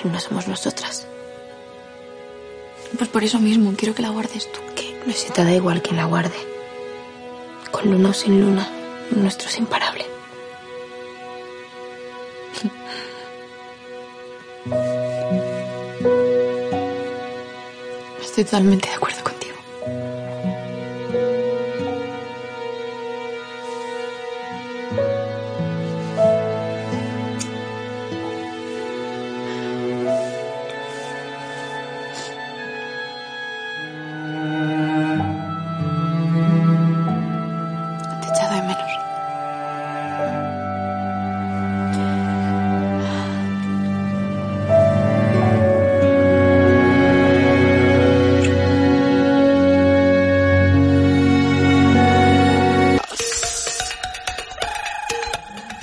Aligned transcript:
esa 0.00 0.08
luna 0.08 0.20
somos 0.20 0.48
nosotras. 0.48 1.06
Pues 2.96 3.08
por 3.08 3.22
eso 3.24 3.38
mismo 3.38 3.72
quiero 3.76 3.94
que 3.94 4.02
la 4.02 4.10
guardes 4.10 4.50
tú. 4.50 4.60
Que 4.74 4.98
no 5.06 5.12
se 5.12 5.30
te 5.30 5.44
da 5.44 5.52
igual 5.52 5.82
quien 5.82 5.96
la 5.96 6.04
guarde. 6.04 6.36
Con 7.70 7.90
luna 7.90 8.10
o 8.10 8.12
sin 8.12 8.40
luna, 8.40 8.68
nuestro 9.10 9.48
es 9.48 9.58
imparable. 9.58 10.04
Estoy 18.22 18.44
totalmente 18.44 18.88
de 18.88 18.94
acuerdo 18.94 19.09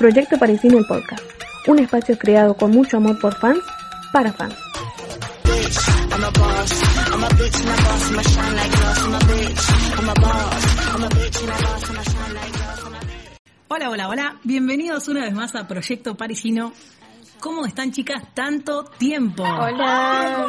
Proyecto 0.07 0.37
Parisino 0.37 0.77
el 0.77 0.85
Podcast, 0.85 1.21
un 1.67 1.79
espacio 1.79 2.17
creado 2.17 2.53
con 2.53 2.71
mucho 2.71 2.95
amor 2.95 3.19
por 3.19 3.35
fans, 3.35 3.59
para 4.13 4.31
fans. 4.31 4.55
Hola, 13.67 13.89
hola, 13.89 14.07
hola. 14.07 14.35
Bienvenidos 14.43 15.09
una 15.09 15.21
vez 15.25 15.33
más 15.33 15.53
a 15.55 15.67
Proyecto 15.67 16.15
Parisino. 16.15 16.71
¿Cómo 17.41 17.65
están, 17.65 17.91
chicas? 17.91 18.23
Tanto 18.33 18.85
tiempo. 18.97 19.43
Hola. 19.43 20.47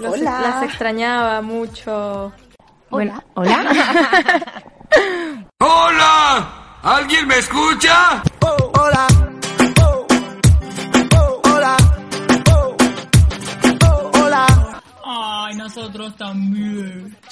Los- 0.00 0.14
Hola. 0.18 0.40
Las 0.40 0.62
extrañaba 0.64 1.40
mucho. 1.40 2.32
Bueno, 2.90 3.22
Hola. 3.34 4.10
¡Hola! 5.60 6.60
¿Alguien 6.82 7.26
me 7.26 7.38
escucha? 7.38 8.22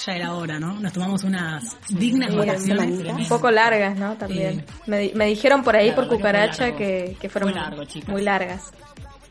Ya 0.05 0.13
era 0.15 0.33
hora, 0.33 0.59
¿no? 0.59 0.73
Nos 0.79 0.93
tomamos 0.93 1.23
unas 1.23 1.77
dignas 1.89 2.31
Sí, 2.31 2.35
vacaciones. 2.37 2.99
un 3.19 3.27
poco 3.27 3.51
largas, 3.51 3.97
¿no? 3.97 4.15
También. 4.15 4.65
Me, 4.87 4.99
di- 4.99 5.11
me 5.15 5.25
dijeron 5.27 5.63
por 5.63 5.75
ahí 5.75 5.91
Claro, 5.91 6.07
por 6.09 6.17
cucaracha 6.17 6.75
que, 6.75 7.17
que 7.19 7.29
fueron 7.29 7.51
Fue 7.51 7.59
largo, 7.61 7.83
chicas. 7.85 8.09
muy 8.09 8.21
largas. 8.21 8.71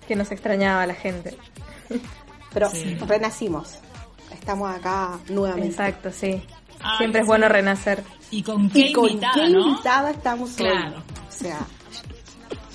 Que 0.09 0.17
nos 0.17 0.31
extrañaba 0.33 0.87
la 0.87 0.95
gente. 0.95 1.37
Pero 2.53 2.69
Sí. 2.71 2.97
renacimos. 3.07 3.79
Estamos 4.31 4.75
acá 4.75 5.19
nuevamente. 5.29 5.69
Exacto, 5.69 6.11
sí. 6.11 6.43
Ay, 6.81 6.97
Siempre 6.99 7.21
es 7.21 7.27
sí. 7.27 7.29
bueno 7.29 7.49
renacer. 7.49 8.03
¿Y 8.31 8.43
con 8.43 8.69
qué 8.71 8.79
¿Y 8.89 8.93
con 8.93 9.09
invitada, 9.11 9.35
qué 9.35 9.51
no? 9.51 9.69
invitada 9.69 10.11
estamos 10.11 10.51
hoy? 10.51 10.57
Claro. 10.69 11.03
O 11.29 11.33
sea, 11.33 11.59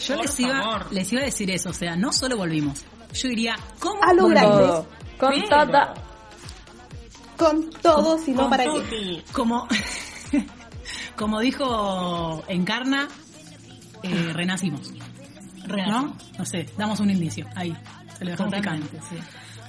Yo 0.06 0.16
les 0.22 0.40
iba, 0.40 0.86
les 0.92 1.12
iba 1.12 1.22
a 1.22 1.26
decir 1.26 1.50
eso, 1.52 1.70
o 1.70 1.74
sea, 1.74 1.96
no 1.96 2.14
solo 2.14 2.38
volvimos. 2.38 2.84
Yo 3.14 3.30
diría, 3.30 3.56
¿cómo 3.80 4.02
A 4.04 4.14
lo 4.14 4.24
Con 4.24 4.32
grande. 4.32 4.64
Con 5.18 5.32
Pero- 5.32 5.48
todo. 5.50 5.94
Con 7.38 7.70
todo, 7.82 8.18
si 8.18 8.32
no 8.32 8.42
Con 8.42 8.50
para 8.50 8.64
qué. 8.66 9.24
Como, 9.32 9.68
como 11.16 11.40
dijo 11.40 12.44
Encarna, 12.48 13.08
eh, 14.04 14.34
renacimos. 14.34 14.92
¿No? 15.68 16.16
No 16.38 16.46
sé, 16.46 16.66
damos 16.78 17.00
un 17.00 17.10
indicio. 17.10 17.46
Ahí, 17.56 17.76
se 18.18 18.26
lo 18.26 18.32
dejamos 18.32 18.90
sí. 19.10 19.18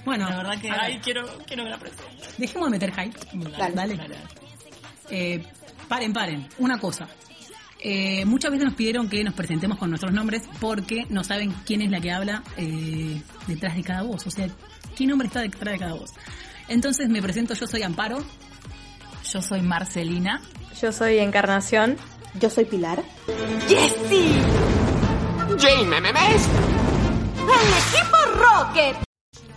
Bueno, 0.04 0.28
La 0.28 0.36
verdad 0.36 0.60
que, 0.60 0.70
ay, 0.70 1.00
quiero, 1.02 1.26
quiero 1.46 1.64
que 1.64 1.70
la 1.70 1.78
presente. 1.78 2.04
dejemos 2.38 2.70
de 2.70 2.70
meter 2.70 2.92
hype. 2.94 3.74
Dale. 3.74 3.98
Eh, 5.10 5.44
paren, 5.88 6.12
paren. 6.12 6.48
Una 6.58 6.78
cosa. 6.78 7.08
Eh, 7.80 8.24
muchas 8.24 8.50
veces 8.50 8.64
nos 8.66 8.74
pidieron 8.74 9.08
que 9.08 9.22
nos 9.22 9.34
presentemos 9.34 9.78
con 9.78 9.90
nuestros 9.90 10.12
nombres 10.12 10.42
porque 10.60 11.06
no 11.10 11.22
saben 11.22 11.54
quién 11.64 11.82
es 11.82 11.90
la 11.90 12.00
que 12.00 12.10
habla 12.10 12.42
eh, 12.56 13.22
detrás 13.46 13.76
de 13.76 13.82
cada 13.82 14.02
voz. 14.02 14.26
O 14.26 14.30
sea, 14.30 14.48
qué 14.96 15.06
nombre 15.06 15.28
está 15.28 15.40
detrás 15.40 15.74
de 15.74 15.78
cada 15.78 15.94
voz. 15.94 16.12
Entonces 16.68 17.08
me 17.08 17.22
presento, 17.22 17.54
yo 17.54 17.66
soy 17.66 17.82
Amparo. 17.82 18.18
Yo 19.32 19.42
soy 19.42 19.62
Marcelina. 19.62 20.42
Yo 20.80 20.92
soy 20.92 21.18
Encarnación. 21.18 21.96
Yo 22.40 22.50
soy 22.50 22.64
Pilar. 22.64 23.02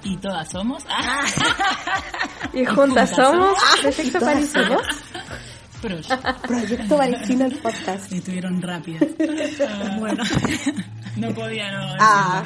Y 0.03 0.17
todas 0.17 0.49
somos. 0.49 0.83
Ah, 0.89 1.25
Y 2.53 2.65
juntas 2.65 3.11
somos 3.11 3.55
Proyecto 3.81 4.19
pero 5.81 5.97
Proyecto 6.47 6.97
Parisino 6.97 7.45
el 7.45 7.57
podcast. 7.57 8.11
Estuvieron 8.11 8.61
rápidas. 8.61 9.03
bueno, 9.99 10.23
no 11.17 11.33
podía 11.33 11.71
no. 11.71 11.95
Ah, 11.99 12.43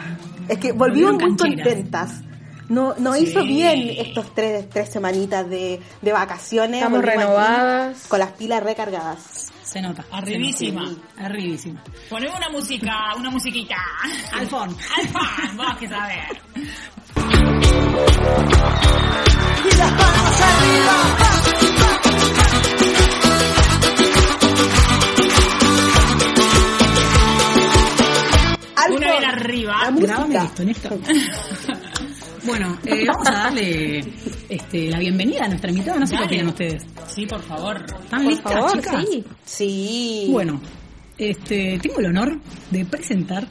es 0.48 0.58
que 0.58 0.72
volvimos 0.72 1.18
Volvieron 1.18 1.18
muy 1.18 1.38
contentas. 1.38 2.22
No, 2.70 2.96
nos 2.98 3.18
hizo 3.20 3.44
bien 3.44 3.90
estos 3.98 4.34
tres, 4.34 4.70
tres 4.70 4.90
semanitas 4.90 5.48
de, 5.50 5.80
de 6.02 6.12
vacaciones. 6.12 6.78
Estamos 6.82 7.00
aquí 7.00 7.10
renovadas. 7.10 8.08
Con 8.08 8.20
las 8.20 8.32
pilas 8.32 8.64
recargadas. 8.64 9.52
se 9.64 9.82
nota. 9.82 10.04
Arribísima. 10.12 10.86
se 10.88 10.92
nota. 10.94 11.26
Arribísima. 11.26 11.84
Ponemos 12.10 12.38
una 12.38 12.50
música, 12.50 12.94
una 13.18 13.30
musiquita. 13.30 13.76
Alfón. 14.34 14.76
Alfán, 14.98 15.58
vos 15.58 15.78
que 15.80 15.88
sabés. 15.88 16.26
Y 19.66 19.78
las 19.78 19.92
palmas 19.92 20.42
arriba. 20.42 22.06
Alfon, 28.76 28.98
Una 28.98 29.12
bien 29.12 29.26
arriba. 29.26 29.76
La 29.84 29.92
música. 29.92 30.14
Grábame 30.14 30.38
esto, 30.38 30.64
Néstor. 30.64 31.00
bueno, 32.46 32.78
eh, 32.86 33.06
vamos 33.08 33.28
a 33.28 33.32
darle 33.32 34.04
este, 34.50 34.90
la 34.90 35.00
bienvenida 35.00 35.46
a 35.46 35.48
nuestra 35.48 35.70
invitada. 35.70 36.00
No 36.00 36.08
sé 36.08 36.16
qué 36.18 36.24
opinan 36.24 36.48
ustedes. 36.48 36.84
Sí, 37.08 37.26
por 37.26 37.42
favor. 37.42 37.86
¿Están 38.04 38.24
Por 38.24 38.32
listas, 38.32 38.54
favor, 38.54 38.72
chicas? 38.74 39.06
sí. 39.10 39.24
Sí. 39.46 40.28
Bueno, 40.32 40.62
este, 41.18 41.80
tengo 41.82 42.00
el 42.00 42.06
honor 42.08 42.40
de 42.72 42.86
presentar 42.86 43.48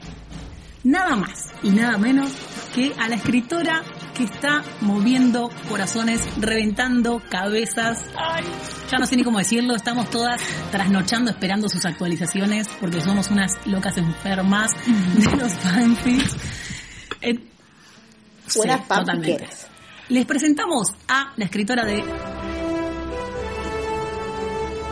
nada 0.83 1.17
más 1.17 1.51
y 1.63 1.71
nada 1.71 1.97
menos 1.99 2.31
que 2.75 2.93
a 2.99 3.09
la 3.09 3.17
escritora 3.17 3.83
que 4.15 4.25
está 4.25 4.63
moviendo 4.81 5.51
corazones, 5.69 6.21
reventando 6.39 7.21
cabezas. 7.31 8.05
Ya 8.91 8.99
no 8.99 9.07
sé 9.07 9.17
ni 9.17 9.25
cómo 9.25 9.39
decirlo, 9.39 9.75
estamos 9.75 10.09
todas 10.11 10.41
trasnochando 10.71 11.31
esperando 11.31 11.69
sus 11.69 11.85
actualizaciones 11.85 12.69
porque 12.81 13.01
somos 13.01 13.31
unas 13.31 13.53
locas 13.67 13.97
enfermas 13.97 14.71
de 15.17 15.37
los 15.37 15.53
fanfics. 15.55 16.37
Buenas 18.57 18.81
sí, 18.81 18.87
totalmente. 18.89 19.49
Les 20.09 20.27
presentamos 20.27 20.93
a 21.09 21.33
la 21.37 21.45
escritora 21.45 21.85
de... 21.85 22.05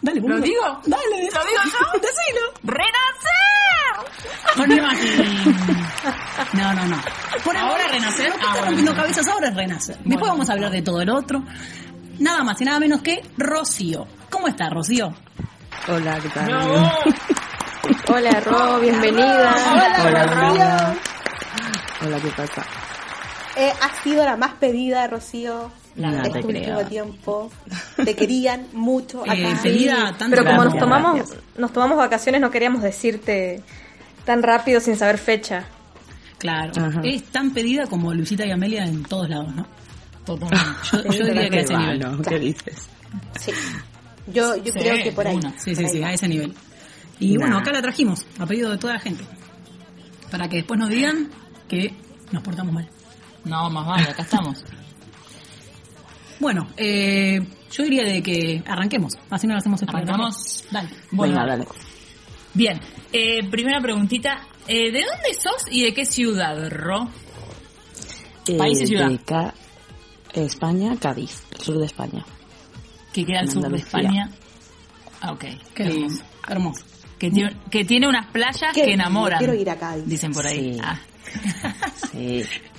Dale, 0.01 0.21
¿Lo 0.21 0.41
digo? 0.41 0.81
Dale, 0.87 1.03
¿Lo 1.11 1.17
digo 1.19 1.61
yo? 1.65 2.01
Decilo. 2.01 2.41
¡Renacer! 2.65 4.57
Con 4.57 4.73
imagen. 4.73 5.57
No, 6.55 6.75
no, 6.75 6.87
no. 6.87 6.97
Por 7.45 7.57
¿Ahora 7.57 7.87
renacer? 7.89 8.29
Lo 8.31 8.35
que 8.39 8.45
está 8.47 8.61
rompiendo 8.65 8.95
cabezas 8.95 9.29
ahora 9.29 9.49
es 9.49 9.55
renacer. 9.55 9.97
Después 9.97 10.19
Bueno, 10.19 10.33
vamos 10.35 10.51
a 10.51 10.53
hablar 10.55 10.71
de 10.73 10.83
todo 10.83 11.01
el 11.01 11.11
otro. 11.11 11.45
Nada 12.19 12.43
más 12.43 12.61
y 12.61 12.65
nada 12.65 12.81
menos 12.81 13.01
que 13.03 13.21
Rocío. 13.37 14.07
¿Cómo 14.31 14.49
está, 14.49 14.69
Rocío? 14.71 15.15
Hola, 15.89 16.19
¿qué 16.21 16.29
tal? 16.31 16.47
¡Bravo! 16.47 16.91
Hola, 18.09 18.41
Ro, 18.41 18.81
bienvenida. 18.81 19.55
Hola, 19.73 20.03
Hola, 20.05 20.25
Rocío. 20.27 21.01
Hola, 22.07 22.21
¿qué 22.21 22.29
pasa? 22.31 22.67
Eh, 23.57 23.73
has 23.81 23.99
sido 24.03 24.25
la 24.25 24.37
más 24.37 24.55
pedida, 24.55 25.07
Rocío. 25.07 25.71
Nada, 25.95 26.23
este 26.23 26.41
te 26.41 26.47
último 26.47 26.65
creo. 26.79 26.87
tiempo. 26.87 27.51
Te 28.03 28.15
querían 28.17 28.67
mucho. 28.73 29.25
Eh, 29.27 29.47
acá. 29.47 30.17
tanto 30.19 30.37
Pero 30.37 30.45
como 30.45 30.65
nos 30.65 30.79
tomamos, 30.79 31.17
Gracias. 31.17 31.39
nos 31.59 31.73
tomamos 31.73 31.99
vacaciones, 31.99 32.41
no 32.41 32.51
queríamos 32.51 32.83
decirte 32.83 33.63
tan 34.25 34.43
rápido 34.43 34.81
sin 34.81 34.97
saber 34.97 35.19
fecha. 35.19 35.65
Claro. 36.39 36.73
Ajá. 36.83 37.01
Es 37.05 37.25
tan 37.25 37.51
pedida 37.53 37.87
como 37.87 38.13
Luisita 38.15 38.47
y 38.47 38.51
Amelia 38.51 38.85
en 38.87 39.03
todos 39.05 39.29
lados, 39.29 39.55
¿no? 39.55 39.67
Yo, 40.27 41.03
yo 41.13 41.27
diría 41.27 41.51
que 41.51 41.59
a 41.59 41.61
ese 41.63 41.77
nivel. 41.77 41.99
vano, 41.99 42.23
¿Qué 42.23 42.39
dices? 42.39 42.77
Sí. 43.41 43.51
Yo, 44.33 44.57
yo 44.57 44.73
Sí, 44.73 44.79
creo 44.79 45.03
que 45.03 45.13
por 45.13 45.27
ahí. 45.27 45.35
una. 45.37 45.51
Sí, 45.59 45.75
por 45.75 45.77
sí, 45.79 45.85
ahí 45.85 45.91
sí, 45.91 45.99
va. 46.01 46.07
a 46.09 46.13
ese 46.15 46.29
nivel. 46.29 46.55
Y 47.19 47.33
Nah. 47.35 47.41
bueno, 47.41 47.59
acá 47.59 47.73
la 47.73 47.83
trajimos, 47.83 48.25
a 48.39 48.47
pedido 48.47 48.71
de 48.71 48.79
toda 48.79 48.95
la 48.95 49.01
gente. 49.01 49.25
Para 50.31 50.49
que 50.49 50.57
después 50.59 50.79
nos 50.81 50.89
digan 50.89 51.29
que 51.69 51.95
nos 52.31 52.43
portamos 52.43 52.73
mal. 52.73 52.89
No, 53.45 53.69
más 53.71 53.87
vale, 53.87 54.09
acá 54.11 54.23
estamos. 54.23 54.65
Bueno, 56.39 56.67
eh, 56.77 57.41
yo 57.71 57.85
diría 57.85 58.05
de 58.05 58.23
que 58.23 58.63
arranquemos, 58.67 59.15
así 59.31 59.47
no 59.47 59.55
lo 59.55 59.59
hacemos 59.59 59.81
esperar. 59.83 60.03
Arrancamos. 60.05 60.65
Dale. 60.71 60.89
Bueno, 61.13 61.35
Venga, 61.35 61.47
dale. 61.47 61.67
bien. 62.55 62.81
Eh, 63.13 63.49
primera 63.51 63.81
preguntita. 63.81 64.47
Eh, 64.67 64.93
¿De 64.93 65.01
dónde 65.05 65.35
sos 65.41 65.65
y 65.71 65.83
de 65.85 65.93
qué 65.95 66.05
ciudad, 66.05 66.69
Ro? 66.71 67.09
País 68.59 68.81
y 68.81 68.85
Eh, 68.85 68.87
ciudad. 68.87 69.09
de 69.09 69.19
Ca- 69.19 69.55
España, 70.35 70.97
Cádiz, 71.01 71.43
sur 71.61 71.79
de 71.79 71.87
España. 71.87 72.25
Que 73.13 73.25
queda 73.25 73.41
al 73.41 73.51
sur 73.51 73.69
de. 73.69 73.77
España. 73.77 74.31
Ah, 75.21 75.33
ok. 75.33 75.45
Qué 75.75 75.83
hermoso. 75.85 76.23
Hermoso. 76.49 76.85
Que 77.19 77.31
tiene, 77.31 77.57
que 77.71 77.85
tiene 77.85 78.09
unas 78.09 78.27
playas 78.33 78.73
Qué 78.75 78.83
que 78.85 78.93
enamoran. 78.95 79.39
quiero 79.39 79.55
ir 79.55 79.69
a 79.71 79.77
Cádiz. 79.79 80.07
Dicen 80.07 80.33
por 80.33 80.45
ahí. 80.47 80.75
Sí. 80.75 80.81
Ah. 80.83 80.99
Sí. 82.11 82.43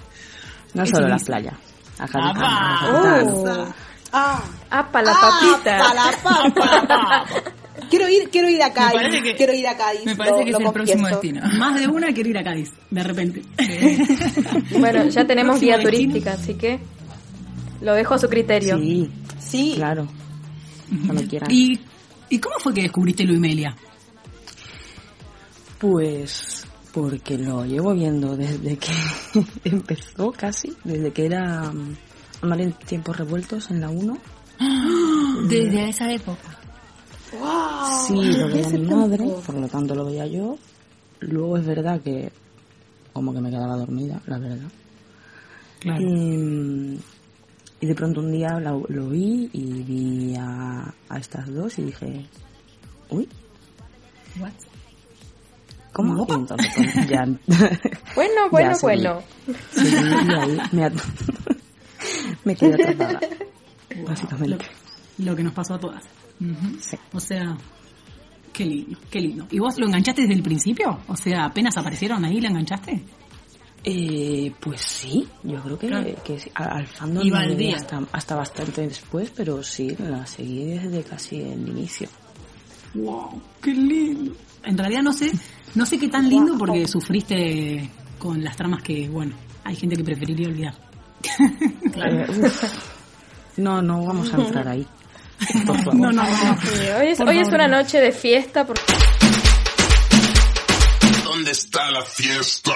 No 0.74 0.86
solo 0.86 1.08
la 1.08 1.18
playa. 1.18 1.54
A 2.00 2.08
Cádiz 2.08 2.30
¡Apa! 2.36 2.40
también, 2.40 2.96
a 2.96 3.02
Cádiz. 3.04 3.30
Oh. 3.34 3.74
Ah, 4.16 4.44
¡Apa, 4.70 5.02
la 5.02 5.12
Ah, 5.12 5.22
papita! 5.22 5.78
pa' 5.80 5.94
la 5.94 6.12
papa. 6.24 7.25
quiero 7.90 8.08
ir, 8.10 8.30
quiero 8.30 8.50
ir 8.50 8.62
a 8.62 8.72
Cádiz. 8.74 9.22
que- 9.24 9.36
quiero 9.36 9.54
ir 9.54 9.68
a 9.68 9.75
Cádiz. 9.78 10.06
Me 10.06 10.16
parece 10.16 10.38
lo- 10.40 10.44
que 10.46 10.52
es 10.52 10.60
el 10.60 10.72
próximo 10.74 11.08
destino. 11.08 11.42
Más 11.58 11.80
de 11.80 11.88
una 11.88 12.14
quiere 12.14 12.30
ir 12.31 12.38
a 12.38 12.44
Cádiz, 12.44 12.72
de 12.90 13.04
repente. 13.04 13.42
Bueno, 14.80 15.06
ya 15.10 15.25
tenemos 15.25 15.60
guía 15.60 15.78
destino. 15.78 15.92
turística, 16.14 16.34
así 16.34 16.54
que 16.56 16.80
lo 17.81 17.94
dejo 17.94 18.14
a 18.16 18.20
su 18.20 18.28
criterio. 18.28 18.78
Sí, 18.78 19.12
Sí. 19.40 19.74
claro. 19.75 20.08
Cuando 21.06 21.24
quieran. 21.28 21.50
¿Y, 21.52 21.80
¿Y 22.30 22.40
cómo 22.40 22.56
fue 22.60 22.74
que 22.74 22.81
descubriste 22.84 23.24
Luimelia? 23.24 23.75
Pues 25.80 26.66
porque 26.94 27.38
lo 27.38 27.66
llevo 27.66 27.94
viendo 27.94 28.38
desde 28.38 28.78
que 28.78 28.92
empezó 29.63 30.31
casi, 30.31 30.74
desde 30.84 31.12
que 31.12 31.25
era 31.25 31.72
mm, 31.72 31.95
Amar 32.42 32.62
en 32.62 32.74
tiempos 32.74 33.18
revueltos 33.18 33.72
en 33.72 33.80
la 33.80 33.90
1. 33.90 34.18
Desde 35.48 35.90
esa 35.90 36.12
época. 36.12 36.60
Wow. 37.31 38.07
Sí, 38.07 38.38
lo 38.38 38.48
veía 38.48 38.69
mi 38.69 38.86
madre, 38.86 39.25
por 39.45 39.56
lo 39.56 39.68
tanto 39.68 39.95
lo 39.95 40.06
veía 40.06 40.28
yo. 40.28 40.57
Luego 41.22 41.57
es 41.57 41.66
verdad 41.66 42.01
que 42.01 42.31
como 43.13 43.34
que 43.34 43.39
me 43.39 43.50
quedaba 43.50 43.78
dormida, 43.78 44.22
la 44.28 44.39
verdad. 44.39 44.69
Claro. 45.80 46.01
Y, 46.01 47.00
y 47.80 47.86
de 47.86 47.96
pronto 47.96 48.19
un 48.19 48.31
día 48.31 48.60
lo, 48.60 48.84
lo 48.89 49.07
vi 49.07 49.50
y 49.54 49.84
vi 49.84 50.36
a, 50.36 50.94
a 51.10 51.18
estas 51.18 51.48
dos 51.54 51.80
y 51.80 51.84
dije, 51.84 52.25
uy, 53.10 53.28
What? 54.39 54.51
¿Cómo? 55.94 56.25
Y 56.28 56.31
entonces 56.34 56.72
pues, 56.75 57.07
ya, 57.07 57.24
Bueno, 58.16 58.50
bueno, 58.51 58.72
Ya, 58.72 58.78
bueno. 58.81 59.22
seguí 59.72 60.28
y 60.28 60.34
ahí 60.34 60.57
me, 60.72 60.92
me 62.45 62.56
quedé 62.56 62.74
atrapada, 62.74 63.19
básicamente. 64.07 64.66
Lo 65.19 65.36
que 65.36 65.44
nos 65.44 65.54
pasó 65.54 65.75
a 65.75 65.80
todas. 65.80 66.04
Sí. 66.81 66.98
O 67.13 67.19
sea, 67.19 67.56
qué 68.51 68.66
lindo, 68.66 68.98
qué 69.10 69.22
lindo. 69.22 69.48
¿Y 69.51 69.60
vos 69.60 69.78
lo 69.78 69.86
enganchaste 69.86 70.22
desde 70.24 70.34
el 70.34 70.44
principio? 70.44 71.00
O 71.07 71.16
sea, 71.16 71.45
apenas 71.45 71.78
aparecieron 71.78 72.25
ahí, 72.25 72.42
¿la 72.42 72.50
enganchaste? 72.50 73.04
Eh, 73.86 74.51
pues 74.62 74.81
sí, 74.81 75.28
yo 75.44 75.62
creo 75.62 75.78
que, 75.78 75.88
Claro. 75.88 76.10
que 76.24 76.39
sí. 76.39 76.50
Al 76.56 76.88
fandom 76.88 77.25
Iba 77.25 77.39
no 77.39 77.44
al 77.44 77.50
llegué 77.51 77.63
día. 77.68 77.75
hasta, 77.75 78.01
hasta 78.13 78.36
bastante 78.36 78.81
después, 78.88 79.31
pero 79.36 79.62
sí, 79.62 79.96
la 80.00 80.25
seguí 80.25 80.66
desde 80.66 81.04
casi 81.04 81.42
el 81.42 81.68
inicio. 81.68 82.07
Wow, 82.94 83.42
qué 83.62 83.72
lindo. 83.74 84.34
En 84.63 84.78
realidad 84.78 85.01
no 85.01 85.13
sé, 85.13 85.31
no 85.75 85.86
sé 85.86 85.98
qué 86.00 86.07
tan 86.10 86.30
lindo 86.30 86.57
porque 86.57 86.88
sufriste 86.88 87.90
con 88.19 88.44
las 88.44 88.56
tramas 88.56 88.81
que, 88.84 89.10
bueno, 89.10 89.36
hay 89.63 89.75
gente 89.75 89.95
que 89.98 90.04
preferiría 90.04 90.48
olvidar. 90.48 90.75
Eh, 91.95 92.25
uf. 92.30 92.63
No, 93.57 93.81
no 93.81 94.04
vamos 94.06 94.34
a 94.34 94.38
entrar 94.38 94.68
ahí. 94.68 94.86
Por 95.66 95.78
favor. 95.78 95.95
No, 95.95 96.12
no, 96.12 96.24
no. 96.24 96.57
Sí, 96.62 96.69
hoy 97.00 97.07
es, 97.10 97.18
Por 97.18 97.28
hoy 97.30 97.38
es 97.40 97.48
una 97.48 97.68
no. 97.68 97.78
noche 97.78 98.00
de 98.01 98.12
fiesta 98.12 98.66
porque 98.66 98.81
¿Dónde 101.24 101.51
está 101.51 101.92
la 101.92 102.01
fiesta? 102.04 102.74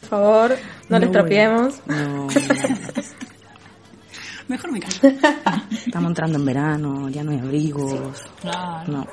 por 0.00 0.08
favor 0.08 0.58
no, 0.88 0.98
les 0.98 1.10
tropiemos. 1.10 1.74
No, 1.86 2.28
Mejor 4.48 4.72
me 4.72 4.80
callo. 4.80 4.98
estamos 5.86 6.08
entrando 6.10 6.38
en 6.38 6.44
verano, 6.44 7.08
ya 7.08 7.22
no 7.24 7.30
hay 7.32 7.38
abrigos. 7.38 8.22
Claro. 8.40 8.92
No. 8.92 9.06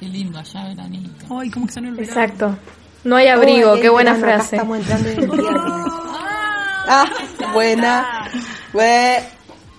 Qué 0.00 0.08
lindo 0.08 0.38
allá, 0.38 0.64
veranito. 0.68 1.38
Ay, 1.38 1.50
cómo 1.50 1.66
que 1.66 1.72
salió 1.72 1.90
el 1.90 1.96
verano. 1.96 2.20
Exacto. 2.22 2.58
No 3.04 3.16
hay 3.16 3.28
abrigo, 3.28 3.72
Oh, 3.72 3.74
qué 3.76 3.86
el 3.86 3.90
buena 3.92 4.14
verano, 4.14 4.32
acá 4.34 4.42
frase. 4.42 4.56
Estamos 4.56 4.78
entrando 4.78 5.08
en 5.10 5.22
invierno. 5.22 5.84
Ah, 6.86 7.04
buena. 7.52 8.28
Bue- 8.72 9.22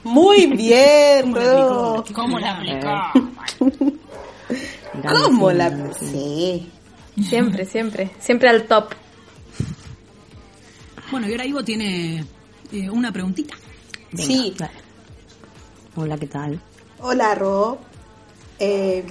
Muy 0.03 0.45
bien, 0.47 1.35
Ro. 1.35 2.03
¿Cómo 2.13 2.39
la 2.39 2.55
aplicó? 2.55 2.87
Verano, 4.93 5.19
¿Cómo 5.25 5.51
la.? 5.51 5.69
verano, 5.69 5.91
sí. 5.99 6.71
Sí. 7.15 7.23
Siempre, 7.23 7.65
siempre. 7.65 8.11
Siempre 8.19 8.49
al 8.49 8.63
top. 8.63 8.93
Bueno, 11.11 11.27
y 11.27 11.31
ahora 11.31 11.45
Ivo 11.45 11.63
tiene 11.63 12.25
eh, 12.71 12.89
una 12.89 13.11
preguntita. 13.11 13.55
Venga, 14.11 14.25
Sí. 14.27 14.53
dale. 14.57 14.73
Hola, 15.95 16.17
¿qué 16.17 16.27
tal? 16.27 16.59
Hola, 17.01 17.35
Ro. 17.35 17.77
Eh, 18.59 19.05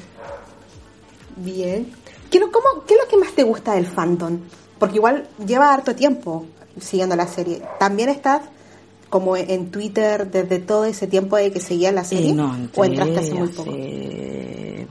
bien. 1.36 1.92
¿Qué, 2.30 2.40
cómo, 2.40 2.84
¿Qué 2.86 2.94
es 2.94 3.00
lo 3.00 3.08
que 3.08 3.16
más 3.16 3.32
te 3.32 3.42
gusta 3.42 3.74
del 3.74 3.86
fandom? 3.86 4.40
Porque 4.78 4.96
igual 4.96 5.28
lleva 5.46 5.72
harto 5.72 5.94
tiempo 5.94 6.44
siguiendo 6.78 7.16
la 7.16 7.26
serie. 7.26 7.62
¿También 7.78 8.10
estás 8.10 8.42
como 9.08 9.36
en 9.36 9.70
Twitter 9.70 10.30
desde 10.30 10.58
todo 10.58 10.84
ese 10.84 11.06
tiempo 11.06 11.36
de 11.36 11.52
que 11.52 11.60
seguías 11.60 11.94
la 11.94 12.04
serie? 12.04 12.30
Eh, 12.30 12.34
no, 12.34 12.50
¿O 12.74 12.84
entré 12.84 13.02
entraste 13.04 13.20
hace 13.20 13.34
muy 13.34 13.48
poco? 13.48 13.70
hace, 13.70 14.86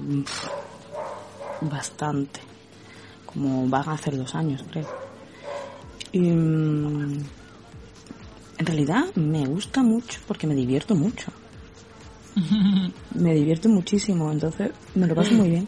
bastante. 1.61 2.39
Como 3.25 3.67
van 3.67 3.89
a 3.89 3.93
hacer 3.93 4.17
dos 4.17 4.33
años, 4.33 4.63
creo. 4.71 4.85
Y, 6.11 6.19
mm, 6.19 7.23
en 8.57 8.65
realidad 8.65 9.05
me 9.15 9.45
gusta 9.45 9.83
mucho 9.83 10.19
porque 10.27 10.47
me 10.47 10.55
divierto 10.55 10.95
mucho. 10.95 11.31
me 13.15 13.33
divierto 13.33 13.69
muchísimo, 13.69 14.31
entonces 14.31 14.71
me 14.95 15.07
lo 15.07 15.15
paso 15.15 15.33
muy 15.33 15.49
bien. 15.49 15.67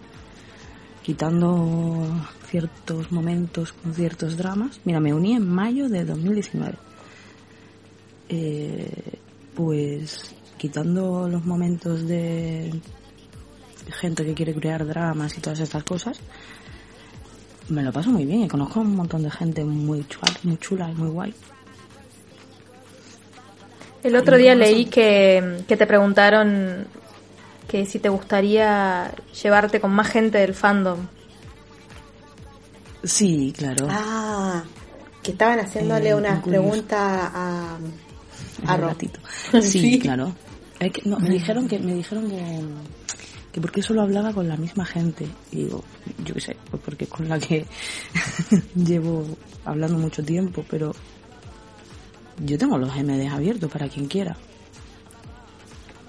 Quitando 1.03 2.07
ciertos 2.47 3.11
momentos 3.11 3.73
con 3.73 3.93
ciertos 3.93 4.37
dramas. 4.37 4.79
Mira, 4.85 4.99
me 4.99 5.13
uní 5.13 5.33
en 5.33 5.47
mayo 5.47 5.87
de 5.87 6.03
2019. 6.03 6.77
Eh, 8.29 9.19
pues 9.53 10.35
quitando 10.57 11.29
los 11.29 11.45
momentos 11.45 12.07
de 12.07 12.73
gente 13.99 14.25
que 14.25 14.33
quiere 14.33 14.55
crear 14.55 14.85
dramas 14.85 15.37
y 15.37 15.41
todas 15.41 15.59
estas 15.59 15.83
cosas, 15.83 16.19
me 17.69 17.83
lo 17.83 17.91
paso 17.91 18.09
muy 18.09 18.25
bien 18.25 18.41
y 18.41 18.47
conozco 18.47 18.79
un 18.81 18.95
montón 18.95 19.23
de 19.23 19.31
gente 19.31 19.63
muy 19.63 20.05
chula, 20.07 20.31
muy 20.43 20.57
chula 20.57 20.87
muy 20.87 21.09
guay. 21.09 21.33
El 24.05 24.15
otro 24.15 24.37
día 24.37 24.53
leí 24.55 24.85
que, 24.85 25.63
que 25.67 25.75
te 25.77 25.87
preguntaron 25.87 26.87
que 27.67 27.85
si 27.85 27.97
te 27.99 28.09
gustaría 28.09 29.11
llevarte 29.41 29.79
con 29.81 29.91
más 29.91 30.07
gente 30.09 30.37
del 30.37 30.53
fandom. 30.53 30.99
Sí, 33.03 33.53
claro. 33.57 33.87
Ah, 33.89 34.63
que 35.21 35.31
estaban 35.31 35.59
haciéndole 35.59 36.09
Eh, 36.09 36.13
curioso. 36.13 36.41
preguntas 36.49 36.99
a, 36.99 37.77
a 38.67 38.77
Ro. 38.77 38.87
ratito. 38.89 39.19
Sí, 39.61 39.99
claro. 39.99 40.33
Es 40.79 40.91
que- 40.91 41.01
no, 41.09 41.19
me 41.19 41.29
dijeron 41.29 41.67
que 41.67 41.79
me 41.79 41.93
dijeron 41.93 42.29
que 42.29 42.61
que 43.53 43.61
porque 43.61 43.81
solo 43.81 44.01
hablaba 44.01 44.33
con 44.33 44.49
la 44.49 44.57
misma 44.57 44.85
gente 44.85 45.25
y 45.53 45.63
digo, 45.63 45.81
yo 46.25 46.33
qué 46.33 46.41
sé, 46.41 46.57
pues 46.69 46.83
porque 46.83 47.05
es 47.05 47.09
con 47.09 47.29
la 47.29 47.39
que 47.39 47.65
llevo 48.75 49.25
hablando 49.63 49.97
mucho 49.97 50.21
tiempo, 50.23 50.65
pero 50.69 50.93
yo 52.37 52.57
tengo 52.57 52.77
los 52.77 52.95
MDs 52.95 53.31
abiertos 53.33 53.71
para 53.71 53.87
quien 53.87 54.07
quiera. 54.07 54.35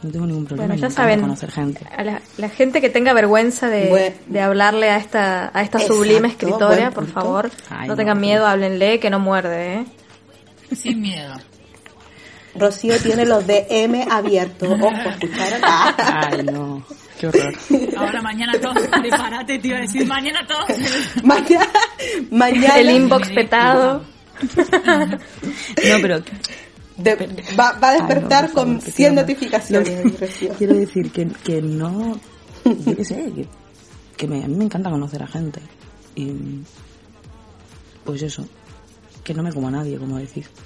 No 0.02 0.11
tengo 0.11 0.26
ningún 0.26 0.45
problema. 0.45 0.75
Bueno, 0.75 0.88
ya 0.88 0.95
saben, 0.95 1.21
conocer 1.21 1.50
gente. 1.50 1.87
a 1.97 2.04
la, 2.04 2.21
la 2.37 2.49
gente 2.50 2.80
que 2.80 2.90
tenga 2.90 3.12
vergüenza 3.14 3.68
de, 3.68 3.88
Bueno. 3.88 4.16
de 4.26 4.40
hablarle 4.40 4.90
a 4.90 4.99
esta, 4.99 5.47
a 5.47 5.62
esta 5.62 5.78
Exacto, 5.78 5.95
sublime 5.95 6.28
escritora, 6.28 6.90
por 6.90 7.06
favor, 7.06 7.50
Ay, 7.71 7.88
no 7.88 7.95
no, 7.95 7.97
tengan 7.97 8.21
miedo, 8.21 8.47
háblenle, 8.47 9.00
que 9.00 9.09
no 9.11 9.18
muerde, 9.21 9.75
¿eh? 9.75 9.87
Sin 10.75 11.00
miedo. 11.00 11.35
Rocío 12.54 12.99
tiene 13.00 13.25
los 13.26 13.47
DM 13.47 14.06
abiertos. 14.11 14.68
Ojo, 14.68 14.88
¿escucharon? 15.09 15.61
Ah. 15.62 16.28
Ay, 16.33 16.42
no, 16.45 16.85
qué 17.18 17.26
horror. 17.28 17.54
Ahora 17.97 18.23
mañana 18.23 18.52
todos, 18.61 18.87
prepárate, 18.88 19.59
te 19.59 19.68
iba 19.68 19.78
a 19.78 19.80
decir, 19.83 20.06
mañana 20.06 20.47
todos. 20.47 20.66
mañana, 21.23 21.66
mañana 22.30 22.78
El 22.78 22.90
inbox 22.90 23.30
petado. 23.30 24.02
No, 25.90 25.97
pero 26.02 26.21
de- 26.97 27.16
va, 27.59 27.73
va 27.73 27.88
a 27.90 27.93
no, 27.93 27.99
despertar 27.99 28.49
favor, 28.50 28.55
con 28.55 28.78
te 28.81 28.90
100 28.90 28.95
quiero 28.95 29.14
más. 29.14 29.23
notificaciones. 29.23 29.90
Quiero 30.59 30.75
decir 30.75 31.11
que, 31.11 31.26
que 31.45 31.62
no, 31.62 32.19
yo 32.64 32.97
qué 32.97 33.05
sé, 33.05 33.33
que, 33.35 33.47
que 34.16 34.26
me, 34.26 34.45
a 34.45 34.49
mí 34.49 34.55
me 34.57 34.64
encanta 34.64 34.90
conocer 34.90 35.23
a 35.23 35.26
gente. 35.26 35.61
Y, 36.14 36.33
pues 38.05 38.23
eso, 38.23 38.47
que 39.25 39.35
no 39.35 39.43
me 39.43 39.52
como 39.52 39.69
a 39.69 39.73
nadie, 39.73 39.99
como 39.99 40.16
decís. 40.19 40.49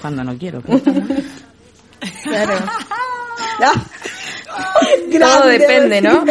Cuando 0.00 0.24
no 0.24 0.36
quiero. 0.38 0.62
claro. 0.62 0.82
Claro. 3.58 3.82
Todo 5.40 5.46
depende, 5.48 6.00
¿no? 6.00 6.24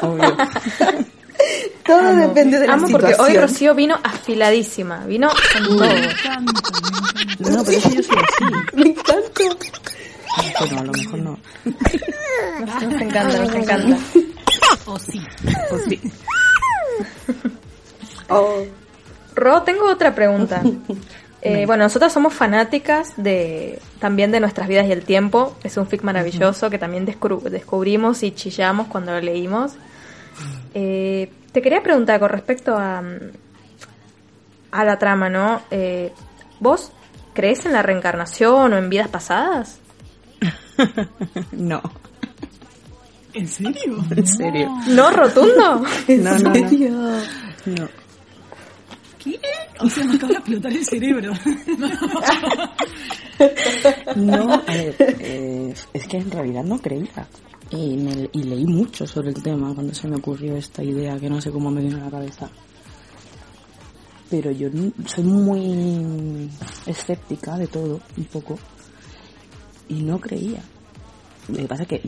Obvio. 0.00 0.36
Todo 1.92 2.16
depende 2.16 2.58
de 2.58 2.66
la 2.66 2.74
Amo 2.74 2.88
porque 2.88 3.14
hoy. 3.18 3.36
Rocío 3.36 3.74
vino 3.74 3.98
afiladísima, 4.02 5.04
vino 5.06 5.28
con 5.52 5.64
todo. 5.64 5.86
No, 7.38 7.64
pero 7.64 7.78
es 7.78 7.84
que 7.84 7.96
yo 7.96 8.02
soy 8.02 8.16
así. 8.16 8.44
Me 8.74 8.88
encanta. 8.88 9.42
Bueno, 10.60 10.80
a 10.80 10.84
lo 10.84 10.92
mejor 10.92 11.18
no. 11.18 11.38
Nos, 12.60 12.82
encanta, 13.02 13.38
nos 13.38 13.54
encanta. 13.54 13.98
O 14.86 14.98
sí. 14.98 15.20
Pues 15.68 15.84
sí. 15.88 16.00
Oh, 18.28 18.64
Ro, 19.34 19.62
tengo 19.62 19.88
otra 19.90 20.14
pregunta. 20.14 20.62
Eh, 21.44 21.66
bueno, 21.66 21.82
nosotras 21.82 22.12
somos 22.12 22.32
fanáticas 22.32 23.14
de 23.16 23.80
también 23.98 24.30
de 24.30 24.38
nuestras 24.38 24.68
vidas 24.68 24.86
y 24.86 24.92
el 24.92 25.02
tiempo. 25.02 25.56
Es 25.64 25.76
un 25.76 25.88
fic 25.88 26.04
maravilloso 26.04 26.70
que 26.70 26.78
también 26.78 27.04
descubrimos 27.04 28.22
y 28.22 28.30
chillamos 28.30 28.86
cuando 28.86 29.10
lo 29.10 29.20
leímos. 29.20 29.72
Eh, 30.72 31.32
te 31.52 31.62
quería 31.62 31.82
preguntar 31.82 32.18
con 32.20 32.28
respecto 32.30 32.76
a, 32.76 33.02
a 34.70 34.84
la 34.84 34.98
trama, 34.98 35.28
¿no? 35.28 35.62
Eh, 35.70 36.12
¿Vos 36.60 36.92
crees 37.34 37.66
en 37.66 37.72
la 37.72 37.82
reencarnación 37.82 38.72
o 38.72 38.78
en 38.78 38.90
vidas 38.90 39.08
pasadas? 39.08 39.78
No, 41.52 41.80
¿En 43.34 43.48
serio? 43.48 44.04
en 44.16 44.26
serio. 44.26 44.70
¿No, 44.88 45.10
rotundo? 45.10 45.84
¿en 46.08 46.24
No, 46.24 46.38
no, 46.38 46.38
no. 46.38 46.54
serio? 46.54 46.90
No. 47.66 47.88
¿Qué? 49.18 49.40
O 49.78 49.88
sea, 49.88 50.04
me 50.04 50.14
acaba 50.16 50.32
de 50.32 50.38
explotar 50.38 50.72
el 50.72 50.84
cerebro. 50.84 51.32
No, 54.16 54.52
a 54.52 54.72
ver, 54.72 54.96
eh, 54.98 55.74
es 55.92 56.08
que 56.08 56.18
en 56.18 56.30
realidad 56.30 56.64
no 56.64 56.78
creía. 56.78 57.26
Y, 57.72 57.96
me- 57.96 58.28
y 58.32 58.42
leí 58.42 58.64
mucho 58.66 59.06
sobre 59.06 59.30
el 59.30 59.42
tema 59.42 59.74
cuando 59.74 59.94
se 59.94 60.06
me 60.06 60.16
ocurrió 60.16 60.56
esta 60.56 60.82
idea 60.84 61.18
que 61.18 61.30
no 61.30 61.40
sé 61.40 61.50
cómo 61.50 61.70
me 61.70 61.80
vino 61.82 61.96
a 61.96 62.04
la 62.04 62.10
cabeza. 62.10 62.50
Pero 64.30 64.50
yo 64.50 64.68
soy 65.06 65.24
muy 65.24 66.50
escéptica 66.86 67.56
de 67.58 67.66
todo, 67.66 68.00
un 68.16 68.24
poco. 68.24 68.58
Y 69.88 70.02
no 70.02 70.18
creía. 70.20 70.62
Lo 71.48 71.56
que 71.56 71.66
pasa 71.66 71.82
es 71.82 71.88
que 71.88 72.00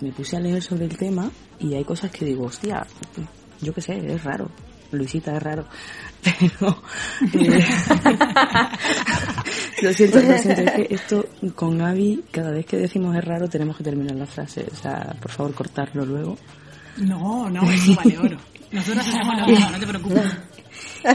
me 0.00 0.12
puse 0.12 0.36
a 0.36 0.40
leer 0.40 0.62
sobre 0.62 0.84
el 0.86 0.96
tema 0.96 1.30
y 1.58 1.74
hay 1.74 1.84
cosas 1.84 2.10
que 2.10 2.24
digo, 2.24 2.44
hostia, 2.44 2.86
yo 3.60 3.72
qué 3.74 3.80
sé, 3.80 3.96
es 3.96 4.22
raro. 4.24 4.50
Luisita 4.92 5.36
es 5.36 5.42
raro. 5.42 5.66
Pero... 6.22 6.82
eh, 7.34 7.64
lo 9.82 9.92
siento, 9.92 10.20
lo 10.20 10.38
siento, 10.38 10.62
es 10.62 10.70
que 10.72 10.94
esto 10.94 11.26
con 11.54 11.78
Gaby, 11.78 12.24
cada 12.30 12.50
vez 12.50 12.66
que 12.66 12.76
decimos 12.76 13.16
es 13.16 13.24
raro, 13.24 13.48
tenemos 13.48 13.76
que 13.76 13.84
terminar 13.84 14.16
la 14.16 14.26
frase. 14.26 14.66
O 14.70 14.74
sea, 14.74 15.14
por 15.20 15.30
favor, 15.30 15.54
cortarlo 15.54 16.04
luego. 16.04 16.36
No, 16.98 17.48
no, 17.48 17.70
eso 17.70 17.94
vale 17.94 18.18
oro. 18.18 18.36
Nosotros 18.72 19.06
hacemos 19.06 19.38
lo 19.38 19.46
mismo, 19.46 19.70
no 19.70 19.78
te 19.78 19.86
preocupes. 19.86 20.36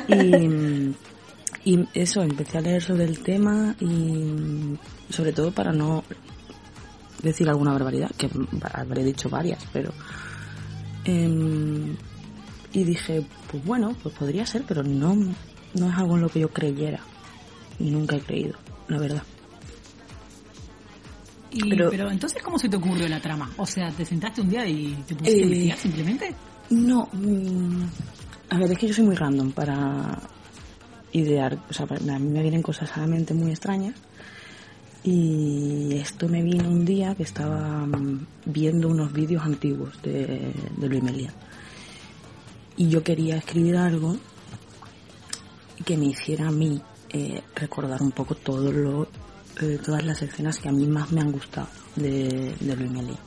Y, 0.07 1.71
y 1.71 1.87
eso, 1.93 2.23
empecé 2.23 2.57
a 2.57 2.61
leer 2.61 2.81
sobre 2.81 3.03
el 3.03 3.19
tema 3.19 3.75
y 3.79 4.77
sobre 5.09 5.33
todo 5.33 5.51
para 5.51 5.71
no 5.71 6.03
decir 7.21 7.47
alguna 7.49 7.73
barbaridad, 7.73 8.11
que 8.17 8.29
habré 8.73 9.03
dicho 9.03 9.29
varias, 9.29 9.63
pero... 9.71 9.93
em, 11.05 11.95
y 12.73 12.83
dije, 12.83 13.23
pues 13.51 13.63
bueno, 13.65 13.95
pues 14.03 14.13
podría 14.15 14.45
ser, 14.45 14.63
pero 14.67 14.83
no, 14.83 15.15
no 15.15 15.89
es 15.89 15.95
algo 15.97 16.15
en 16.15 16.21
lo 16.21 16.29
que 16.29 16.39
yo 16.41 16.49
creyera. 16.49 16.99
Nunca 17.79 18.15
he 18.17 18.19
creído, 18.21 18.55
la 18.87 18.97
verdad. 18.99 19.23
Y- 21.51 21.69
Pero- 21.69 21.89
pero, 21.91 22.09
entonces, 22.11 22.41
¿cómo 22.41 22.57
se 22.57 22.67
te 22.67 22.77
ocurrió 22.77 23.07
la 23.07 23.19
trama? 23.19 23.51
O 23.57 23.65
sea, 23.65 23.91
¿te 23.91 24.03
sentaste 24.05 24.41
un 24.41 24.49
día 24.49 24.67
y 24.67 24.95
te 25.07 25.15
pusiste 25.15 25.39
a 25.39 25.41
Eh, 25.41 25.45
investigar 25.45 25.77
simplemente? 25.77 26.35
No, 26.71 27.07
mm, 27.13 27.83
a 28.49 28.57
ver, 28.57 28.71
es 28.71 28.77
que 28.79 28.87
yo 28.87 28.93
soy 28.93 29.05
muy 29.05 29.15
random 29.15 29.51
para 29.51 30.19
idear, 31.11 31.59
o 31.69 31.73
sea, 31.73 31.85
a 31.85 32.19
mí 32.19 32.29
me 32.29 32.41
vienen 32.41 32.63
cosas 32.63 32.91
a 32.97 33.01
la 33.01 33.07
mente 33.07 33.35
muy 33.35 33.51
extrañas 33.51 33.93
y 35.03 35.93
esto 35.97 36.27
me 36.27 36.41
vino 36.41 36.67
un 36.69 36.85
día 36.85 37.13
que 37.13 37.21
estaba 37.23 37.85
mm, 37.85 38.25
viendo 38.45 38.87
unos 38.87 39.13
vídeos 39.13 39.43
antiguos 39.43 40.01
de, 40.01 40.53
de 40.77 40.89
Luis 40.89 41.03
Meliá 41.03 41.31
y 42.77 42.89
yo 42.89 43.03
quería 43.03 43.37
escribir 43.37 43.77
algo 43.77 44.17
que 45.85 45.97
me 45.97 46.05
hiciera 46.05 46.47
a 46.47 46.51
mí 46.51 46.81
eh, 47.09 47.41
recordar 47.55 48.01
un 48.01 48.11
poco 48.11 48.35
todo 48.35 48.71
lo, 48.71 49.07
eh, 49.61 49.79
todas 49.83 50.03
las 50.03 50.21
escenas 50.21 50.57
que 50.59 50.69
a 50.69 50.71
mí 50.71 50.85
más 50.87 51.11
me 51.11 51.21
han 51.21 51.31
gustado 51.31 51.67
de, 51.95 52.55
de 52.59 52.75
Luis 52.75 52.91
Meliá. 52.91 53.19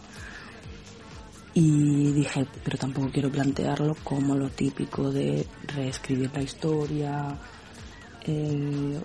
Y 1.55 2.13
dije, 2.13 2.47
pero 2.65 2.77
tampoco 2.77 3.09
quiero 3.11 3.31
plantearlo 3.31 3.97
como 4.05 4.35
lo 4.35 4.51
típico 4.51 5.11
de 5.11 5.47
reescribir 5.75 6.31
la 6.35 6.43
historia, 6.43 7.39
eh, 8.27 9.01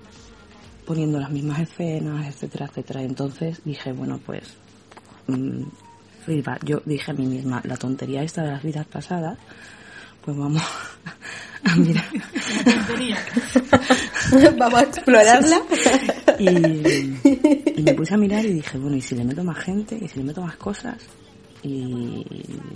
poniendo 0.85 1.19
las 1.19 1.29
mismas 1.29 1.59
escenas, 1.59 2.27
etcétera, 2.27 2.65
etcétera. 2.65 3.03
Entonces 3.03 3.61
dije, 3.63 3.93
bueno, 3.93 4.19
pues, 4.25 4.43
mm, 5.27 5.63
viva. 6.27 6.57
yo 6.65 6.81
dije 6.85 7.11
a 7.11 7.13
mí 7.13 7.25
misma, 7.25 7.61
la 7.63 7.77
tontería 7.77 8.23
esta 8.23 8.43
de 8.43 8.51
las 8.51 8.63
vidas 8.63 8.85
pasadas, 8.87 9.37
pues 10.23 10.37
vamos 10.37 10.61
a 11.63 11.75
mirar. 11.77 12.05
Vamos 14.57 14.79
a 14.79 14.83
explorarla. 14.83 15.61
Y, 16.39 16.49
y 17.79 17.83
me 17.83 17.93
puse 17.93 18.13
a 18.13 18.17
mirar 18.17 18.45
y 18.45 18.53
dije, 18.53 18.77
bueno, 18.77 18.95
¿y 18.97 19.01
si 19.01 19.15
le 19.15 19.23
meto 19.25 19.43
más 19.43 19.57
gente? 19.59 19.97
¿Y 20.01 20.07
si 20.07 20.19
le 20.19 20.25
meto 20.25 20.41
más 20.41 20.55
cosas? 20.55 20.97
Y 21.63 22.25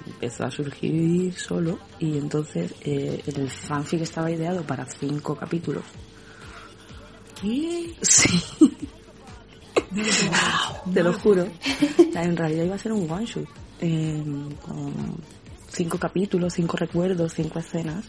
empezó 0.05 0.45
a 0.45 0.51
surgir 0.51 1.33
solo 1.33 1.79
y 1.99 2.17
entonces 2.19 2.71
eh, 2.81 3.19
el 3.25 3.49
fanfic 3.49 4.01
estaba 4.01 4.29
ideado 4.29 4.61
para 4.63 4.85
cinco 4.85 5.35
capítulos. 5.35 5.83
¿Qué? 7.41 7.93
Sí. 8.01 8.29
Te 10.93 11.03
lo 11.03 11.13
juro. 11.13 11.47
En 12.13 12.37
realidad 12.37 12.65
iba 12.65 12.75
a 12.75 12.79
ser 12.79 12.91
un 12.91 13.09
one 13.09 13.25
shot. 13.25 13.45
eh, 13.81 14.23
con 14.61 14.93
cinco 15.69 15.97
capítulos, 15.97 16.53
cinco 16.53 16.77
recuerdos, 16.77 17.33
cinco 17.33 17.59
escenas. 17.59 18.05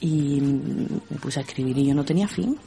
Y 0.00 0.40
me 0.40 1.18
puse 1.20 1.40
a 1.40 1.42
escribir 1.42 1.78
y 1.78 1.86
yo 1.86 1.94
no 1.94 2.04
tenía 2.04 2.26
fin. 2.26 2.58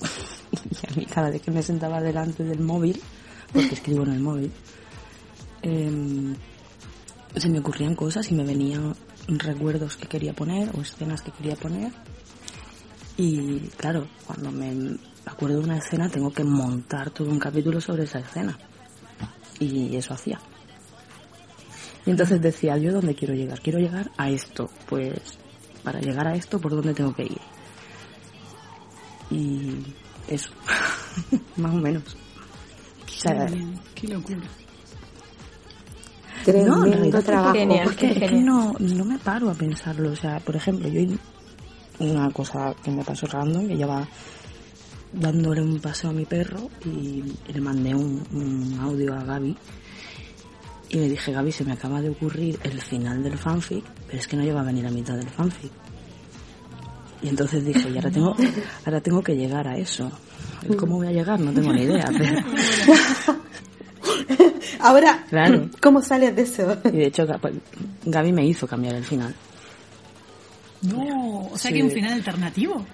y 0.70 0.92
a 0.92 0.96
mí 0.96 1.06
cada 1.06 1.30
vez 1.30 1.42
que 1.42 1.50
me 1.50 1.62
sentaba 1.62 2.00
delante 2.00 2.44
del 2.44 2.60
móvil, 2.60 3.00
porque 3.52 3.74
escribo 3.74 4.02
en 4.04 4.12
el 4.12 4.20
móvil, 4.20 4.52
em, 5.62 6.34
se 7.36 7.48
me 7.48 7.60
ocurrían 7.60 7.94
cosas 7.94 8.30
y 8.30 8.34
me 8.34 8.44
venían 8.44 8.94
recuerdos 9.28 9.96
que 9.96 10.08
quería 10.08 10.32
poner 10.32 10.70
o 10.76 10.80
escenas 10.80 11.22
que 11.22 11.30
quería 11.30 11.56
poner. 11.56 11.92
Y 13.16 13.60
claro, 13.76 14.08
cuando 14.26 14.50
me 14.50 14.96
acuerdo 15.26 15.58
de 15.58 15.64
una 15.64 15.78
escena 15.78 16.08
tengo 16.08 16.32
que 16.32 16.42
montar 16.42 17.10
todo 17.10 17.28
un 17.28 17.38
capítulo 17.38 17.80
sobre 17.80 18.04
esa 18.04 18.20
escena. 18.20 18.58
Y 19.58 19.94
eso 19.94 20.14
hacía. 20.14 20.40
Y 22.06 22.10
entonces 22.10 22.40
decía, 22.40 22.76
¿yo 22.78 22.92
dónde 22.92 23.14
quiero 23.14 23.34
llegar? 23.34 23.60
Quiero 23.60 23.78
llegar 23.78 24.10
a 24.16 24.30
esto. 24.30 24.70
Pues 24.88 25.38
para 25.84 26.00
llegar 26.00 26.26
a 26.26 26.34
esto, 26.34 26.58
¿por 26.58 26.72
dónde 26.72 26.94
tengo 26.94 27.14
que 27.14 27.24
ir? 27.24 27.40
Y 29.30 29.76
eso, 30.28 30.50
más 31.56 31.72
o 31.72 31.76
menos. 31.78 32.16
O 33.04 33.08
sea, 33.08 33.46
Qué 33.94 34.08
locura. 34.08 34.38
No, 34.38 34.44
en 36.40 36.44
Tremendo 36.44 36.84
realidad 36.84 37.22
trabajo. 37.22 37.54
Genial. 37.54 37.84
porque 37.84 38.14
qué 38.14 38.24
es 38.24 38.30
que 38.30 38.40
no, 38.40 38.72
no 38.78 39.04
me 39.04 39.18
paro 39.18 39.50
a 39.50 39.54
pensarlo. 39.54 40.10
O 40.10 40.16
sea, 40.16 40.40
por 40.40 40.56
ejemplo, 40.56 40.88
yo 40.88 41.02
una 41.98 42.30
cosa 42.30 42.74
que 42.82 42.90
me 42.90 43.04
pasó 43.04 43.26
random, 43.26 43.68
que 43.68 43.76
lleva 43.76 44.08
dándole 45.12 45.60
un 45.60 45.78
paseo 45.80 46.10
a 46.10 46.12
mi 46.12 46.24
perro 46.24 46.70
y, 46.84 47.22
y 47.46 47.52
le 47.52 47.60
mandé 47.60 47.94
un, 47.94 48.22
un 48.32 48.78
audio 48.80 49.14
a 49.14 49.24
Gaby 49.24 49.56
y 50.90 50.96
le 50.98 51.08
dije, 51.08 51.32
Gaby, 51.32 51.52
se 51.52 51.64
me 51.64 51.72
acaba 51.72 52.00
de 52.02 52.10
ocurrir 52.10 52.58
el 52.64 52.80
final 52.80 53.22
del 53.22 53.38
fanfic, 53.38 53.84
pero 54.06 54.18
es 54.18 54.26
que 54.28 54.36
no 54.36 54.42
lleva 54.42 54.60
a 54.60 54.64
venir 54.64 54.86
a 54.86 54.90
mitad 54.90 55.14
del 55.16 55.28
fanfic. 55.28 55.70
Y 57.22 57.28
entonces 57.28 57.64
dije, 57.64 57.88
y 57.90 57.96
ahora 57.96 58.10
tengo, 58.10 58.34
ahora 58.86 59.00
tengo 59.00 59.22
que 59.22 59.34
llegar 59.36 59.68
a 59.68 59.76
eso. 59.76 60.10
¿Cómo 60.78 60.96
voy 60.96 61.06
a 61.08 61.12
llegar? 61.12 61.38
No 61.40 61.52
tengo 61.52 61.72
ni 61.72 61.82
idea, 61.82 62.04
pero... 62.16 62.40
Ahora, 64.80 65.24
Claro. 65.28 65.68
¿cómo 65.82 66.00
sales 66.00 66.34
de 66.34 66.42
eso? 66.42 66.78
Y 66.86 66.90
de 66.92 67.06
hecho, 67.06 67.26
Gab- 67.26 67.52
Gaby 68.04 68.32
me 68.32 68.46
hizo 68.46 68.66
cambiar 68.66 68.94
el 68.94 69.04
final. 69.04 69.34
No, 70.82 71.48
o 71.52 71.58
sea 71.58 71.70
Sí. 71.70 71.76
que 71.76 71.82
un 71.82 71.90
final 71.90 72.14
alternativo. 72.14 72.84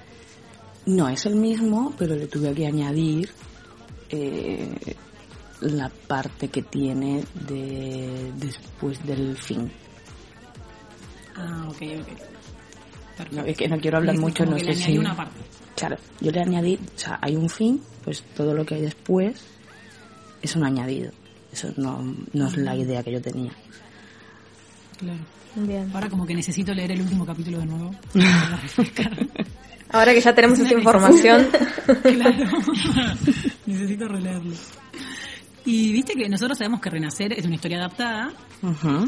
No 0.86 1.08
es 1.08 1.24
el 1.26 1.36
mismo, 1.36 1.94
pero 1.96 2.14
le 2.16 2.26
tuve 2.26 2.52
que 2.54 2.66
añadir 2.66 3.30
eh, 4.10 4.74
la 5.60 5.88
parte 5.88 6.48
que 6.48 6.62
tiene 6.62 7.24
de 7.46 8.32
después 8.36 9.04
del 9.06 9.36
fin. 9.36 9.70
Ah, 11.36 11.66
ok, 11.68 11.82
ok. 12.00 13.32
No, 13.32 13.44
es 13.44 13.56
que 13.56 13.68
no 13.68 13.78
quiero 13.78 13.98
hablar 13.98 14.18
mucho, 14.18 14.44
no 14.44 14.58
sé 14.58 14.66
le 14.66 14.74
si... 14.74 14.82
añadí 14.82 14.98
una 14.98 15.16
parte. 15.16 15.40
Claro, 15.74 15.96
yo 16.20 16.30
le 16.30 16.40
añadí, 16.40 16.74
o 16.74 16.98
sea, 16.98 17.18
hay 17.20 17.36
un 17.36 17.48
fin, 17.48 17.80
pues 18.04 18.22
todo 18.34 18.54
lo 18.54 18.64
que 18.64 18.76
hay 18.76 18.82
después 18.82 19.42
es 20.42 20.56
un 20.56 20.64
añadido. 20.64 21.10
Eso 21.52 21.68
no, 21.76 22.14
no 22.32 22.46
es 22.46 22.56
la 22.56 22.76
idea 22.76 23.02
que 23.02 23.12
yo 23.12 23.20
tenía. 23.20 23.52
Claro. 24.98 25.20
Bien. 25.54 25.90
Ahora 25.94 26.10
como 26.10 26.26
que 26.26 26.34
necesito 26.34 26.74
leer 26.74 26.92
el 26.92 27.00
último 27.00 27.24
capítulo 27.24 27.58
de 27.58 27.66
nuevo. 27.66 27.94
para. 28.12 29.16
Ahora 29.90 30.12
que 30.12 30.20
ya 30.20 30.34
tenemos 30.34 30.58
esta 30.58 30.74
información, 30.74 31.46
claro. 32.02 32.44
necesito 33.66 34.08
releerlo. 34.08 34.54
Y 35.66 35.92
viste 35.92 36.14
que 36.14 36.28
nosotros 36.28 36.56
sabemos 36.56 36.80
que 36.80 36.88
Renacer 36.90 37.32
es 37.32 37.44
una 37.44 37.56
historia 37.56 37.78
adaptada. 37.78 38.32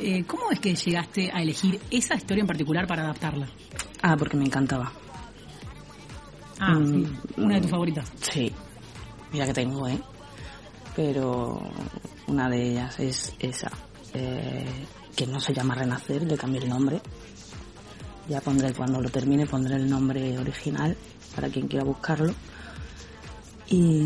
Eh, 0.03 0.25
¿Cómo 0.27 0.51
es 0.51 0.59
que 0.61 0.75
llegaste 0.75 1.31
a 1.33 1.41
elegir 1.41 1.81
esa 1.91 2.17
historia 2.17 2.41
en 2.43 2.47
particular 2.49 2.87
para 2.87 3.05
adaptarla? 3.05 3.49
Ah, 4.03 4.17
porque 4.17 4.37
me 4.37 4.45
encantaba. 4.45 4.93
Ah, 6.59 6.75
Mm. 6.75 6.87
sí, 7.05 7.07
una 7.37 7.55
de 7.55 7.61
tus 7.61 7.71
favoritas. 7.71 8.13
Sí, 8.21 8.53
mira 9.33 9.47
que 9.47 9.55
tengo, 9.55 9.87
¿eh? 9.87 9.99
Pero 10.97 11.63
una 12.27 12.49
de 12.51 12.71
ellas 12.73 12.99
es 12.99 13.35
esa, 13.39 13.71
eh, 14.15 14.67
que 15.15 15.27
no 15.29 15.39
se 15.39 15.55
llama 15.55 15.77
Renacer, 15.77 16.23
le 16.25 16.37
cambié 16.37 16.61
el 16.63 16.69
nombre. 16.69 17.01
Ya 18.29 18.41
pondré, 18.41 18.75
cuando 18.75 19.01
lo 19.01 19.09
termine, 19.09 19.47
pondré 19.47 19.77
el 19.77 19.89
nombre 19.89 20.37
original 20.39 20.97
para 21.37 21.49
quien 21.49 21.69
quiera 21.69 21.85
buscarlo. 21.85 22.35
Y, 23.69 24.03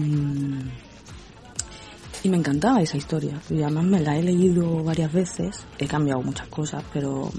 y 2.23 2.29
me 2.29 2.37
encantaba 2.37 2.81
esa 2.81 2.97
historia. 2.97 3.41
Y 3.51 3.63
además 3.63 3.85
me 3.85 4.01
la 4.01 4.17
he 4.17 4.23
leído 4.23 4.83
varias 4.85 5.13
veces, 5.13 5.65
he 5.79 5.87
cambiado 5.87 6.23
muchas 6.23 6.49
cosas, 6.49 6.85
pero 6.93 7.31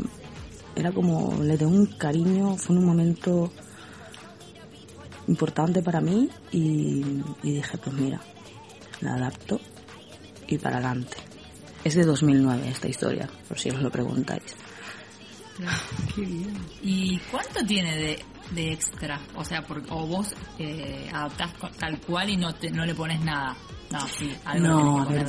era 0.75 0.91
como, 0.91 1.41
le 1.41 1.57
tengo 1.57 1.71
un 1.71 1.85
cariño, 1.85 2.55
fue 2.57 2.75
un 2.75 2.85
momento 2.85 3.51
importante 5.27 5.81
para 5.81 6.01
mí 6.01 6.29
y, 6.51 7.21
dije, 7.41 7.77
pues 7.77 7.95
mira, 7.95 8.19
la 9.01 9.15
adapto 9.15 9.59
y 10.47 10.57
para 10.57 10.77
adelante. 10.77 11.17
Es 11.83 11.95
de 11.95 12.03
2009 12.03 12.69
esta 12.69 12.87
historia, 12.87 13.29
por 13.47 13.59
si 13.59 13.69
os 13.69 13.81
lo 13.81 13.89
preguntáis. 13.91 14.55
Qué 16.15 16.21
bien. 16.21 16.57
¿Y 16.81 17.19
cuánto 17.31 17.63
tiene 17.65 17.95
de, 17.95 18.25
de 18.51 18.73
extra? 18.73 19.21
O 19.35 19.45
sea, 19.45 19.61
por, 19.61 19.83
o 19.89 20.07
vos 20.07 20.33
eh, 20.57 21.09
adaptás 21.13 21.51
tal 21.77 21.99
cual 22.01 22.29
y 22.29 22.37
no 22.37 22.55
te, 22.55 22.71
no 22.71 22.85
le 22.85 22.95
pones 22.95 23.21
nada. 23.21 23.55
No, 23.93 24.07
sí, 24.07 24.31
algo 24.45 24.67
No, 24.67 25.01
a 25.01 25.05
ver, 25.05 25.25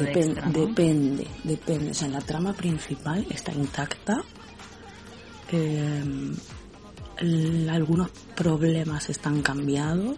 depende, 0.57 1.27
depende. 1.45 1.91
O 1.91 1.95
sea, 1.95 2.09
la 2.09 2.21
trama 2.21 2.53
principal 2.55 3.27
está 3.31 3.53
intacta. 3.53 4.23
Eh, 5.53 6.33
algunos 7.71 8.11
problemas 8.35 9.09
están 9.11 9.43
cambiados. 9.43 10.17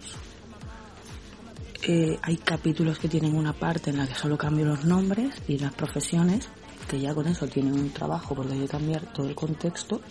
Eh, 1.83 2.17
hay 2.21 2.37
capítulos 2.37 2.97
que 2.99 3.07
tienen 3.07 3.35
una 3.35 3.53
parte 3.53 3.91
en 3.91 3.97
la 3.97 4.07
que 4.07 4.15
solo 4.15 4.37
cambio 4.37 4.65
los 4.65 4.83
nombres 4.85 5.35
y 5.47 5.57
las 5.59 5.73
profesiones, 5.73 6.49
que 6.89 6.99
ya 6.99 7.13
con 7.13 7.27
eso 7.27 7.47
tienen 7.47 7.73
un 7.73 7.91
trabajo 7.91 8.33
porque 8.33 8.53
hay 8.53 8.59
que 8.61 8.67
cambiar 8.67 9.13
todo 9.13 9.27
el 9.29 9.35
contexto. 9.35 10.01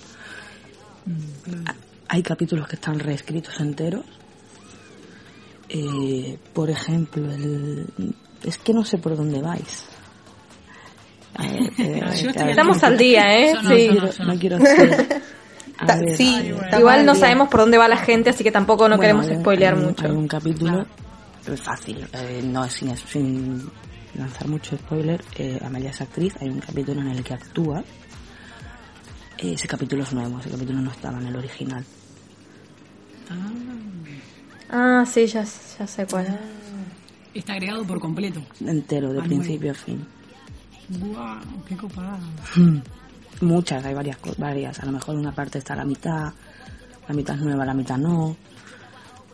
Mm, 1.07 1.67
Ha- 1.69 1.75
Hay 2.09 2.23
capítulos 2.23 2.69
que 2.69 2.77
están 2.77 2.99
reescritos 3.01 3.59
enteros. 3.61 4.05
Eh, 5.69 6.39
por 6.55 6.71
ejemplo, 6.71 7.29
el... 7.33 7.87
es 8.47 8.57
que 8.59 8.73
no 8.73 8.85
sé 8.85 8.99
por 8.99 9.17
dónde 9.17 9.41
vais. 9.43 9.85
A 11.35 11.43
ver, 11.43 11.73
eh, 11.79 12.03
estamos 12.49 12.83
al 12.83 12.97
día, 12.97 13.23
¿eh? 13.39 13.55
No, 13.55 13.69
Sí. 13.71 13.89
quiero- 13.91 14.11
yo 14.13 14.25
no. 14.25 14.33
no 14.35 14.39
quiero 14.41 14.59
ser- 14.61 15.23
a 15.79 15.87
Ta- 15.87 15.97
ver, 15.97 16.17
sí, 16.17 16.53
Igual 16.79 17.01
al 17.01 17.07
no 17.07 17.15
sabemos 17.15 17.49
por 17.49 17.61
dónde 17.61 17.77
va 17.77 17.89
la 17.89 17.99
gente, 17.99 18.31
así 18.31 18.43
que 18.43 18.51
tampoco 18.51 18.89
no 18.89 18.97
bueno, 18.97 19.01
queremos 19.01 19.27
hay 19.27 19.35
un- 19.37 19.41
spoilear 19.43 19.75
hay 19.75 19.81
un- 19.81 19.87
mucho. 19.87 20.05
Hay 20.07 20.11
un 20.13 20.29
capítulo 20.29 20.87
fácil, 21.63 22.09
eh, 22.13 22.41
no 22.43 22.67
sin, 22.69 22.97
sin 22.97 23.71
lanzar 24.15 24.49
mucho 24.49 24.77
spoiler. 24.79 25.23
Eh, 25.37 25.61
Amelia 25.63 25.91
es 25.91 26.01
actriz, 26.01 26.35
hay 26.41 26.49
un 26.49 26.61
capítulo 26.61 27.01
en 27.03 27.09
el 27.09 27.23
que 27.23 27.35
actúa. 27.35 27.85
Eh, 29.39 29.53
ese 29.53 29.69
capítulo 29.69 30.03
es 30.03 30.13
nuevo, 30.15 30.41
ese 30.41 30.49
capítulo 30.51 30.81
no 30.81 30.91
estaba 30.91 31.19
en 31.19 31.27
el 31.27 31.37
original. 31.37 31.85
Ah, 34.71 35.05
sí, 35.07 35.27
ya, 35.27 35.45
ya 35.79 35.87
sé 35.87 36.07
cuál. 36.07 36.39
Está 37.39 37.53
agregado 37.55 37.85
por 37.85 38.01
completo. 38.01 38.41
Entero, 38.61 39.13
de 39.13 39.21
Ah, 39.21 39.25
principio 39.25 39.73
a 39.73 39.75
fin. 39.75 40.05
¡Guau! 40.89 41.39
¡Qué 41.69 41.77
copada! 41.77 42.19
Muchas, 43.41 43.85
hay 43.85 43.95
varias, 43.95 44.17
co- 44.17 44.35
varias. 44.39 44.79
A 44.81 44.87
lo 44.87 44.93
mejor 44.93 45.17
una 45.17 45.33
parte 45.33 45.59
está 45.59 45.75
a 45.75 45.77
la 45.77 45.85
mitad, 45.85 46.33
la 47.09 47.15
mitad 47.15 47.35
es 47.37 47.43
nueva, 47.43 47.65
la 47.67 47.75
mitad 47.75 47.99
no. 47.99 48.37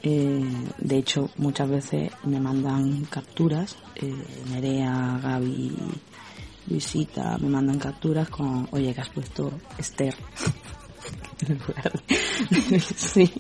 Eh, 0.03 0.45
de 0.79 0.97
hecho, 0.99 1.31
muchas 1.37 1.69
veces 1.71 2.11
me 2.25 2.41
mandan 2.41 3.05
capturas. 3.05 3.77
Eh, 3.95 4.13
Nerea, 4.51 5.21
Gaby, 5.23 5.77
Luisita 6.69 7.39
me 7.39 7.49
mandan 7.49 7.79
capturas 7.79 8.29
con, 8.29 8.67
oye, 8.73 8.93
que 8.93 9.01
has 9.01 9.09
puesto 9.11 9.53
Esther. 9.79 10.17
Sí. 12.97 13.33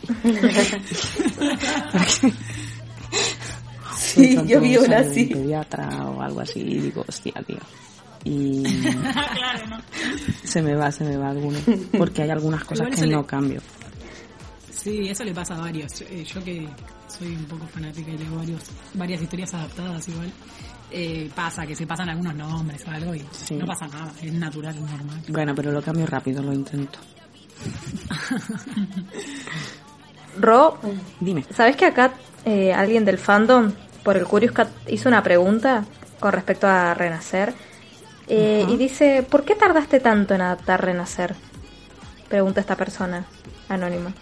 Sí, 4.14 4.38
yo 4.46 4.61
vi 4.61 4.77
una 4.77 4.98
así. 4.98 5.25
pediatra 5.27 5.88
o 6.11 6.20
algo 6.22 6.40
así 6.40 6.61
y 6.61 6.81
digo, 6.81 7.05
hostia, 7.09 7.33
tío. 7.46 7.59
Y 8.25 8.62
claro, 8.92 9.66
¿no? 9.68 9.79
se 10.44 10.62
me 10.62 10.75
va, 10.75 10.90
se 10.92 11.05
me 11.05 11.16
va 11.16 11.31
alguno. 11.31 11.59
Porque 11.98 12.22
hay 12.22 12.31
algunas 12.31 12.64
cosas 12.64 12.88
que 12.88 12.94
eso 12.94 13.07
le- 13.07 13.12
no 13.12 13.27
cambio. 13.27 13.61
Sí, 14.70 15.09
eso 15.09 15.25
le 15.25 15.33
pasa 15.33 15.55
a 15.55 15.61
varios. 15.61 16.01
Yo, 16.01 16.07
eh, 16.11 16.25
yo 16.25 16.42
que 16.44 16.68
soy 17.09 17.29
un 17.37 17.44
poco 17.44 17.66
fanática 17.66 18.11
y 18.11 18.18
leo 18.18 18.37
varios, 18.37 18.62
varias 18.94 19.22
historias 19.22 19.55
adaptadas 19.55 20.09
igual. 20.09 20.33
eh, 20.94 21.31
pasa 21.35 21.66
que 21.66 21.75
se 21.75 21.87
pasan 21.87 22.11
algunos 22.11 22.35
nombres 22.35 22.85
o 22.87 22.90
algo 22.90 23.14
y 23.14 23.25
Sí. 23.31 23.55
no 23.57 23.64
pasa 23.64 23.87
nada, 23.87 24.12
es 24.20 24.33
natural, 24.35 24.75
es 24.75 24.81
normal. 24.83 25.22
Bueno, 25.29 25.55
pero 25.55 25.72
lo 25.72 25.81
cambio 25.83 26.05
rápido, 26.07 26.42
lo 26.42 26.53
intento. 26.53 26.98
Ro, 30.38 30.79
Dime. 31.20 31.44
¿sabes 31.55 31.77
que 31.77 31.87
acá 31.87 32.12
eh, 32.44 32.72
alguien 32.72 33.05
del 33.05 33.18
fandom, 33.18 33.70
por 34.03 34.17
el 34.17 34.27
Curious 34.27 34.53
Cat, 34.53 34.69
hizo 34.88 35.09
una 35.09 35.23
pregunta 35.23 35.85
con 36.21 36.33
respecto 36.33 36.67
a 36.67 36.95
Renacer? 36.95 37.55
Eh, 38.29 38.65
y 38.69 38.77
dice, 38.77 39.27
¿por 39.29 39.45
qué 39.45 39.55
tardaste 39.55 40.01
tanto 40.01 40.35
en 40.35 40.41
adaptar 40.41 40.85
Renacer? 40.85 41.35
Pregunta 42.29 42.61
esta 42.61 42.77
persona 42.77 43.27
anónima. 43.69 44.12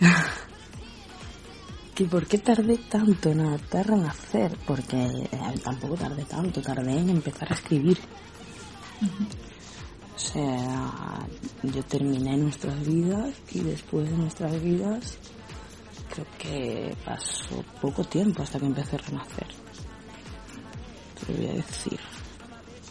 ¿Que 1.94 2.04
¿Por 2.06 2.26
qué 2.26 2.38
tardé 2.38 2.78
tanto 2.78 3.30
en 3.30 3.40
adaptar 3.40 3.86
Renacer? 3.88 4.56
Porque 4.66 4.96
eh, 4.96 5.60
tampoco 5.62 5.94
tardé 5.96 6.24
tanto, 6.24 6.62
tardé 6.62 6.98
en 6.98 7.10
empezar 7.10 7.50
a 7.50 7.54
escribir. 7.54 7.98
O 10.16 10.18
sea, 10.18 10.90
yo 11.62 11.82
terminé 11.84 12.36
nuestras 12.36 12.86
vidas 12.86 13.34
y 13.52 13.60
después 13.60 14.10
de 14.10 14.16
nuestras 14.16 14.62
vidas 14.62 15.18
creo 16.10 16.26
que 16.38 16.96
pasó 17.04 17.64
poco 17.80 18.04
tiempo 18.04 18.42
hasta 18.42 18.58
que 18.58 18.66
empecé 18.66 18.96
a 18.96 18.98
renacer. 18.98 19.46
Te 21.26 21.32
voy 21.32 21.46
a 21.48 21.52
decir. 21.54 22.00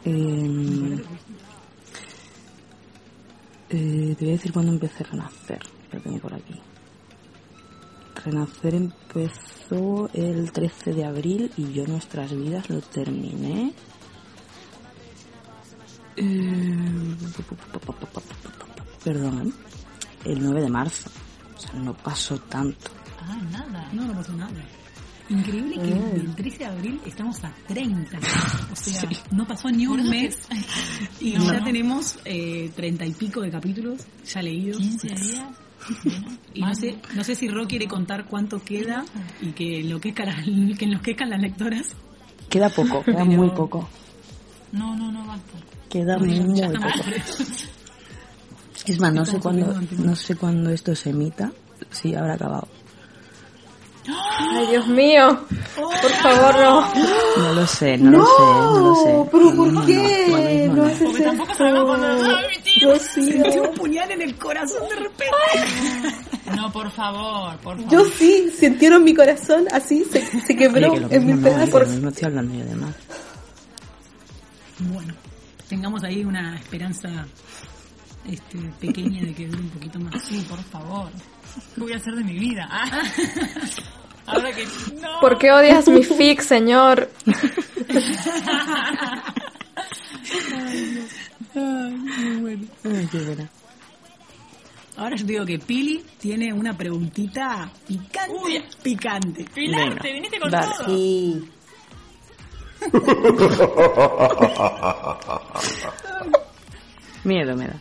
Em, 0.06 1.00
eh, 3.70 4.16
te 4.18 4.26
voy 4.26 4.30
a 4.30 4.38
decir 4.38 4.54
cuándo 4.54 4.72
empecé 4.72 5.04
a 5.04 5.08
renacer. 5.08 5.60
Lo 5.92 6.00
tengo 6.00 6.20
por 6.20 6.34
aquí. 6.34 6.60
Renacer 8.26 8.76
empezó 8.76 10.10
el 10.14 10.52
13 10.52 10.94
de 10.94 11.06
abril 11.06 11.52
y 11.58 11.72
yo 11.74 11.86
nuestras 11.88 12.32
vidas 12.36 12.70
lo 12.70 12.82
terminé. 12.82 13.74
eh, 16.18 17.16
Perdón, 19.04 19.54
el 20.26 20.44
9 20.44 20.62
de 20.62 20.70
marzo. 20.70 21.10
O 21.56 21.60
sea, 21.60 21.74
no 21.74 21.94
pasó 21.94 22.38
tanto. 22.38 22.92
Nada. 23.38 23.90
No, 23.94 24.06
no 24.06 24.14
pasó 24.14 24.34
nada. 24.34 24.52
Increíble 25.30 25.76
que 25.76 25.94
del 26.18 26.36
13 26.36 26.58
de 26.58 26.66
abril 26.66 27.02
estamos 27.06 27.44
a 27.44 27.54
30. 27.68 28.18
O 28.72 28.76
sea, 28.76 29.08
no 29.32 29.46
pasó 29.46 29.70
ni 29.70 29.86
un 29.86 30.10
mes 30.10 30.40
y 31.20 31.34
ya 31.34 31.64
tenemos 31.64 32.18
eh, 32.26 32.72
30 32.76 33.06
y 33.06 33.12
pico 33.12 33.42
de 33.42 33.52
capítulos 33.52 34.02
ya 34.26 34.42
leídos. 34.42 34.78
15 34.78 35.08
días. 35.08 35.44
Y 36.54 36.62
no 36.62 36.76
sé, 36.76 36.98
no 37.16 37.24
sé 37.24 37.36
si 37.36 37.48
Ro 37.48 37.66
quiere 37.66 37.88
contar 37.88 38.26
cuánto 38.26 38.62
queda 38.62 39.06
y 39.40 39.52
que 39.52 39.80
enloquezcan 39.80 40.26
las, 40.26 40.44
que 40.78 40.86
enloquezcan 40.86 41.30
las 41.30 41.42
lectoras. 41.42 41.88
Queda 42.50 42.70
poco, 42.70 43.02
queda 43.04 43.20
Pero- 43.24 43.26
muy 43.26 43.50
poco. 43.52 43.88
No, 44.74 44.96
no, 44.96 45.10
no 45.12 45.26
basta. 45.26 45.58
Queda 45.90 46.18
muy 46.18 46.40
poco. 46.40 46.88
Es 48.86 49.00
más, 49.00 49.14
no 49.14 49.26
sé 49.26 49.40
cuándo, 49.40 49.74
¿no? 49.74 50.06
no 50.06 50.16
sé 50.16 50.36
cuándo 50.36 50.70
esto 50.72 50.96
se 50.96 51.12
emita. 51.12 51.52
Sí, 51.92 52.14
habrá 52.16 52.34
acabado. 52.34 52.68
Ay, 54.40 54.68
Dios 54.68 54.88
mío. 54.88 55.46
Por 55.76 56.12
favor, 56.12 56.56
no. 56.60 56.94
No 57.38 57.54
lo 57.54 57.68
sé, 57.68 57.98
no, 57.98 58.12
lo 58.12 58.26
sé, 58.26 58.44
no 58.44 58.80
lo 58.80 58.96
sé. 58.96 59.30
pero 59.32 59.56
¿por 59.56 59.74
No, 59.74 59.86
qué? 59.86 60.66
no, 60.68 60.76
No 60.76 60.86
no. 60.88 60.94
Porque 61.06 61.24
tampoco 61.24 61.56
sabemos 61.56 61.86
cuándo 61.86 62.18
se 62.18 62.32
va 62.34 62.40
a 62.40 62.46
emitir. 62.46 62.84
Rocío. 62.84 63.44
Tengo 63.44 63.70
un 63.70 63.76
puñal 63.76 64.12
en 64.12 64.22
el 64.22 64.36
corazón 64.38 64.90
de 64.90 64.96
repente. 64.96 65.36
No, 66.56 66.72
por 66.72 66.90
favor, 66.92 67.58
por 67.58 67.76
favor. 67.78 67.92
Yo 67.92 68.06
sí, 68.06 68.52
sintieron 68.58 69.04
mi 69.04 69.14
corazón 69.14 69.66
así, 69.72 70.04
se, 70.12 70.26
se 70.42 70.56
quebró 70.56 70.94
Oye, 70.94 71.08
que 71.08 71.16
en 71.16 71.42
no, 71.42 71.44
pedazos. 71.50 71.88
no 72.00 72.10
estoy 72.10 72.26
hablando 72.26 72.54
yo 72.56 72.66
de 72.66 72.76
más. 72.76 72.96
Bueno, 74.80 75.14
tengamos 75.68 76.04
ahí 76.04 76.24
una 76.24 76.56
esperanza 76.58 77.10
este, 78.26 78.58
pequeña 78.80 79.22
de 79.22 79.34
que 79.34 79.48
dure 79.48 79.62
un 79.62 79.70
poquito 79.70 80.00
más. 80.00 80.22
Sí, 80.24 80.46
por 80.50 80.62
favor. 80.64 81.10
¿Qué 81.76 81.82
voy 81.82 81.94
a 81.94 81.98
hacer 81.98 82.14
de 82.16 82.24
mi 82.24 82.38
vida? 82.40 82.68
Ah. 82.72 83.02
Ahora 84.30 84.52
que 84.54 84.66
no. 85.02 85.20
¿Por 85.20 85.38
qué 85.38 85.52
odias 85.52 85.88
mi 85.88 86.04
fic, 86.18 86.42
señor? 86.42 87.10
Ay, 92.84 93.08
qué 93.12 93.20
buena. 93.20 93.50
Ahora 94.98 95.16
yo 95.16 95.26
digo 95.26 95.46
que 95.46 95.60
Pili 95.60 96.04
tiene 96.20 96.52
una 96.52 96.76
preguntita 96.76 97.70
picante, 97.88 98.34
Uy. 98.44 98.62
picante. 98.84 99.46
Pilar, 99.54 99.90
Venga, 99.90 100.02
te 100.02 100.14
viniste 100.14 100.40
con 100.40 100.52
dale. 100.52 100.74
todo. 100.78 100.88
Sí. 100.88 101.50
Miedo 107.24 107.56
me 107.56 107.68
da. 107.68 107.76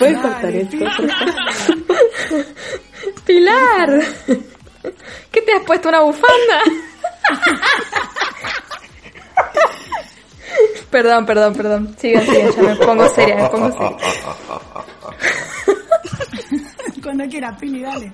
¿Puedes 0.00 0.18
cortar 0.18 0.56
esto? 0.56 0.76
Pilar, 3.26 4.00
¿qué 5.30 5.42
te 5.42 5.52
has 5.52 5.62
puesto 5.66 5.90
una 5.90 6.00
bufanda? 6.00 6.62
perdón, 10.90 11.26
perdón, 11.26 11.54
perdón. 11.54 11.94
Sigan, 11.98 12.24
sigan, 12.24 12.50
ya 12.50 12.62
me 12.62 12.76
pongo 12.76 13.06
seria, 13.10 13.36
me 13.36 13.46
pongo 13.50 13.70
seria. 13.72 13.94
Cuando 17.02 17.28
quiera, 17.28 17.54
Pili, 17.58 17.82
dale. 17.82 18.10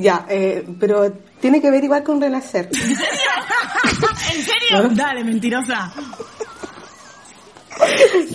Ya, 0.00 0.26
eh, 0.28 0.66
pero 0.78 1.12
tiene 1.40 1.60
que 1.60 1.70
ver 1.70 1.84
igual 1.84 2.02
con 2.02 2.20
renacer. 2.20 2.68
¿En 4.32 4.42
serio? 4.42 4.88
Dale, 4.90 5.24
mentirosa. 5.24 5.92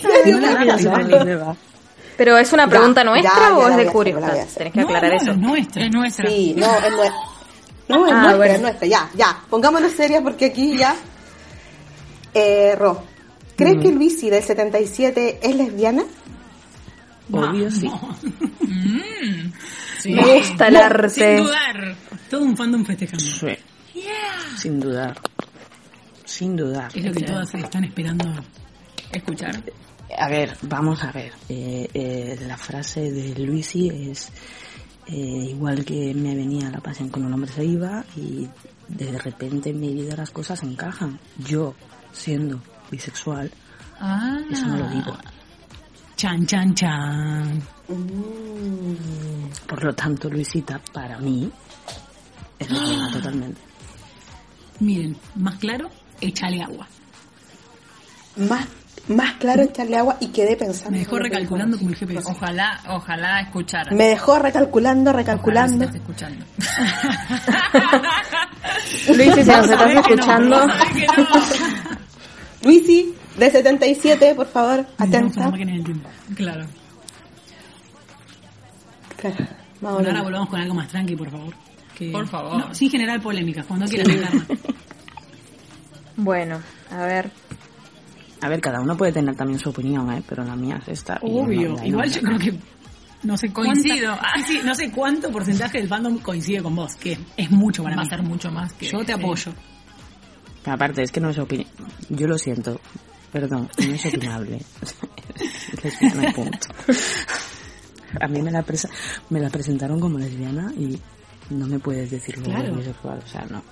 ¿Serio? 0.00 0.40
No 0.40 0.50
la 0.52 0.64
Ya, 0.64 0.76
ya, 0.76 1.24
ya. 1.24 1.56
Pero 2.16 2.38
es 2.38 2.52
una 2.52 2.64
Ya, 2.64 2.70
pregunta 2.70 3.00
ya, 3.02 3.10
nuestra 3.10 3.32
ya 3.32 3.56
o 3.56 3.68
la 3.68 3.82
es 3.82 3.92
de 3.92 4.40
hacer. 4.40 4.70
Tenés 4.70 4.72
que 4.72 4.80
aclarar 4.80 5.10
no, 5.10 5.16
eso. 5.16 5.26
no, 5.26 5.32
es 5.56 5.66
nuestra. 5.66 5.84
Es 5.84 5.90
nuestra. 5.92 6.30
Sí, 6.30 6.54
no, 6.56 6.66
es 6.76 6.92
nuestra. 6.92 7.14
No, 7.88 8.06
es 8.06 8.12
Ah, 8.12 8.16
nuestra, 8.16 8.36
bueno. 8.36 8.54
es 8.54 8.60
nuestra. 8.62 8.86
Ya, 8.86 9.10
ya. 9.14 9.38
Pongámonos 9.50 9.92
serias 9.92 10.22
porque 10.22 10.46
aquí 10.46 10.76
ya. 10.76 10.94
Eh, 12.32 12.74
Ro, 12.78 13.02
¿crees 13.56 13.80
que 13.82 13.90
Luisi 13.92 14.30
del 14.30 14.42
77 14.42 15.40
es 15.42 15.56
lesbiana? 15.56 16.04
Obvio, 17.32 17.70
sí. 17.70 17.90
Sí. 20.04 20.12
Me 20.12 20.38
gusta 20.38 20.68
el 20.68 20.76
arte. 20.76 21.08
Sin 21.08 21.44
dudar. 21.44 21.96
Todo 22.28 22.42
un 22.42 22.54
fandom 22.54 22.84
festejando. 22.84 23.24
Sí. 23.24 24.02
Sin 24.58 24.78
dudar. 24.78 25.18
Sin 26.26 26.56
dudar. 26.56 26.90
Es 26.94 27.02
lo 27.06 27.12
que 27.12 27.22
todas 27.22 27.54
están 27.54 27.84
esperando. 27.84 28.30
Escuchar. 29.10 29.62
A 30.18 30.28
ver, 30.28 30.54
vamos 30.60 31.02
a 31.02 31.10
ver. 31.10 31.32
Eh, 31.48 31.88
eh, 31.94 32.38
la 32.46 32.58
frase 32.58 33.10
de 33.10 33.34
Luisi 33.46 33.88
es 34.10 34.30
eh, 35.06 35.14
igual 35.14 35.86
que 35.86 36.12
me 36.12 36.34
venía 36.34 36.68
la 36.68 36.80
pasión 36.80 37.08
con 37.08 37.24
un 37.24 37.32
hombre 37.32 37.50
se 37.50 37.64
iba 37.64 38.04
y 38.14 38.46
de 38.88 39.18
repente 39.18 39.70
en 39.70 39.80
mi 39.80 39.94
vida 39.94 40.16
las 40.16 40.30
cosas 40.30 40.62
encajan. 40.64 41.18
Yo, 41.38 41.74
siendo 42.12 42.60
bisexual, 42.90 43.50
Ah. 43.98 44.38
eso 44.50 44.66
no 44.66 44.76
lo 44.76 44.88
digo. 44.90 45.16
Chan, 46.16 46.44
chan, 46.44 46.74
chan. 46.74 47.62
Por 49.66 49.84
lo 49.84 49.94
tanto, 49.94 50.28
Luisita, 50.30 50.80
para 50.92 51.18
mí, 51.18 51.50
es 52.58 52.70
lesbiana 52.70 53.10
totalmente. 53.12 53.60
Miren, 54.80 55.16
más 55.36 55.56
claro, 55.56 55.90
échale 56.20 56.62
agua. 56.62 56.86
Más, 58.36 58.66
más 59.08 59.34
claro 59.34 59.62
echarle 59.62 59.96
agua 59.96 60.16
y 60.20 60.28
quedé 60.28 60.56
pensando. 60.56 60.90
Me 60.92 60.98
dejó 60.98 61.18
recalculando 61.18 61.78
como 61.78 61.90
el 61.90 61.96
GPS. 61.96 62.28
Ojalá, 62.30 62.80
ojalá 62.88 63.40
escuchara. 63.42 63.92
Me 63.92 64.08
dejó 64.08 64.38
recalculando, 64.38 65.10
Ojalá 65.10 65.18
recalculando. 65.22 65.78
se 65.78 65.84
esté 65.84 65.98
escuchando. 65.98 66.44
Luis, 69.16 69.34
si 69.34 69.44
nos 69.44 69.70
estás 69.70 69.94
no, 69.94 70.00
escuchando, 70.00 70.66
no. 70.66 70.74
Luisi, 72.64 73.14
de 73.38 73.50
77, 73.50 74.34
por 74.34 74.46
favor, 74.48 74.84
atenta. 74.98 75.52
tiempo. 75.52 76.08
Claro. 76.34 76.66
Claro, 79.30 79.46
Bueno, 79.80 80.08
ahora 80.08 80.22
volvamos 80.22 80.48
con 80.48 80.60
algo 80.60 80.74
más 80.74 80.88
tranqui, 80.88 81.16
por 81.16 81.30
favor. 81.30 81.54
Que- 81.96 82.10
Por 82.10 82.26
favor. 82.26 82.58
No, 82.58 82.74
sin 82.74 82.90
generar 82.90 83.20
polémicas, 83.22 83.64
cuando 83.66 83.86
quieras 83.86 84.08
dejarla. 84.08 84.44
bueno, 86.16 86.60
a 86.90 87.04
ver. 87.06 87.30
A 88.40 88.48
ver, 88.48 88.60
cada 88.60 88.80
uno 88.80 88.96
puede 88.96 89.12
tener 89.12 89.34
también 89.36 89.58
su 89.58 89.70
opinión, 89.70 90.10
¿eh? 90.12 90.22
pero 90.28 90.44
la 90.44 90.56
mía 90.56 90.78
es 90.82 90.88
esta. 90.88 91.18
y 91.22 91.30
no- 91.30 91.40
Obvio. 91.42 91.76
no 91.76 91.84
Igual 91.86 92.10
yo 92.12 92.20
creo 92.20 92.38
que 92.38 92.54
no 93.22 93.36
sé 93.36 93.52
Coincido. 93.52 94.08
cuánta- 94.18 94.28
Ah, 94.34 94.42
sí, 94.46 94.60
no 94.64 94.74
sé 94.74 94.90
cuánto 94.90 95.30
porcentaje 95.30 95.78
del 95.78 95.88
fandom 95.88 96.18
coincide 96.18 96.62
con 96.62 96.74
vos, 96.76 96.94
que 96.96 97.16
es 97.36 97.50
mucho 97.50 97.82
para 97.82 97.96
Va 97.96 98.02
a 98.02 98.06
ser 98.06 98.22
mucho 98.22 98.50
más 98.50 98.72
que. 98.74 98.86
Yo 98.86 98.98
te 99.00 99.06
sí. 99.06 99.12
apoyo. 99.12 99.52
Aparte, 100.66 101.02
es 101.02 101.12
que 101.12 101.20
no 101.20 101.30
es 101.30 101.38
opinión. 101.38 101.68
Yo 102.08 102.26
lo 102.26 102.36
siento. 102.38 102.80
Perdón, 103.32 103.68
no 103.78 103.94
es 103.94 104.06
opinable. 104.06 104.62
punto. 106.34 106.68
A 108.20 108.28
mí 108.28 108.42
me 108.42 108.50
la, 108.50 108.64
presa- 108.64 108.90
me 109.30 109.40
la 109.40 109.50
presentaron 109.50 110.00
como 110.00 110.18
lesbiana 110.18 110.72
y 110.76 110.98
no 111.50 111.66
me 111.66 111.78
puedes 111.78 112.10
decir 112.10 112.36
luego 112.38 112.52
Claro. 112.52 112.64
que 112.64 112.70
es 112.70 112.86
bisexual. 112.86 113.18
O 113.24 113.26
sea, 113.26 113.46
no. 113.50 113.62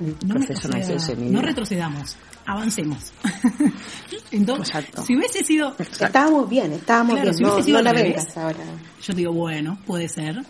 El 0.00 0.16
No, 0.26 0.34
proceso 0.34 0.68
no 0.68 0.76
es 0.76 1.18
no 1.30 1.40
retrocedamos, 1.40 2.16
avancemos. 2.46 3.12
Entonces, 4.32 4.68
Exacto. 4.74 5.04
si 5.04 5.16
hubiese 5.16 5.44
sido, 5.44 5.74
Estábamos 5.78 6.48
bien, 6.48 6.72
estábamos 6.72 7.14
Claro, 7.14 7.30
bien. 7.30 7.34
si 7.36 7.42
no, 7.44 7.52
hubiese 7.52 7.66
sido 7.66 7.78
no 7.78 7.84
la 7.84 7.92
vengas 7.92 8.36
ahora. 8.36 8.58
yo 9.02 9.14
digo, 9.14 9.32
bueno, 9.32 9.78
puede 9.86 10.08
ser. 10.08 10.42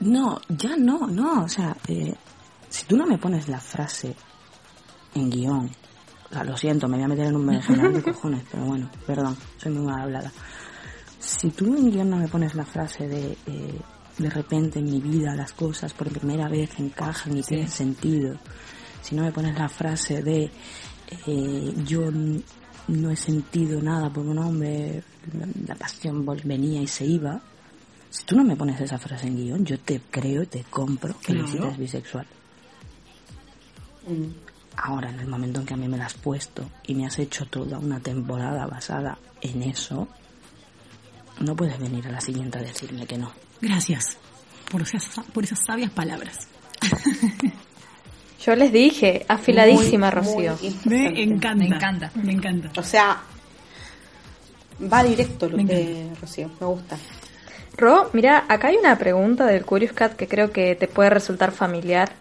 No, 0.00 0.40
ya 0.48 0.76
no, 0.76 1.06
no. 1.08 1.42
O 1.44 1.48
sea, 1.48 1.76
eh, 1.88 2.14
si 2.70 2.86
tú 2.86 2.96
no 2.96 3.06
me 3.06 3.18
pones 3.18 3.48
la 3.48 3.60
frase 3.60 4.14
en 5.14 5.28
guion, 5.28 5.70
o 6.30 6.32
sea, 6.32 6.44
lo 6.44 6.56
siento, 6.56 6.88
me 6.88 6.96
voy 6.96 7.04
a 7.04 7.08
meter 7.08 7.26
en 7.26 7.36
un 7.36 7.46
berenjenal 7.48 7.92
de 7.92 8.02
cojones, 8.02 8.42
pero 8.50 8.64
bueno, 8.64 8.88
perdón, 9.06 9.36
soy 9.58 9.72
muy 9.72 9.84
mal 9.84 10.02
hablada. 10.02 10.32
Si 11.22 11.50
tú 11.50 11.76
en 11.76 11.90
guion 11.90 12.10
no 12.10 12.16
me 12.16 12.26
pones 12.26 12.54
la 12.54 12.64
frase 12.64 13.06
de 13.06 13.38
eh, 13.46 13.80
de 14.18 14.30
repente 14.30 14.80
en 14.80 14.86
mi 14.86 15.00
vida 15.00 15.34
las 15.34 15.52
cosas 15.52 15.92
por 15.94 16.08
primera 16.10 16.48
vez 16.48 16.78
encajan 16.78 17.36
y 17.38 17.42
tienen 17.42 17.68
sentido, 17.68 18.36
si 19.00 19.14
no 19.14 19.22
me 19.22 19.32
pones 19.32 19.56
la 19.56 19.68
frase 19.68 20.22
de 20.22 20.50
eh, 21.26 21.74
yo 21.86 22.10
no 22.88 23.10
he 23.10 23.16
sentido 23.16 23.80
nada 23.80 24.10
por 24.10 24.26
un 24.26 24.38
hombre, 24.38 25.02
la, 25.66 25.74
pasión 25.76 26.26
venía 26.44 26.82
y 26.82 26.86
se 26.88 27.04
iba, 27.04 27.40
si 28.10 28.24
tú 28.24 28.36
no 28.36 28.44
me 28.44 28.56
pones 28.56 28.80
esa 28.80 28.98
frase 28.98 29.28
en 29.28 29.36
guion, 29.36 29.64
yo 29.64 29.78
te 29.78 30.00
creo, 30.10 30.46
te 30.46 30.64
compro 30.64 31.14
que 31.20 31.34
Claro. 31.34 31.70
Es 31.70 31.78
bisexual. 31.78 32.26
Ahora, 34.76 35.10
en 35.10 35.20
el 35.20 35.28
momento 35.28 35.60
en 35.60 35.66
que 35.66 35.74
a 35.74 35.76
mí 35.76 35.86
me 35.86 35.96
la 35.96 36.06
has 36.06 36.14
puesto 36.14 36.68
y 36.86 36.94
me 36.94 37.06
has 37.06 37.18
hecho 37.18 37.46
toda 37.46 37.78
una 37.78 38.00
temporada 38.00 38.66
basada 38.66 39.18
en 39.40 39.62
eso, 39.62 40.08
no 41.42 41.54
puedes 41.56 41.78
venir 41.78 42.06
a 42.06 42.10
la 42.12 42.20
siguiente 42.20 42.58
a 42.58 42.62
decirme 42.62 43.06
que 43.06 43.18
no. 43.18 43.32
Gracias 43.60 44.16
por 44.70 44.82
esas, 44.82 45.04
por 45.32 45.44
esas 45.44 45.58
sabias 45.66 45.90
palabras. 45.90 46.48
Yo 48.44 48.56
les 48.56 48.72
dije, 48.72 49.24
afiladísima, 49.28 50.10
Muy, 50.10 50.22
muy 50.34 50.48
Rocío. 50.48 50.58
Me 50.86 51.22
encanta. 51.22 51.56
Me 51.64 51.66
encanta. 51.76 52.10
Me 52.14 52.32
encanta. 52.32 52.70
O 52.80 52.82
sea, 52.82 53.22
va 54.92 55.04
directo 55.04 55.48
lo 55.48 55.56
Me 55.56 55.66
que 55.66 56.08
Rocío, 56.20 56.50
me 56.60 56.66
gusta. 56.66 56.96
Ro, 57.76 58.10
mira, 58.12 58.44
acá 58.48 58.68
hay 58.68 58.76
una 58.76 58.98
pregunta 58.98 59.46
del 59.46 59.64
Curious 59.64 59.92
Cat 59.92 60.14
que 60.16 60.26
creo 60.26 60.50
que 60.52 60.74
te 60.74 60.88
puede 60.88 61.10
resultar 61.10 61.52
familiar. 61.52 62.12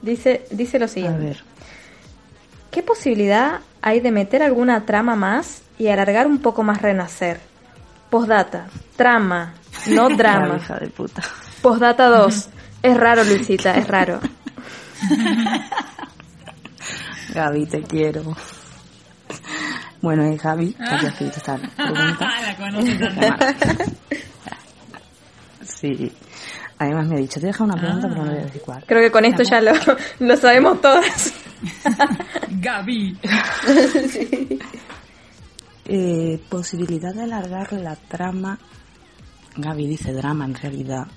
Dice, 0.00 0.46
dice 0.50 0.78
lo 0.78 0.86
A 0.86 0.88
siguiente. 0.88 1.24
ver, 1.24 1.44
¿Qué 2.72 2.82
posibilidad 2.82 3.60
hay 3.82 4.00
de 4.00 4.10
meter 4.10 4.42
alguna 4.42 4.84
trama 4.86 5.14
más 5.14 5.62
y 5.78 5.88
alargar 5.88 6.26
un 6.26 6.38
poco 6.38 6.62
más 6.64 6.80
Renacer? 6.82 7.38
Postdata, 8.10 8.66
trama, 8.96 9.54
no 9.88 10.08
drama. 10.16 10.56
hija 10.56 10.78
de 10.78 10.88
puta. 10.88 11.22
Postdata 11.62 12.08
2. 12.08 12.48
Es 12.82 12.96
raro, 12.96 13.22
Luisita, 13.24 13.74
es 13.76 13.86
raro. 13.86 14.18
Gaby, 17.34 17.66
te 17.66 17.82
quiero. 17.82 18.22
Bueno, 20.00 20.24
eh, 20.24 20.36
Javi, 20.36 20.72
que 20.74 20.82
has 20.82 21.04
escrito 21.04 21.36
esta 21.36 21.56
pregunta. 21.76 22.28
la 22.40 22.56
conoces. 22.56 22.98
Sí. 25.62 26.12
Además 26.78 27.06
me 27.06 27.14
ha 27.14 27.18
dicho, 27.18 27.38
te 27.38 27.46
he 27.46 27.48
dejado 27.48 27.64
una 27.66 27.76
pregunta, 27.76 28.08
pero 28.08 28.24
no 28.24 28.30
voy 28.32 28.40
a 28.40 28.44
decir 28.44 28.60
cuál. 28.62 28.82
Creo 28.86 29.00
que 29.00 29.12
con 29.12 29.24
esto 29.24 29.44
ya 29.44 29.60
lo, 29.60 29.72
lo 30.18 30.36
sabemos 30.36 30.80
todas. 30.80 31.32
Gaby. 32.60 33.18
Eh, 35.84 36.40
posibilidad 36.48 37.12
de 37.12 37.24
alargar 37.24 37.72
la 37.72 37.96
trama. 37.96 38.56
Gaby 39.56 39.88
dice 39.88 40.12
drama 40.12 40.44
en 40.44 40.54
realidad. 40.54 41.08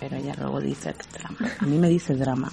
Pero 0.00 0.16
ella 0.16 0.34
luego 0.36 0.60
dice 0.60 0.92
drama. 1.12 1.48
A 1.60 1.66
mí 1.66 1.78
me 1.78 1.88
dice 1.88 2.14
drama. 2.14 2.50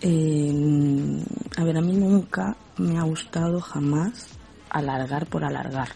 Eh, 0.00 1.22
a 1.58 1.64
ver, 1.64 1.76
a 1.76 1.80
mí 1.82 1.92
nunca 1.92 2.56
me 2.78 2.98
ha 2.98 3.02
gustado 3.02 3.60
jamás 3.60 4.30
alargar 4.70 5.26
por 5.26 5.44
alargar. 5.44 5.88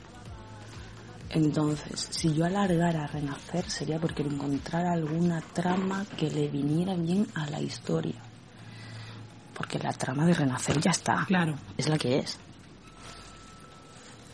Entonces, 1.30 2.08
si 2.10 2.34
yo 2.34 2.44
alargara 2.44 3.06
Renacer 3.06 3.68
sería 3.70 4.00
porque 4.00 4.22
encontrara 4.22 4.92
alguna 4.92 5.40
trama 5.40 6.04
que 6.16 6.28
le 6.28 6.48
viniera 6.48 6.94
bien 6.94 7.26
a 7.34 7.48
la 7.48 7.60
historia. 7.60 8.29
Porque 9.60 9.78
la 9.78 9.92
trama 9.92 10.24
de 10.24 10.32
Renacer 10.32 10.80
ya 10.80 10.90
está. 10.90 11.26
Claro. 11.26 11.54
Es 11.76 11.86
la 11.86 11.98
que 11.98 12.18
es. 12.20 12.38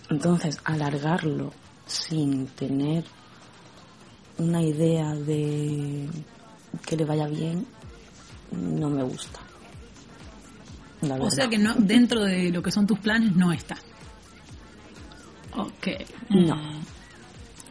Entonces, 0.09 0.61
alargarlo 0.63 1.53
sin 1.85 2.47
tener 2.47 3.05
una 4.39 4.63
idea 4.63 5.15
de 5.17 6.09
que 6.87 6.97
le 6.97 7.05
vaya 7.05 7.27
bien, 7.27 7.67
no 8.53 8.89
me 8.89 9.03
gusta. 9.03 9.41
La 11.03 11.17
O 11.17 11.19
verdad. 11.19 11.31
sea 11.31 11.49
que 11.49 11.59
no, 11.59 11.75
dentro 11.75 12.23
de 12.23 12.51
lo 12.53 12.63
que 12.63 12.71
son 12.71 12.87
tus 12.87 13.01
planes 13.01 13.35
no 13.35 13.51
está. 13.53 13.77
Ok. 15.57 15.89
No. 16.31 16.57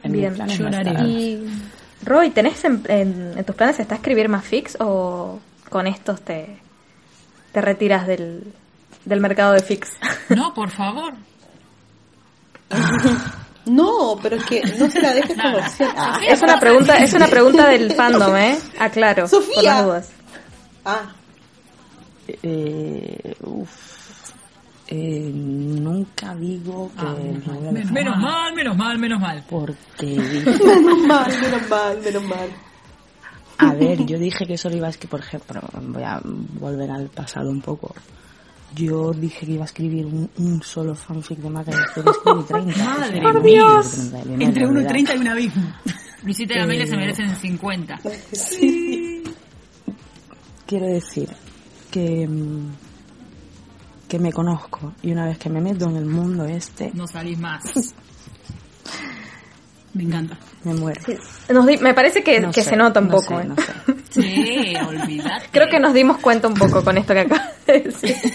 En 0.04 0.12
Bien, 0.12 0.34
planes 0.36 0.60
no 0.60 0.66
lloraré. 0.66 0.90
está. 0.92 1.04
Y 1.08 1.62
Roy, 2.04 2.32
¿tenés 2.32 2.66
en, 2.66 2.84
en- 2.90 3.38
en 3.38 3.46
tus 3.46 3.56
planes 3.56 3.80
está 3.80 3.96
escribir 3.96 4.28
más 4.28 4.44
fix 4.44 4.76
o 4.82 5.40
con 5.70 5.88
estos 5.88 6.22
te, 6.22 6.60
te 7.56 7.62
retiras 7.62 8.06
del, 8.06 8.44
del 9.06 9.20
mercado 9.22 9.54
de 9.54 9.62
fix? 9.62 9.90
No, 10.30 10.54
por 10.54 10.70
favor. 10.70 11.14
No, 13.68 14.20
pero 14.22 14.36
es 14.36 14.46
que 14.46 14.62
no 14.78 14.88
se 14.92 15.02
la 15.02 15.12
dejes 15.16 15.36
como 15.42 15.58
opción. 15.58 15.90
Ah, 15.98 16.20
es 16.28 16.40
una 16.44 16.60
pregunta, 16.60 16.98
es 16.98 17.12
una 17.14 17.26
pregunta 17.26 17.68
del 17.68 17.92
fandom, 17.96 18.36
¿eh? 18.36 18.60
Aclaro, 18.78 19.24
por 19.24 19.30
Sofía. 19.42 19.64
las 19.74 19.84
dudas. 19.86 20.10
ah, 20.86 21.02
Eh, 22.28 23.36
uf. 23.42 23.72
Eh, 24.88 25.32
nunca 25.34 26.36
digo 26.36 26.92
que 26.96 27.04
me 27.06 27.10
voy 27.40 27.68
a 27.70 27.72
dejar 27.72 27.92
Menos 27.92 28.18
mal, 28.18 28.54
menos 28.54 28.78
mal, 28.78 29.00
menos 29.00 29.20
mal. 29.20 29.44
porque 29.50 30.06
menos 30.06 31.00
mal, 31.08 31.42
menos 31.42 31.68
mal, 31.68 31.98
menos 32.04 32.24
mal. 32.24 32.50
A 33.58 33.74
ver, 33.74 34.06
yo 34.06 34.18
dije 34.20 34.46
que 34.46 34.58
solo 34.58 34.76
iba 34.76 34.88
a 34.88 34.90
escribir, 34.90 35.12
por 35.12 35.20
ejemplo, 35.22 35.62
voy 35.82 36.04
a 36.04 36.20
volver 36.24 36.92
al 36.92 37.10
pasado 37.10 37.50
un 37.50 37.62
poco. 37.62 37.94
Yo 38.76 39.12
dije 39.12 39.46
que 39.46 39.54
iba 39.54 39.64
a 39.64 39.66
escribir 39.66 40.06
un, 40.06 40.30
un 40.38 40.62
solo 40.62 40.96
fanfic 40.96 41.38
de 41.40 41.50
Maca 41.50 41.72
y 41.72 41.76
después 41.76 42.06
escribí 42.18 42.44
30. 42.44 42.84
Madre 42.84 43.22
O 43.22 43.24
sea, 43.24 43.42
mía. 43.42 43.62
no 43.64 43.80
escribí 43.80 44.10
30, 44.12 44.24
de 44.24 44.44
Entre 44.44 44.66
memoria, 44.66 44.68
1 44.68 44.72
y 44.72 44.76
¿verdad? 44.76 44.90
30 44.90 45.12
hay 45.14 45.20
un 45.20 45.28
abismo. 45.28 45.74
Luisita 46.24 46.54
y 46.56 46.60
Amelia 46.60 46.88
se 46.88 46.98
merecen 46.98 47.36
50. 47.36 48.00
Quiero 50.66 50.88
decir 50.88 51.30
que, 51.92 52.28
mm, 52.28 52.72
que 54.10 54.20
me 54.20 54.34
conozco 54.34 54.94
y 55.04 55.12
una 55.12 55.26
vez 55.28 55.38
que 55.38 55.50
me 55.50 55.62
meto 55.62 55.86
en 55.90 55.96
el 55.98 56.06
mundo 56.06 56.44
este, 56.46 56.92
No 56.94 57.08
salís 57.08 57.40
más. 57.40 57.64
Me 59.96 60.04
encanta. 60.04 60.38
me 60.64 60.74
muero. 60.76 61.02
Nos 61.50 61.66
di- 61.66 61.78
me 61.78 61.94
parece 61.94 62.22
que, 62.24 62.40
No 62.40 62.52
que 62.52 62.62
sé, 62.62 62.70
se 62.72 62.76
nota 62.76 63.00
un 63.00 63.08
no 63.08 63.14
poco, 63.16 63.40
sé, 63.40 63.44
¿eh? 63.44 63.48
no 63.48 63.56
sé. 63.56 63.96
Sí, 64.16 64.74
olvídate. 64.88 65.48
Creo 65.52 65.68
que 65.70 65.80
nos 65.80 65.94
dimos 65.94 66.18
cuenta 66.20 66.48
un 66.48 66.54
poco 66.54 66.84
con 66.84 66.98
esto 66.98 67.14
que 67.14 67.20
acá 67.22 67.52
de 67.66 67.80
decir. 67.82 68.16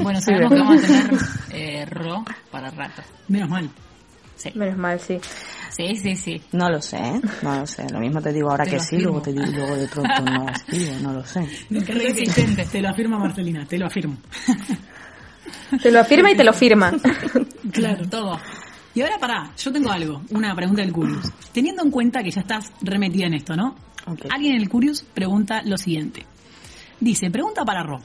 Bueno, 0.00 0.20
sabemos 0.20 0.52
que 0.52 0.58
vamos 0.58 0.84
a 0.84 0.86
tener 0.86 1.10
eh, 1.52 1.86
Ro 1.86 2.22
para 2.50 2.70
rato. 2.70 3.02
Menos 3.28 3.48
mal. 3.48 3.70
Sí, 4.36 4.50
Menos 4.54 4.76
mal, 4.76 5.00
sí. 5.00 5.18
sí, 5.70 5.96
sí. 5.96 6.16
sí. 6.16 6.42
No 6.52 6.68
lo 6.68 6.82
sé, 6.82 6.98
¿eh? 6.98 7.20
no 7.40 7.60
lo 7.60 7.66
sé. 7.66 7.88
Lo 7.90 7.98
mismo 8.00 8.20
te 8.20 8.30
digo 8.32 8.50
ahora 8.50 8.64
Te 8.64 8.70
que 8.72 8.76
lo 8.76 8.82
sí, 8.82 8.98
luego 8.98 9.22
te 9.22 9.32
digo, 9.32 9.46
luego 9.46 9.76
de 9.76 9.88
pronto 9.88 10.22
no 10.22 10.48
escribo, 10.54 10.92
no 11.00 11.12
lo 11.14 11.24
sé. 11.24 11.48
Te 12.70 12.82
lo 12.82 12.88
afirma 12.90 13.18
Marcelina, 13.18 13.64
te 13.66 13.78
lo 13.78 13.86
afirmo. 13.86 14.18
Te 15.82 15.90
lo 15.90 16.00
afirma 16.00 16.30
y 16.30 16.36
te 16.36 16.44
lo 16.44 16.52
firma. 16.52 16.92
Claro. 17.72 18.06
Todo. 18.10 18.38
Y 18.94 19.02
ahora 19.02 19.18
pará, 19.18 19.50
yo 19.58 19.72
tengo 19.72 19.90
algo, 19.90 20.22
una 20.30 20.54
pregunta 20.54 20.82
del 20.82 20.92
Curious. 20.92 21.32
Teniendo 21.52 21.82
en 21.82 21.90
cuenta 21.90 22.22
que 22.22 22.30
ya 22.30 22.42
estás 22.42 22.70
remetida 22.80 23.26
en 23.26 23.34
esto, 23.34 23.56
¿no? 23.56 23.74
Alguien 24.30 24.54
en 24.54 24.62
el 24.62 24.68
Curious 24.68 25.02
pregunta 25.02 25.62
lo 25.64 25.76
siguiente. 25.76 26.24
Dice, 27.00 27.28
pregunta 27.30 27.64
para 27.64 27.82
Ro. 27.82 27.98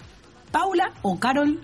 ¿Paula 0.52 0.92
o 1.04 1.20
Carol, 1.20 1.60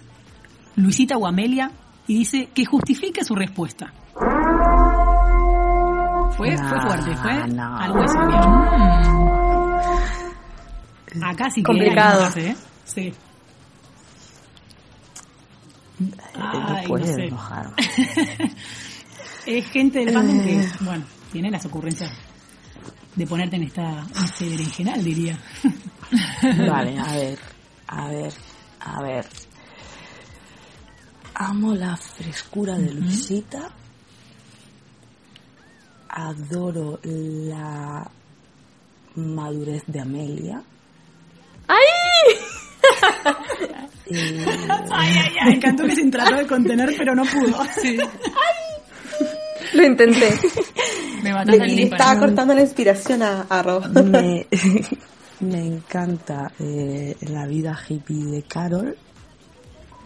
Luisita 0.75 1.17
o 1.17 1.25
Amelia? 1.25 1.71
Y 2.07 2.19
dice 2.19 2.49
que 2.53 2.65
justifique 2.65 3.23
su 3.23 3.33
respuesta. 3.33 3.91
Fue, 6.37 6.55
fuerte, 6.57 7.15
fue 7.15 7.47
no. 7.47 7.77
al 7.77 7.91
hueso. 7.93 8.19
bien. 8.27 8.39
Acá 11.23 11.49
sí 11.49 11.61
que 11.61 11.67
Complicado. 11.67 12.19
enojarse, 12.19 12.49
¿eh? 12.49 12.55
Sí. 12.83 13.13
Ay, 16.35 16.75
Después 16.75 17.09
no 17.09 17.15
de 17.15 17.29
sé. 17.29 17.35
Es 19.45 19.67
gente 19.69 19.99
del 19.99 20.13
fandom 20.13 20.43
que, 20.43 20.67
bueno, 20.81 21.05
tiene 21.31 21.51
las 21.51 21.65
ocurrencias 21.65 22.11
de 23.15 23.27
ponerte 23.27 23.55
en 23.55 23.63
esta 23.63 23.99
en 24.15 24.23
este 24.23 24.49
berenjenal, 24.49 25.03
diría. 25.03 25.37
Vale, 26.67 26.97
a 26.99 27.15
ver, 27.15 27.39
a 27.87 28.07
ver, 28.09 28.33
a 28.79 29.01
ver. 29.01 29.25
Amo 31.35 31.73
la 31.75 31.95
frescura 31.97 32.75
de 32.77 32.93
Luisita. 32.93 33.69
Adoro 36.09 36.99
la 37.03 38.09
madurez 39.15 39.83
de 39.87 39.99
Amelia. 39.99 40.63
¡Ay! 41.67 41.77
Eh, 44.07 44.45
Me 45.45 45.55
encantó 45.55 45.83
que 45.85 45.95
se 45.95 46.09
trató 46.11 46.35
de 46.35 46.47
contener, 46.47 46.93
pero 46.97 47.15
no 47.15 47.23
pudo. 47.23 47.57
Lo 49.75 49.83
intenté. 49.83 50.39
Me 51.23 51.45
Le, 51.45 51.83
estaba 51.83 52.19
cortando 52.19 52.53
la 52.53 52.61
inspiración 52.61 53.23
a, 53.23 53.47
a 53.49 53.63
Rob. 53.63 53.87
me, 54.03 54.45
me 55.39 55.65
encanta 55.65 56.51
eh, 56.59 57.15
la 57.21 57.47
vida 57.47 57.77
hippie 57.89 58.25
de 58.25 58.43
Carol 58.43 58.95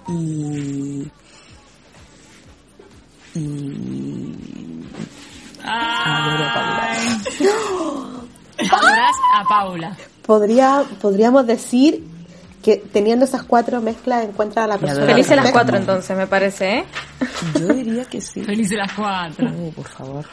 y 0.08 1.06
y 3.36 4.86
adoro 5.64 6.46
a 6.46 6.54
Paula. 6.54 6.98
Adoras 8.72 9.16
a 9.36 9.44
Paula. 9.48 9.98
Podría, 10.26 10.84
podríamos 11.02 11.46
decir 11.48 12.04
que 12.63 12.78
teniendo 12.78 13.26
esas 13.26 13.43
cuatro 13.43 13.82
mezclas 13.82 14.26
encuentra 14.26 14.65
a 14.65 14.67
la 14.67 14.78
persona. 14.78 15.06
Felices 15.06 15.36
las 15.36 15.52
cuatro 15.52 15.78
entonces, 15.78 16.17
me 16.17 16.28
parece, 16.28 16.80
¿eh? 16.80 16.86
Yo 17.60 17.74
diría 17.74 18.06
que 18.06 18.19
sí. 18.22 18.43
Felices 18.43 18.78
las 18.78 18.91
cuatro. 18.93 19.50
Oh, 19.50 19.72
por 19.72 19.88
favor. 19.88 20.26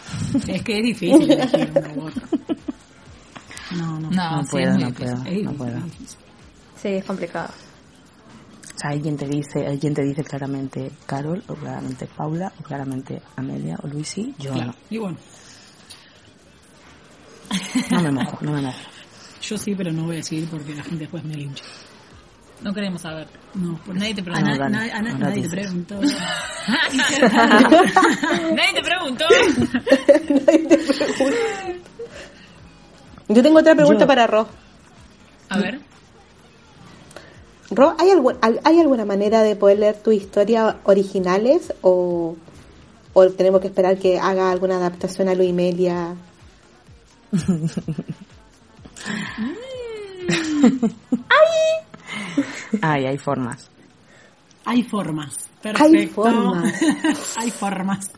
Es 0.47 0.63
que 0.63 0.79
es 0.79 0.85
difícil 0.85 1.31
elegir 1.31 1.71
uno 1.75 2.03
u 2.03 2.07
otro. 2.07 2.23
No, 3.77 4.01
no. 4.01 4.11
No, 4.11 4.31
No 4.37 4.43
sí, 4.45 4.51
puedo, 4.51 4.79
no 4.79 4.93
puedo, 4.93 5.17
no 5.17 5.53
puedo. 5.53 5.79
Sí, 6.81 6.89
es 6.89 7.05
complicado. 7.05 7.49
O 8.75 8.79
sea, 8.79 8.91
hay 8.91 9.01
quien 9.01 9.17
te 9.17 9.27
dice, 9.27 9.67
hay 9.67 9.79
quien 9.79 9.95
te 9.95 10.03
dice 10.03 10.23
claramente 10.23 10.91
Carol, 11.07 11.43
o 11.49 11.55
claramente 11.55 12.07
Paula, 12.07 12.53
o 12.61 12.63
claramente 12.63 13.23
Amelia 13.37 13.79
o 13.83 13.87
Luisi. 13.89 14.35
Yo 14.39 14.53
Claro. 14.53 14.75
Y 14.91 14.99
bueno, 14.99 15.17
no. 17.91 17.97
No 17.97 18.03
me 18.03 18.11
mojo, 18.11 18.39
no 18.43 18.53
me 18.53 18.63
mojo. 18.63 18.79
yo 19.41 19.57
sí, 19.57 19.75
pero 19.75 19.93
no 19.93 20.05
voy 20.05 20.17
a 20.17 20.19
decir 20.19 20.47
porque 20.51 20.75
la 20.75 20.83
gente 20.83 20.99
después 21.01 21.25
me 21.25 21.35
lincha. 21.35 21.65
No 22.63 22.73
queremos 22.75 23.03
saber. 23.03 23.29
No, 23.55 23.77
por 23.85 23.95
Nadie 23.95 24.15
te 24.15 24.21
a, 24.23 24.25
preguntó. 24.25 24.49
na- 24.51 24.57
Dani, 24.59 24.73
na- 24.73 24.83
a 24.83 25.03
na- 25.03 25.13
ahora 25.13 25.29
nadie 25.29 25.43
te 25.43 25.49
preguntó. 25.49 26.01
Nadie 28.55 28.73
te 28.75 28.83
preguntó. 28.83 29.25
Yo 33.29 33.43
tengo 33.43 33.59
otra 33.59 33.75
pregunta 33.75 34.01
Yo. 34.01 34.07
para 34.07 34.27
Rob. 34.27 34.47
A 35.49 35.59
ver. 35.59 35.81
Rob, 37.71 37.95
¿hay, 37.99 38.09
algu- 38.11 38.39
al- 38.41 38.61
¿hay 38.65 38.81
alguna 38.81 39.05
manera 39.05 39.43
de 39.43 39.57
poder 39.57 39.79
leer 39.81 39.97
tus 40.03 40.15
historias 40.15 40.77
originales 40.85 41.75
o, 41.83 42.37
o 43.13 43.27
tenemos 43.31 43.61
que 43.61 43.67
esperar 43.67 43.99
que 43.99 44.19
haga 44.21 44.51
alguna 44.51 44.77
adaptación 44.77 45.29
a 45.29 45.35
Luis 45.35 45.53
Melia? 45.53 46.15
Ay, 51.29 51.87
hay 52.83 53.19
formas. 53.19 53.71
Hay 54.65 54.83
formas. 54.83 55.49
Hay 55.65 55.73
Perfecto. 55.73 56.15
formas. 56.23 56.73
Hay 57.37 57.51
formas. 57.51 58.11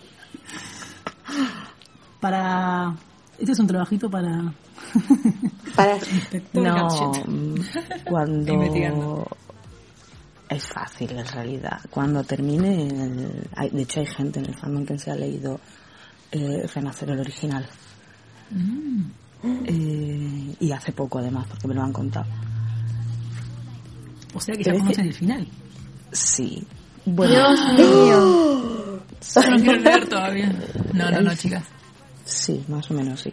Para. 2.21 2.95
Este 3.39 3.53
es 3.53 3.59
un 3.59 3.67
trabajito 3.67 4.11
para. 4.11 4.53
Para, 5.77 5.97
No, 6.55 7.13
mm, 7.27 7.55
cuando 8.05 9.27
es 10.49 10.65
fácil 10.67 11.11
en 11.13 11.27
realidad. 11.27 11.81
Cuando 11.91 12.25
termine, 12.25 12.89
el- 12.89 13.49
hay- 13.55 13.71
de 13.71 13.83
hecho 13.83 14.01
hay 14.01 14.07
gente 14.07 14.41
en 14.41 14.47
el 14.47 14.55
fandom 14.57 14.85
que 14.87 14.99
se 14.99 15.11
ha 15.11 15.15
leído 15.17 15.61
eh, 16.33 16.67
Renacer 16.75 17.11
el 17.11 17.21
original. 17.21 17.67
Eh, 19.45 20.57
y 20.59 20.73
hace 20.73 20.93
poco 20.93 21.19
además, 21.19 21.47
porque 21.49 21.69
me 21.69 21.75
lo 21.75 21.83
han 21.83 21.93
contado. 21.93 22.27
O 24.39 24.41
sea 24.41 24.55
que 24.55 24.65
ya 24.65 24.73
es 24.73 24.79
conocen 24.79 25.05
que- 25.05 25.09
el 25.11 25.15
final. 25.15 25.49
Sí. 26.13 26.67
Bueno, 27.05 27.35
Yo 27.77 29.51
no 29.51 29.57
quiero 29.57 29.81
leer 29.81 30.09
todavía. 30.09 30.53
No, 30.93 31.11
no, 31.11 31.21
no, 31.21 31.35
chicas. 31.35 31.65
Sí, 32.25 32.65
más 32.69 32.91
o 32.91 32.95
menos 32.95 33.21
sí. 33.21 33.33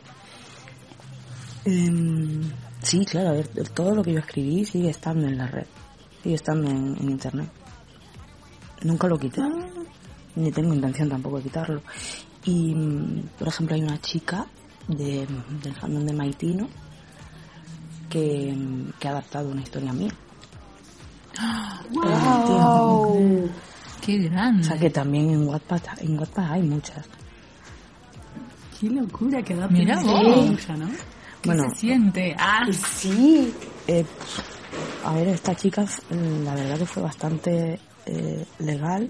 Em, 1.66 2.42
sí, 2.82 3.06
claro, 3.06 3.30
a 3.30 3.34
ver, 3.34 3.48
todo 3.74 3.94
lo 3.96 4.04
que 4.04 4.14
yo 4.14 4.20
escribí 4.20 4.66
sigue 4.66 4.90
estando 4.90 5.28
en 5.28 5.38
la 5.38 5.48
red, 5.48 5.66
sigue 6.24 6.36
estando 6.36 6.70
en, 6.70 6.96
en 7.00 7.10
internet. 7.10 7.50
Nunca 8.84 9.08
lo 9.08 9.18
quité, 9.18 9.42
ni 10.36 10.52
tengo 10.52 10.74
intención 10.74 11.10
tampoco 11.10 11.38
de 11.38 11.44
quitarlo. 11.44 11.82
Y, 12.46 12.74
mm, 12.76 13.30
por 13.40 13.48
ejemplo, 13.48 13.76
hay 13.76 13.82
una 13.82 14.00
chica 14.02 14.46
de, 14.88 15.28
del 15.64 15.74
fandom 15.76 16.06
de 16.06 16.14
Maitino 16.14 16.68
que, 18.10 18.54
mm, 18.56 18.92
que 19.00 19.08
ha 19.08 19.12
adaptado 19.12 19.50
una 19.50 19.62
historia 19.62 19.92
mía. 19.92 20.12
Wow. 21.92 23.50
Qué 24.02 24.20
O 24.20 24.30
grande. 24.32 24.64
sea 24.64 24.78
que 24.78 24.90
también 24.90 25.30
en 25.32 25.48
Wattpad, 25.48 25.82
en 26.00 26.20
Wattpad 26.20 26.52
hay 26.54 26.62
muchas. 26.64 27.06
Qué 28.80 28.90
locura 28.90 29.42
que 29.42 29.56
da 29.56 29.68
Mirá 29.68 29.98
pena 30.00 30.12
vos. 30.14 30.58
tuya, 30.58 30.78
¿no? 30.78 30.88
¿Qué 31.42 31.50
Bueno, 31.50 31.70
se 31.72 31.76
siente? 31.78 32.36
Ah, 32.38 32.66
Sí. 32.72 33.54
Eh, 33.88 34.06
a 35.04 35.14
ver, 35.14 35.28
esta 35.30 35.56
chica, 35.56 35.84
mm, 36.10 36.44
la 36.44 36.56
verdad 36.56 36.78
que 36.80 36.86
fue 36.86 37.04
bastante 37.04 37.80
eh, 38.06 38.46
legal. 38.60 39.08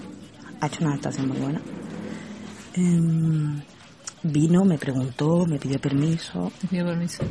Ha 0.61 0.67
hecho 0.67 0.79
una 0.81 0.91
adaptación 0.91 1.27
muy 1.29 1.37
buena. 1.37 1.61
Em, 2.75 3.61
vino, 4.23 4.63
me 4.65 4.77
preguntó, 4.77 5.45
me 5.45 5.57
pidió 5.59 5.79
permiso. 5.79 6.51
te 6.61 6.67
pido 6.67 6.85
permiso. 6.85 7.23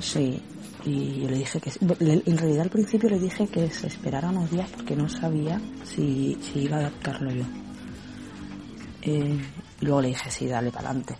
Sí. 0.00 0.40
Y 0.84 1.20
yo 1.20 1.28
le 1.28 1.38
dije 1.38 1.60
que... 1.60 1.70
En 1.80 2.36
realidad 2.38 2.62
al 2.62 2.70
principio 2.70 3.08
le 3.08 3.18
dije 3.18 3.46
que 3.46 3.70
se 3.70 3.86
esperara 3.86 4.30
unos 4.30 4.50
días 4.50 4.68
porque 4.70 4.96
no 4.96 5.08
sabía 5.08 5.60
si, 5.84 6.36
si 6.42 6.60
iba 6.60 6.76
a 6.76 6.80
adaptarlo 6.80 7.30
yo. 7.32 7.44
Eh, 9.02 9.40
y 9.80 9.84
luego 9.84 10.00
le 10.00 10.08
dije, 10.08 10.30
sí, 10.30 10.46
dale 10.46 10.70
para 10.70 10.88
adelante. 10.90 11.16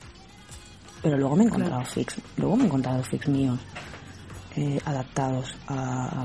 Pero 1.03 1.17
luego 1.19 1.37
me 1.37 1.45
he 1.45 1.47
encontrado 1.47 1.85
fix, 1.85 2.15
luego 2.37 2.57
me 2.57 2.63
he 2.63 2.67
encontrado 2.67 3.03
fix 3.03 3.29
míos 3.29 3.59
eh, 4.57 4.81
adaptados 4.85 5.53
a, 5.69 6.25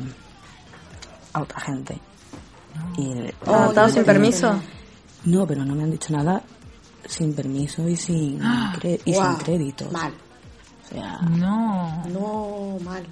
a 1.34 1.42
otra 1.42 1.60
gente. 1.62 2.00
Y, 2.98 3.12
¿Adaptado 3.46 3.90
sin 3.90 4.04
permiso? 4.04 4.60
No, 5.26 5.48
pero 5.48 5.66
no 5.66 5.74
me 5.76 5.84
han 5.84 5.92
dicho 5.92 6.14
nada 6.14 6.42
sin 7.08 7.34
permiso 7.34 7.88
y 7.88 7.96
sin, 7.96 8.40
cre- 8.40 9.02
y 9.06 9.14
sin 9.14 9.24
Wow. 9.24 9.38
créditos. 9.40 9.92
Mal. 9.92 10.14
O 10.86 10.88
sea, 10.90 11.18
No. 11.22 12.04
No, 12.08 12.78
mal. 12.84 13.04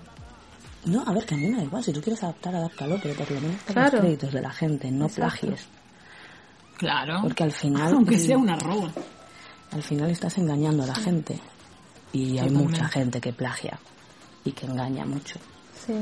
No, 0.86 1.04
a 1.06 1.14
ver, 1.14 1.26
que 1.26 1.36
a 1.36 1.38
mí 1.38 1.48
me 1.48 1.58
da 1.58 1.64
igual. 1.64 1.84
Si 1.84 1.92
tú 1.92 2.02
quieres 2.02 2.24
adaptar, 2.24 2.56
adáptalo, 2.56 3.00
pero 3.02 3.16
por 3.16 3.32
lo 3.32 3.42
menos 3.42 3.62
con 3.64 3.74
Claro. 3.74 3.92
los 3.94 4.02
créditos 4.02 4.34
de 4.34 4.42
la 4.42 4.52
gente, 4.52 4.92
no 4.92 5.08
plagies. 5.10 5.68
Claro. 6.78 7.20
Porque 7.22 7.44
al 7.44 7.52
final, 7.52 7.94
Aunque 7.94 8.18
sea 8.20 8.38
una 8.38 8.56
roba. 8.58 8.92
al 9.72 9.84
final 9.84 10.10
estás 10.12 10.38
engañando 10.38 10.84
a 10.84 10.88
la 10.88 10.96
gente. 10.96 11.40
Y 12.14 12.38
hay 12.38 12.50
mucha 12.50 12.88
gente 12.88 13.20
que 13.20 13.34
plagia 13.34 13.78
y 14.46 14.52
que 14.52 14.66
engaña 14.66 15.06
mucho. 15.06 15.36
Sí. 15.86 15.94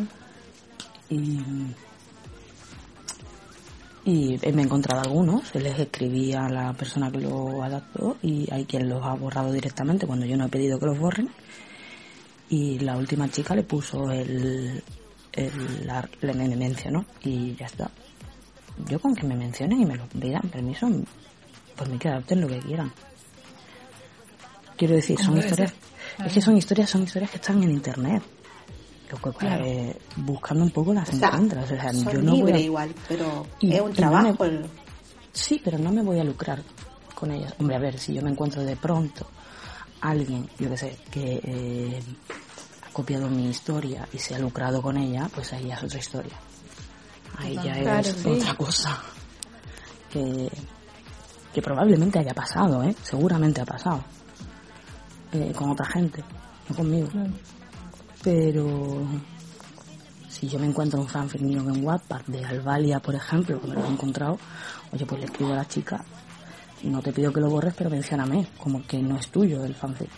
Y, 1.09 1.39
y 4.05 4.37
me 4.53 4.61
he 4.61 4.65
encontrado 4.65 5.01
algunos, 5.01 5.53
les 5.55 5.79
escribí 5.79 6.33
a 6.33 6.49
la 6.49 6.73
persona 6.73 7.09
que 7.11 7.19
lo 7.19 7.63
adaptó 7.63 8.17
y 8.21 8.51
hay 8.51 8.65
quien 8.65 8.89
los 8.89 9.03
ha 9.03 9.13
borrado 9.13 9.51
directamente 9.51 10.05
cuando 10.05 10.25
yo 10.25 10.35
no 10.35 10.45
he 10.45 10.49
pedido 10.49 10.77
que 10.79 10.85
los 10.87 10.99
borren. 10.99 11.29
Y 12.53 12.77
la 12.77 12.95
última 12.97 13.27
chica 13.31 13.55
le 13.55 13.63
puso 13.63 14.11
el, 14.11 14.83
el 15.31 15.87
la, 15.87 16.07
me 16.21 16.55
mencionó 16.55 17.03
y 17.23 17.55
ya 17.55 17.65
está. 17.65 17.89
Yo 18.87 18.99
con 18.99 19.15
que 19.15 19.25
me 19.25 19.35
mencionen 19.35 19.81
y 19.81 19.85
me 19.87 19.95
lo 19.95 20.05
pidan 20.05 20.43
permiso, 20.51 20.87
pues 21.75 21.89
me 21.89 21.97
que 21.97 22.09
adapten 22.09 22.41
lo 22.41 22.47
que 22.47 22.59
quieran. 22.59 22.93
Quiero 24.77 24.93
decir, 24.93 25.17
son 25.19 25.35
historias, 25.39 25.73
es 26.23 26.31
que 26.33 26.41
son 26.41 26.55
historias, 26.57 26.89
son 26.91 27.01
historias 27.03 27.31
que 27.31 27.37
están 27.37 27.63
en 27.63 27.71
internet. 27.71 28.21
Lo 29.09 29.31
que, 29.31 29.47
eh, 29.47 29.97
buscando 30.17 30.63
un 30.63 30.69
poco 30.71 30.93
las 30.93 31.09
O 31.09 31.13
sea, 31.13 31.29
encuentras. 31.29 31.65
O 31.65 31.67
sea, 31.67 31.91
son 31.91 32.13
yo 32.13 32.21
no 32.21 32.35
voy 32.37 32.51
a- 32.51 32.59
igual, 32.59 32.93
pero 33.07 33.47
Y- 33.61 33.73
es 33.73 33.81
un 33.81 33.89
no 33.89 33.95
trabajo. 33.95 34.35
me- 34.43 34.45
el- 34.49 34.65
Sí, 35.31 35.59
pero 35.63 35.79
no 35.79 35.91
me 35.91 36.03
voy 36.03 36.19
a 36.19 36.23
lucrar 36.23 36.61
con 37.15 37.31
ellas. 37.31 37.55
Hombre, 37.57 37.75
a 37.77 37.79
ver, 37.79 37.97
si 37.97 38.13
yo 38.13 38.21
me 38.21 38.29
encuentro 38.29 38.63
de 38.63 38.75
pronto 38.75 39.27
alguien, 40.01 40.47
yo 40.59 40.69
qué 40.69 40.77
sé, 40.77 40.97
que 41.09 41.39
eh, 41.43 42.03
copiado 42.93 43.29
mi 43.29 43.49
historia 43.49 44.07
y 44.13 44.17
se 44.19 44.35
ha 44.35 44.39
lucrado 44.39 44.81
con 44.81 44.95
ella, 44.97 45.29
pues 45.33 45.51
ahí 45.53 45.67
ya 45.67 45.75
es 45.75 45.83
otra 45.83 45.99
historia. 45.99 46.33
Ahí 47.39 47.55
ya 47.55 47.73
Claro, 47.81 47.99
es 48.07 48.15
sí. 48.15 48.29
otra 48.29 48.55
cosa. 48.55 48.99
Que, 50.11 50.49
que 51.53 51.61
probablemente 51.61 52.19
haya 52.19 52.33
pasado, 52.33 52.83
¿eh? 52.83 52.95
Seguramente 53.01 53.61
ha 53.61 53.65
pasado. 53.65 54.03
Eh, 55.31 55.51
con 55.55 55.71
otra 55.71 55.87
gente, 55.87 56.23
no 56.69 56.75
conmigo. 56.75 57.09
Pero 58.23 59.01
si 60.29 60.47
yo 60.47 60.59
me 60.59 60.67
encuentro 60.67 60.99
un 61.01 61.07
fanfic 61.07 61.41
mío 61.41 61.61
en 61.61 61.83
Wattpad 61.83 62.21
de 62.27 62.45
Alvalia, 62.45 62.99
por 62.99 63.15
ejemplo, 63.15 63.59
que 63.59 63.67
me 63.67 63.73
lo 63.75 63.83
he 63.85 63.89
encontrado, 63.89 64.37
oye, 64.91 65.05
pues 65.05 65.19
le 65.19 65.25
escribo 65.25 65.53
a 65.53 65.57
la 65.57 65.67
chica, 65.67 66.03
no 66.83 67.01
te 67.01 67.11
pido 67.11 67.33
que 67.33 67.39
lo 67.41 67.49
borres, 67.49 67.73
pero 67.75 67.89
mencióname, 67.89 68.47
como 68.57 68.85
que 68.85 68.99
no 69.01 69.17
es 69.17 69.27
tuyo 69.29 69.63
el 69.65 69.73
fanfic. 69.73 70.09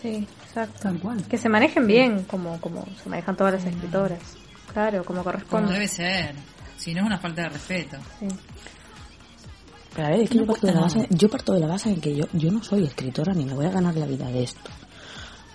Sí, 0.00 0.26
exacto. 0.46 0.78
Tal 0.82 0.98
cual. 1.00 1.24
Que 1.24 1.38
se 1.38 1.48
manejen 1.48 1.86
bien, 1.86 2.24
como, 2.24 2.60
como 2.60 2.84
se 3.02 3.08
manejan 3.08 3.36
todas 3.36 3.54
las 3.54 3.64
escritoras. 3.64 4.20
Claro, 4.72 5.04
como 5.04 5.22
Como 5.22 5.24
corresponde. 5.24 5.72
debe 5.72 5.88
ser. 5.88 6.34
Si 6.76 6.92
no 6.92 7.00
es 7.00 7.06
una 7.06 7.18
falta 7.18 7.42
de 7.42 7.48
respeto. 7.48 7.96
Sí. 8.20 8.28
Pero 9.94 10.08
a 10.08 10.10
ver, 10.10 10.20
es 10.20 10.30
que 10.30 10.38
yo, 10.38 10.46
parto 10.46 10.66
de 10.66 10.74
la 10.74 10.80
base, 10.80 11.06
yo 11.10 11.28
parto 11.30 11.52
de 11.54 11.60
la 11.60 11.66
base 11.68 11.88
en 11.88 12.00
que 12.00 12.14
yo, 12.14 12.26
yo 12.34 12.50
no 12.52 12.62
soy 12.62 12.84
escritora 12.84 13.32
ni 13.32 13.46
me 13.46 13.54
voy 13.54 13.64
a 13.64 13.70
ganar 13.70 13.96
la 13.96 14.04
vida 14.06 14.26
de 14.26 14.42
esto. 14.42 14.70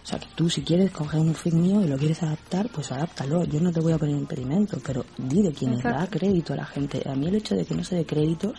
O 0.04 0.06
sea, 0.06 0.18
que 0.18 0.26
tú 0.36 0.50
si 0.50 0.64
quieres 0.64 0.90
coger 0.90 1.20
un 1.20 1.36
fic 1.36 1.54
mío 1.54 1.80
y 1.82 1.88
lo 1.88 1.96
quieres 1.96 2.24
adaptar, 2.24 2.68
pues 2.70 2.92
adáptalo. 2.92 3.44
Yo 3.46 3.60
no 3.62 3.72
te 3.72 3.80
voy 3.80 3.94
a 3.94 4.00
poner 4.00 4.16
impedimento, 4.16 4.80
pero 4.84 5.06
di 5.18 5.44
de 5.44 5.52
quienes 5.54 5.84
da 5.84 6.08
crédito 6.08 6.54
a 6.54 6.56
la 6.56 6.66
gente. 6.66 7.04
A 7.08 7.14
mí 7.14 7.28
el 7.28 7.36
hecho 7.36 7.54
de 7.56 7.64
que 7.66 7.76
no 7.76 7.84
se 7.84 7.98
dé 7.98 8.06
créditos, 8.06 8.54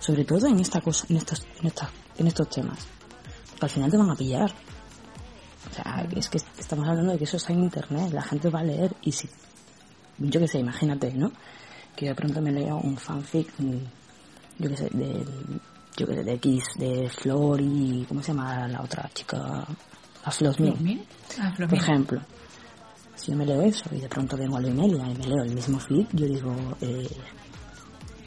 sobre 0.00 0.24
todo 0.24 0.46
en 0.46 0.58
esta 0.58 0.80
cosa, 0.80 1.04
en 1.10 1.18
estos, 1.18 1.46
en 1.60 1.66
estas, 1.66 1.90
en 2.16 2.26
estos 2.28 2.48
temas, 2.48 2.78
al 3.66 3.70
final 3.70 3.90
te 3.90 3.96
van 3.96 4.10
a 4.10 4.16
pillar. 4.16 4.52
O 5.70 5.74
sea, 5.74 6.06
es 6.14 6.28
que 6.28 6.38
estamos 6.58 6.88
hablando 6.88 7.12
de 7.12 7.18
que 7.18 7.24
eso 7.24 7.36
está 7.36 7.52
en 7.52 7.60
internet, 7.60 8.12
la 8.12 8.22
gente 8.22 8.50
va 8.50 8.60
a 8.60 8.64
leer 8.64 8.94
y 9.02 9.12
si, 9.12 9.28
yo 10.18 10.40
qué 10.40 10.48
sé, 10.48 10.58
imagínate, 10.58 11.12
¿no? 11.14 11.32
Que 11.96 12.06
de 12.06 12.14
pronto 12.14 12.40
me 12.40 12.50
lea 12.50 12.74
un 12.74 12.96
fanfic, 12.96 13.48
mm, 13.58 13.76
yo 14.58 14.70
qué 14.70 14.76
sé, 14.76 14.88
de, 14.92 15.24
yo 15.96 16.06
qué 16.06 16.14
sé, 16.14 16.24
de 16.24 16.32
X, 16.34 16.64
de 16.78 17.08
Flor 17.08 17.60
y, 17.60 18.04
¿cómo 18.08 18.22
se 18.22 18.32
llama 18.32 18.66
la 18.68 18.82
otra 18.82 19.08
chica? 19.14 19.66
A 20.24 20.30
Flor. 20.30 20.54
Ah, 21.40 21.52
por 21.56 21.74
ejemplo. 21.74 22.20
Si 23.14 23.30
yo 23.30 23.36
me 23.36 23.46
leo 23.46 23.62
eso 23.62 23.84
y 23.92 24.00
de 24.00 24.08
pronto 24.08 24.36
vengo 24.36 24.56
a 24.56 24.60
la 24.60 24.68
Imelia 24.68 25.06
y 25.08 25.14
me 25.14 25.26
leo 25.26 25.44
el 25.44 25.54
mismo 25.54 25.78
fic, 25.78 26.08
yo 26.12 26.26
digo, 26.26 26.54
eh, 26.80 27.08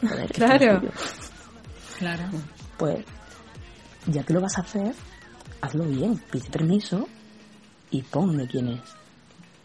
joder, 0.02 0.32
Claro. 0.34 0.82
Claro. 1.98 2.24
Pues, 2.78 3.04
ya 4.08 4.24
que 4.24 4.34
lo 4.34 4.42
vas 4.42 4.58
a 4.58 4.62
hacer, 4.62 4.94
hazlo 5.62 5.86
bien, 5.86 6.18
pide 6.32 6.50
permiso 6.50 7.08
y 7.92 8.02
pon 8.02 8.38
de 8.38 8.48
quién 8.48 8.70
es. 8.70 8.82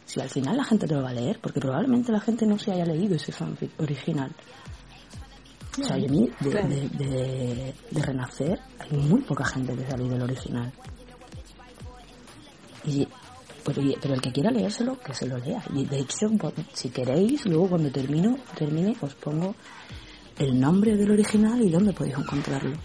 Si 0.07 0.21
al 0.21 0.29
final 0.29 0.57
la 0.57 0.65
gente 0.65 0.87
te 0.87 0.95
lo 0.95 1.03
va 1.03 1.11
a 1.11 1.15
leer, 1.15 1.39
porque 1.41 1.61
probablemente 1.61 2.11
la 2.13 2.21
gente 2.21 2.45
no 2.47 2.59
se 2.59 2.73
haya 2.73 2.85
leído 2.85 3.15
ese 3.17 3.31
fanfic 3.33 3.71
original. 3.81 4.31
O 5.81 5.85
sea, 5.85 5.97
y 5.99 6.07
a 6.07 6.09
mí, 6.09 6.29
de, 6.41 6.51
de, 6.51 6.89
de- 6.89 7.75
de 7.91 8.03
Renacer, 8.03 8.59
hay 8.81 8.97
muy 8.99 9.21
poca 9.23 9.45
gente 9.45 9.75
que 9.77 9.87
se 9.87 9.93
ha 9.95 9.97
leído 9.97 10.17
el 10.17 10.23
original. 10.23 10.73
Y, 12.85 13.07
pero, 13.65 13.81
el 14.15 14.21
que 14.21 14.33
quiera 14.33 14.51
leérselo, 14.51 14.99
que 14.99 15.15
se 15.15 15.27
lo 15.27 15.39
lea. 15.39 15.63
Y 15.75 15.85
de 15.85 16.01
hecho, 16.01 16.29
si 16.73 16.89
queréis, 16.91 17.47
luego 17.47 17.69
cuando 17.69 17.91
termino, 17.91 18.37
termine, 18.59 18.97
os 19.01 19.15
pongo 19.15 19.55
el 20.39 20.59
nombre 20.59 20.97
del 20.97 21.11
original 21.13 21.61
y 21.63 21.71
dónde 21.71 21.93
podéis 21.93 22.17
encontrarlo. 22.19 22.77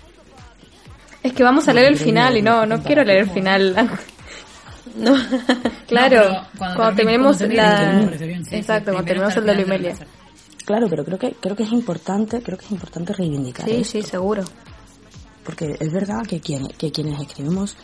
Es 1.26 1.34
que 1.34 1.44
vamos 1.44 1.68
a 1.68 1.74
leer 1.74 1.88
el 1.88 1.98
final 1.98 2.38
y 2.38 2.42
no, 2.44 2.66
no 2.68 2.84
quiero 2.84 3.04
leer 3.04 3.22
el 3.24 3.30
final. 3.32 3.76
No, 4.96 5.14
claro, 5.88 6.10
pero 6.22 6.48
cuando 6.58 6.76
cuando, 6.78 6.96
termine- 7.04 7.38
terminemos 7.38 7.42
la... 7.52 8.58
Exacto, 8.58 8.92
cuando 8.94 9.04
terminemos 9.08 9.36
el 9.36 9.46
de 9.84 9.90
hacer. 9.92 10.08
Claro, 10.64 10.88
pero 10.90 11.04
creo 11.04 11.18
que 11.20 11.32
creo 11.34 11.54
que 11.54 11.64
es 11.64 11.72
importante, 11.74 12.42
creo 12.42 12.58
que 12.58 12.64
es 12.66 12.72
importante 12.72 13.12
reivindicar 13.12 13.66
Sí, 13.68 13.76
esto, 13.78 13.92
sí, 13.92 14.02
seguro. 14.04 14.44
porque 15.44 15.76
es 15.80 15.92
verdad 15.92 16.22
que 16.26 16.40
quien, 16.40 16.68
que 16.70 16.92
quienes 16.94 17.20
escribimos 17.20 17.76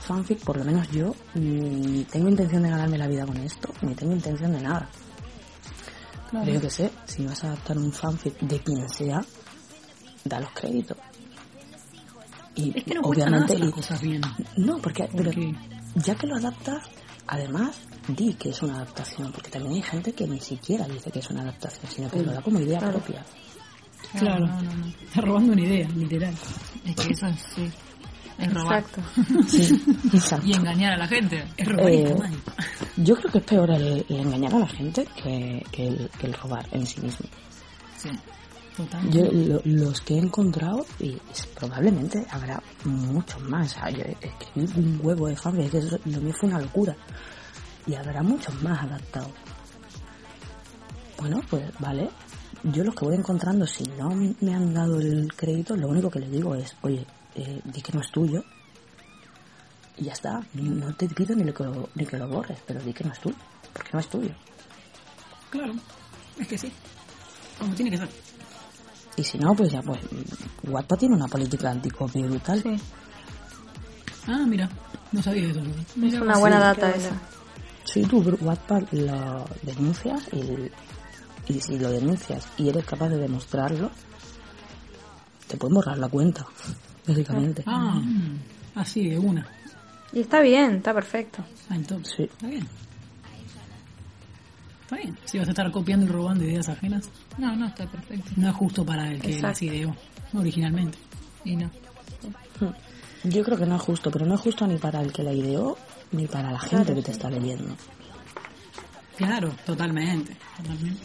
fanfic, 0.00 0.40
por 0.42 0.56
lo 0.56 0.64
menos 0.64 0.90
yo, 0.90 1.14
ni 1.34 2.02
tengo 2.10 2.28
intención 2.28 2.62
de 2.64 2.70
ganarme 2.70 2.98
la 2.98 3.06
vida 3.06 3.24
con 3.24 3.36
esto, 3.36 3.68
ni 3.82 3.94
tengo 3.94 4.12
intención 4.12 4.52
de 4.52 4.62
nada. 4.62 4.88
Claro. 6.30 6.44
Pero 6.46 6.54
yo 6.56 6.60
que 6.60 6.70
sé, 6.70 6.90
si 7.04 7.24
vas 7.24 7.44
a 7.44 7.48
adaptar 7.48 7.78
un 7.78 7.92
fanfic 7.92 8.36
de 8.40 8.58
quien 8.58 8.88
sea, 8.88 9.20
da 10.24 10.40
los 10.40 10.50
créditos. 10.50 10.96
Y 12.54 12.76
Es 12.78 12.84
que 12.84 12.94
no 12.94 13.02
cuesta 13.02 13.24
nada 13.30 13.44
obviamente 13.46 13.52
hacer 13.54 13.60
las 13.60 13.68
y- 13.68 13.72
cosas 13.72 14.00
bien. 14.02 14.20
no, 14.56 14.78
porque, 14.78 15.08
pero 15.16 15.30
ya 15.96 16.14
que 16.14 16.26
lo 16.26 16.36
adaptas, 16.36 16.82
además 17.26 17.76
di 18.08 18.34
que 18.34 18.50
es 18.50 18.62
una 18.62 18.76
adaptación, 18.76 19.32
porque 19.32 19.50
también 19.50 19.74
hay 19.76 19.82
gente 19.82 20.12
que 20.12 20.26
ni 20.26 20.40
siquiera 20.40 20.86
dice 20.86 21.10
que 21.10 21.20
es 21.20 21.30
una 21.30 21.42
adaptación, 21.42 21.90
sino 21.90 22.10
que 22.10 22.22
lo 22.22 22.32
da 22.32 22.42
como 22.42 22.60
idea 22.60 22.78
propia. 22.80 23.24
Claro. 24.18 24.46
No, 24.46 24.60
no, 24.62 24.74
no. 24.74 24.86
Está 24.86 25.20
robando 25.22 25.52
una 25.52 25.62
idea, 25.62 25.88
literal. 25.88 26.34
Es 26.84 26.96
que 26.96 27.12
eso 27.12 27.26
es, 27.28 27.40
sí, 27.54 27.70
es 28.38 28.52
robar. 28.52 28.80
Exacto. 28.80 29.02
Sí, 29.48 29.82
exacto. 30.12 30.46
Y 30.46 30.52
engañar 30.52 30.92
a 30.92 30.96
la 30.98 31.08
gente. 31.08 31.44
Es 31.56 31.66
robar 31.66 31.88
Eh. 31.90 32.14
Yo 32.96 33.14
creo 33.16 33.32
que 33.32 33.38
es 33.38 33.44
peor 33.44 33.70
el, 33.70 34.04
el 34.08 34.16
engañar 34.20 34.54
a 34.54 34.58
la 34.58 34.68
gente 34.68 35.06
que, 35.22 35.64
que 35.72 35.86
el, 35.88 36.10
que 36.18 36.26
el 36.26 36.34
robar 36.34 36.66
en 36.72 36.84
sí 36.86 37.00
mismo. 37.00 37.26
Sí. 37.96 38.10
Total. 38.76 39.10
Yo 39.10 39.24
lo- 39.30 39.60
los 39.64 40.00
que 40.00 40.14
he 40.14 40.18
encontrado, 40.18 40.86
y 40.98 41.16
probablemente 41.54 42.26
habrá 42.30 42.62
muchos 42.84 43.40
más. 43.42 43.74
Yo 43.94 44.02
escribí 44.20 44.72
un 44.76 45.00
huevo 45.02 45.28
de 45.28 45.36
fanfic, 45.36 45.70
que 45.70 45.78
eso- 45.78 45.98
lo 46.06 46.20
mío 46.20 46.32
fue 46.38 46.48
una 46.48 46.60
locura. 46.60 46.96
Y 47.86 47.94
habrá 47.94 48.22
muchos 48.22 48.60
más 48.62 48.80
adaptados. 48.82 49.30
Bueno, 51.18 51.40
pues 51.50 51.64
vale. 51.78 52.08
Yo 52.64 52.84
los 52.84 52.94
que 52.94 53.04
voy 53.04 53.16
encontrando, 53.16 53.66
si 53.66 53.82
no 53.98 54.10
me 54.40 54.54
han 54.54 54.72
dado 54.72 55.00
el 55.00 55.32
crédito, 55.34 55.76
lo 55.76 55.88
único 55.88 56.08
que 56.10 56.20
les 56.20 56.30
digo 56.30 56.54
es, 56.54 56.74
oye, 56.82 57.04
eh, 57.34 57.60
di 57.64 57.82
que 57.82 57.92
no 57.92 58.00
es 58.00 58.10
tuyo. 58.12 58.42
Y 59.96 60.04
ya 60.04 60.12
está. 60.12 60.40
No 60.54 60.94
te 60.94 61.08
pido 61.08 61.34
ni, 61.34 61.52
que 61.52 61.64
lo, 61.64 61.88
ni 61.94 62.06
que 62.06 62.16
lo 62.16 62.28
borres, 62.28 62.58
pero 62.66 62.80
di 62.80 62.92
que 62.92 63.04
no 63.04 63.12
es 63.12 63.20
tuyo. 63.20 63.36
Porque 63.72 63.90
no 63.92 63.98
es 64.00 64.08
tuyo. 64.08 64.30
Claro. 65.50 65.74
Es 66.38 66.46
que 66.48 66.56
sí. 66.56 66.72
Como 67.58 67.74
tiene 67.74 67.90
que 67.90 67.98
ser. 67.98 68.08
Y 69.16 69.24
si 69.24 69.38
no, 69.38 69.54
pues 69.54 69.70
ya, 69.72 69.82
pues, 69.82 70.00
Wattpad 70.64 70.96
tiene 70.98 71.14
una 71.16 71.26
política 71.28 71.70
anticopia 71.70 72.24
brutal. 72.26 72.62
Sí. 72.62 72.76
Ah, 74.26 74.44
mira. 74.46 74.68
No 75.12 75.22
sabía 75.22 75.50
eso. 75.50 75.60
Es 75.60 76.14
una 76.14 76.38
buena 76.38 76.56
Sí, 76.56 76.62
data 76.62 76.96
esa. 76.96 77.20
Si 77.84 78.02
tú 78.04 78.22
Wattpad 78.40 78.84
lo 78.92 79.44
denuncias 79.62 80.22
y, 80.32 81.52
y 81.52 81.60
si 81.60 81.78
lo 81.78 81.90
denuncias 81.90 82.46
y 82.56 82.68
eres 82.68 82.84
capaz 82.84 83.10
de 83.10 83.18
demostrarlo, 83.18 83.90
te 85.48 85.56
pueden 85.58 85.74
borrar 85.74 85.98
la 85.98 86.08
cuenta, 86.08 86.46
básicamente. 87.06 87.62
Ah, 87.66 88.00
así 88.76 89.10
de 89.10 89.18
una. 89.18 89.46
Y 90.12 90.20
está 90.20 90.40
bien, 90.40 90.76
está 90.76 90.94
perfecto. 90.94 91.44
Ah, 91.68 91.76
entonces. 91.76 92.14
Sí. 92.16 92.22
Está 92.22 92.46
bien. 92.46 92.66
Está 94.92 95.04
bien. 95.04 95.18
Si 95.24 95.38
vas 95.38 95.48
a 95.48 95.50
estar 95.52 95.70
copiando 95.70 96.04
y 96.04 96.08
robando 96.08 96.44
ideas 96.44 96.68
ajenas, 96.68 97.08
No, 97.38 97.56
no, 97.56 97.66
está 97.66 97.86
perfecto. 97.86 98.30
no 98.36 98.48
es 98.50 98.54
justo 98.54 98.84
para 98.84 99.10
el 99.10 99.20
que 99.20 99.28
Exacto. 99.28 99.46
las 99.48 99.62
ideó 99.62 99.96
originalmente. 100.34 100.98
Y 101.44 101.56
no. 101.56 101.70
Yo 103.24 103.42
creo 103.44 103.56
que 103.56 103.66
no 103.66 103.76
es 103.76 103.82
justo, 103.82 104.10
pero 104.10 104.26
no 104.26 104.34
es 104.34 104.40
justo 104.40 104.66
ni 104.66 104.76
para 104.76 105.00
el 105.00 105.12
que 105.12 105.22
la 105.22 105.32
ideó 105.32 105.78
ni 106.10 106.26
para 106.26 106.52
la 106.52 106.58
gente 106.60 106.94
que 106.94 107.02
te 107.02 107.12
está 107.12 107.30
leyendo. 107.30 107.74
Claro, 109.16 109.50
totalmente. 109.64 110.36
Totalmente. 110.58 111.00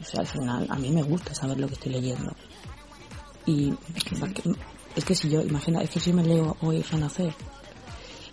O 0.00 0.04
sea, 0.04 0.20
al 0.20 0.26
final, 0.26 0.66
a 0.70 0.76
mí 0.76 0.90
me 0.90 1.02
gusta 1.02 1.34
saber 1.34 1.58
lo 1.58 1.66
que 1.66 1.74
estoy 1.74 1.92
leyendo. 1.92 2.32
Y 3.46 3.72
es 3.94 4.04
que, 4.04 4.54
es 4.96 5.04
que 5.04 5.14
si 5.14 5.28
yo, 5.30 5.42
imagina, 5.42 5.82
es 5.82 5.90
que 5.90 5.98
si 6.00 6.12
me 6.12 6.22
leo 6.22 6.56
hoy 6.60 6.82
Renacer 6.82 7.34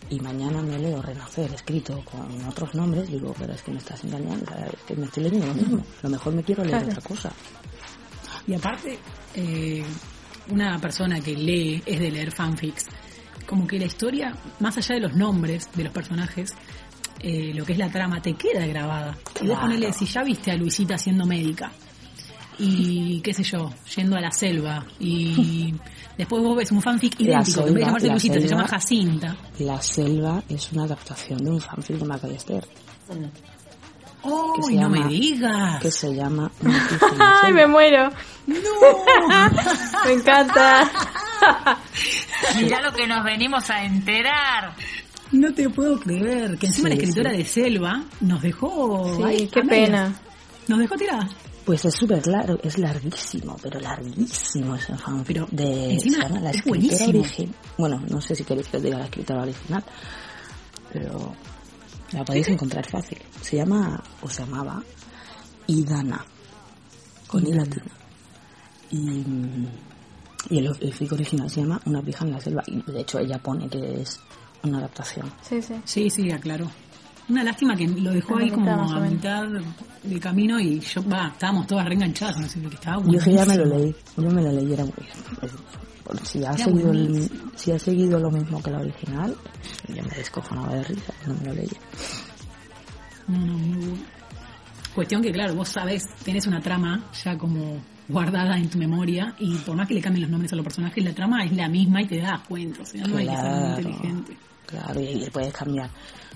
y 0.09 0.19
mañana 0.19 0.61
me 0.61 0.77
leo 0.79 1.01
Renacer 1.01 1.53
escrito 1.53 2.01
con 2.05 2.45
otros 2.47 2.73
nombres, 2.75 3.09
digo, 3.11 3.33
pero 3.37 3.53
es 3.53 3.61
que 3.61 3.71
me 3.71 3.77
estás 3.77 4.03
engañando, 4.03 4.51
es 4.73 4.81
que 4.87 4.95
me 4.95 5.05
estoy 5.05 5.23
leyendo 5.23 5.47
lo 5.47 5.53
mismo. 5.53 5.77
A 5.99 6.03
lo 6.03 6.09
mejor 6.09 6.33
me 6.33 6.43
quiero 6.43 6.63
leer 6.63 6.83
Claro. 6.83 6.97
otra 6.99 7.07
cosa. 7.09 7.31
Y 8.47 8.53
aparte, 8.53 8.97
eh, 9.35 9.83
una 10.49 10.79
persona 10.79 11.19
que 11.19 11.35
lee 11.35 11.83
es 11.85 11.99
de 11.99 12.11
leer 12.11 12.31
fanfics. 12.31 12.85
Como 13.45 13.67
que 13.67 13.77
la 13.79 13.85
historia, 13.85 14.33
más 14.59 14.77
allá 14.77 14.95
de 14.95 15.01
los 15.01 15.13
nombres 15.15 15.69
de 15.75 15.83
los 15.83 15.93
personajes, 15.93 16.51
eh, 17.19 17.51
lo 17.53 17.65
que 17.65 17.73
es 17.73 17.77
la 17.79 17.89
trama, 17.89 18.21
te 18.21 18.33
queda 18.35 18.65
grabada. 18.65 19.17
Y 19.41 19.47
vos 19.47 19.57
Claro. 19.57 19.61
ponele, 19.61 19.91
si 19.93 20.05
ya 20.05 20.23
viste 20.23 20.51
a 20.51 20.55
Luisita 20.55 20.97
siendo 20.97 21.25
médica, 21.25 21.71
y 22.59 23.21
qué 23.21 23.33
sé 23.33 23.43
yo, 23.43 23.71
yendo 23.95 24.15
a 24.17 24.21
la 24.21 24.31
selva, 24.31 24.85
y 24.99 25.73
después 26.17 26.41
vos 26.43 26.57
ves 26.57 26.71
un 26.71 26.81
fanfic 26.81 27.19
idéntico, 27.19 27.63
que 27.63 27.69
en 27.69 27.75
vez 27.75 27.85
de 27.85 27.91
selva, 27.91 27.99
llamarse 27.99 28.07
Luisita, 28.09 28.33
se 28.35 28.39
selva. 28.41 28.55
llama 28.57 28.67
Jacinta. 28.67 29.35
La 29.59 29.81
selva 29.81 30.43
es 30.49 30.71
una 30.71 30.83
adaptación 30.83 31.37
de 31.43 31.51
un 31.51 31.61
fanfic 31.61 31.97
de 31.97 32.05
Maca 32.05 32.27
y 32.27 32.33
Esther, 32.35 32.67
¡Oh, 34.23 34.53
Que 34.55 34.63
se 34.63 34.73
y 34.73 34.75
no 34.75 34.81
llama- 34.81 35.05
me 35.05 35.13
digas! 35.13 35.81
que 35.81 35.91
se 35.91 36.13
llama 36.15 36.51
¡Ay, 36.63 37.41
selva. 37.45 37.49
me 37.53 37.67
muero! 37.67 38.09
me 38.47 40.13
encanta. 40.13 40.89
Mirá 42.55 42.81
lo 42.81 42.91
que 42.93 43.07
nos 43.07 43.23
venimos 43.23 43.69
a 43.69 43.83
enterar. 43.85 44.73
No 45.31 45.53
te 45.53 45.69
puedo 45.69 45.99
creer 45.99 46.57
que 46.57 46.67
encima 46.67 46.89
Sí, 46.89 46.95
la 46.95 47.01
escritora 47.03 47.31
sí. 47.31 47.37
de 47.37 47.45
Selva 47.45 48.03
nos 48.21 48.41
dejó... 48.41 49.27
Sí, 49.29 49.49
qué 49.53 49.61
pena. 49.61 50.13
Nos 50.67 50.79
dejó 50.79 50.95
tirada. 50.95 51.27
Pues 51.67 51.83
es 51.83 51.95
súper 51.95 52.25
largo, 52.27 52.57
es 52.63 52.77
larguísimo, 52.77 53.57
pero 53.61 53.77
larguísimo 53.81 54.73
ese 54.75 54.95
fanfic. 54.95 55.27
Pero 55.27 55.47
de, 55.51 55.95
encima 55.95 56.15
se 56.15 56.23
llama 56.23 56.39
la 56.39 56.49
es 56.51 56.55
escritora 56.55 57.05
original. 57.09 57.55
Bueno, 57.77 58.03
no 58.09 58.21
sé 58.21 58.35
si 58.35 58.45
queréis 58.45 58.69
que 58.69 58.77
os 58.77 58.83
diga 58.83 58.97
la 58.97 59.03
escritora 59.03 59.41
original, 59.41 59.83
pero 60.93 61.35
la 62.13 62.23
podéis 62.23 62.47
encontrar 62.47 62.89
fácil. 62.89 63.17
Se 63.41 63.57
llama, 63.57 64.01
o 64.21 64.29
se 64.29 64.45
llamaba, 64.45 64.81
Idana, 65.67 66.25
con 67.27 67.45
I 67.45 67.51
latina. 67.51 67.91
Y, 68.91 69.25
y 70.49 70.59
el, 70.59 70.67
el 70.79 70.93
fic 70.93 71.11
original 71.11 71.49
se 71.49 71.59
llama 71.59 71.81
Una 71.83 72.01
pija 72.01 72.23
en 72.23 72.31
la 72.31 72.39
selva. 72.39 72.63
Y 72.67 72.81
de 72.89 73.01
hecho 73.01 73.19
ella 73.19 73.39
pone 73.39 73.67
que 73.67 74.03
es 74.03 74.21
una 74.63 74.77
adaptación. 74.77 75.29
Sí, 75.41 75.61
sí. 75.61 75.73
Sí, 75.83 76.09
sí, 76.09 76.31
aclaró. 76.31 76.71
Una 77.29 77.43
lástima 77.43 77.75
que 77.75 77.87
lo 77.87 78.11
dejó 78.13 78.37
ahí 78.37 78.49
como 78.49 78.71
a 78.71 78.99
mitad 79.01 79.43
de 80.03 80.19
camino 80.19 80.59
y 80.59 80.79
yo, 80.79 81.07
va, 81.09 81.27
estábamos 81.27 81.67
todas 81.67 81.85
reenganchadas, 81.85 82.37
no 82.39 82.47
sé 82.47 82.61
qué 82.61 82.67
estaba 82.75 83.03
Yo 83.05 83.19
ya 83.19 83.45
me 83.45 83.57
lo 83.57 83.65
leí, 83.65 83.95
yo 84.15 84.29
me 84.31 84.41
lo 84.41 84.51
leí, 84.51 84.71
era 84.73 84.85
muy... 84.85 84.93
si 86.23 86.39
ha, 86.45 86.51
Era 86.53 86.57
seguido 86.65 86.91
el- 86.91 87.29
si 87.55 87.71
ha 87.73 87.79
seguido 87.79 88.17
lo 88.19 88.31
mismo 88.31 88.61
que 88.63 88.71
la 88.71 88.79
original, 88.79 89.35
yo 89.89 90.03
me 90.03 90.15
descojonaba 90.15 90.73
de 90.75 90.83
risa, 90.85 91.13
no 91.27 91.33
me 91.33 91.45
lo 91.47 91.53
leí. 91.53 91.69
No, 93.27 93.37
no, 93.45 93.57
muy 93.57 93.85
bueno. 93.87 94.03
Cuestión 94.95 95.21
que, 95.21 95.31
claro, 95.31 95.53
vos 95.53 95.67
sabés, 95.69 96.03
tenés 96.23 96.47
una 96.47 96.61
trama 96.61 97.03
ya 97.23 97.37
como 97.37 97.77
guardada 98.07 98.57
en 98.57 98.69
tu 98.69 98.77
memoria 98.77 99.35
y 99.37 99.53
por 99.57 99.75
más 99.75 99.85
que 99.87 99.93
le 99.95 100.01
cambien 100.01 100.21
los 100.23 100.31
nombres 100.31 100.53
a 100.53 100.55
los 100.55 100.63
personajes, 100.63 101.03
la 101.03 101.13
trama 101.13 101.43
es 101.43 101.51
la 101.51 101.67
misma 101.67 102.01
y 102.01 102.05
te 102.07 102.19
das 102.19 102.39
cuenta, 102.47 102.81
o 102.81 102.85
sea, 102.85 103.05
no 103.05 103.17
hay 103.17 103.27
que 103.27 103.35
ser 103.35 103.43
muy 103.43 103.59
Claro, 103.59 103.79
inteligente. 103.81 104.37
Claro, 104.67 104.99
y 104.99 105.15
le 105.15 105.31
puedes 105.31 105.53
cambiar. 105.53 105.89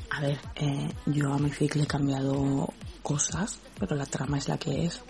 A 0.09 0.21
ver, 0.21 0.39
eh, 0.55 0.89
yo 1.05 1.34
a 1.34 1.38
mi 1.38 1.51
le 1.51 1.84
he 1.84 1.88
cambiado 1.88 2.67
cosas, 3.03 3.59
pero 3.79 3.95
la 3.95 4.05
trama 4.05 4.38
es 4.39 4.47
la 4.47 4.57
que 4.57 4.86
es. 4.86 5.01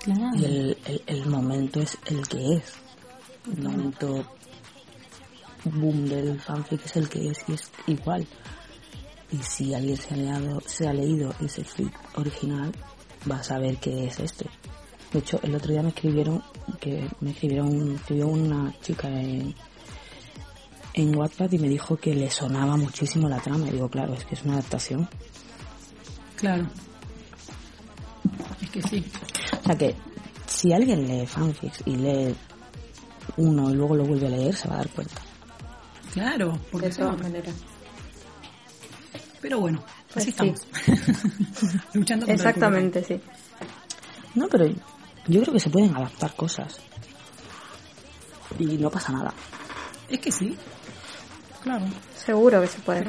Claro. 0.00 0.36
Y 0.36 0.44
el, 0.44 0.78
el, 0.86 1.02
el 1.06 1.26
momento 1.26 1.80
es 1.80 1.98
el 2.06 2.26
que 2.28 2.54
es. 2.56 2.74
El 3.56 3.64
momento 3.64 4.24
boom 5.64 6.06
del 6.08 6.40
fanfic 6.40 6.84
es 6.84 6.96
el 6.96 7.08
que 7.08 7.28
es 7.28 7.44
y 7.48 7.52
es 7.54 7.70
igual. 7.86 8.26
Y 9.30 9.38
si 9.38 9.74
alguien 9.74 9.96
se 9.96 10.14
ha, 10.14 10.16
leado, 10.16 10.60
se 10.66 10.86
ha 10.86 10.92
leído 10.92 11.34
ese 11.40 11.64
fic 11.64 11.92
original, 12.16 12.72
va 13.30 13.36
a 13.36 13.42
saber 13.42 13.78
que 13.78 14.06
es 14.06 14.20
este. 14.20 14.46
De 15.12 15.18
hecho, 15.18 15.40
el 15.42 15.54
otro 15.54 15.72
día 15.72 15.82
me 15.82 15.90
escribieron, 15.90 16.42
que 16.80 17.08
me 17.20 17.30
escribieron, 17.30 17.88
me 17.88 17.94
escribió 17.96 18.28
una 18.28 18.74
chica 18.80 19.08
en, 19.08 19.54
en 20.94 21.16
WhatsApp 21.16 21.52
y 21.54 21.58
me 21.58 21.68
dijo 21.68 21.96
que 21.96 22.14
le 22.14 22.30
sonaba 22.30 22.76
muchísimo 22.76 23.28
la 23.28 23.40
trama. 23.40 23.68
Y 23.68 23.72
digo, 23.72 23.88
claro, 23.88 24.14
es 24.14 24.24
que 24.24 24.34
es 24.34 24.42
una 24.42 24.54
adaptación. 24.54 25.08
Claro. 26.36 26.66
Es 28.60 28.70
que 28.70 28.82
sí. 28.82 29.04
O 29.60 29.64
sea 29.64 29.76
que 29.76 29.96
si 30.46 30.72
alguien 30.72 31.06
lee 31.06 31.26
fanfics 31.26 31.82
y 31.86 31.96
lee 31.96 32.34
uno 33.36 33.70
y 33.70 33.74
luego 33.74 33.96
lo 33.96 34.04
vuelve 34.04 34.26
a 34.26 34.30
leer, 34.30 34.54
se 34.54 34.68
va 34.68 34.74
a 34.74 34.78
dar 34.78 34.88
cuenta. 34.90 35.20
Claro, 36.12 36.58
porque 36.70 36.88
De 36.88 36.94
todas 36.96 37.20
maneras. 37.20 37.54
Pero 39.40 39.60
bueno, 39.60 39.82
Pues 40.12 40.24
así 40.28 40.32
sí. 40.38 40.52
estamos. 40.54 40.66
Luchando 41.94 42.26
contra 42.26 42.34
el 42.34 42.48
Exactamente, 42.48 43.04
sí. 43.04 43.20
No, 44.34 44.46
pero 44.48 44.66
yo 44.66 45.40
creo 45.42 45.52
que 45.52 45.60
se 45.60 45.70
pueden 45.70 45.94
adaptar 45.96 46.34
cosas. 46.36 46.78
Y 48.58 48.64
no 48.76 48.90
pasa 48.90 49.12
nada. 49.12 49.32
Es 50.08 50.20
que 50.20 50.30
sí. 50.30 50.56
Claro. 51.62 51.84
Seguro 52.16 52.60
que 52.60 52.66
se 52.66 52.80
puede. 52.80 53.04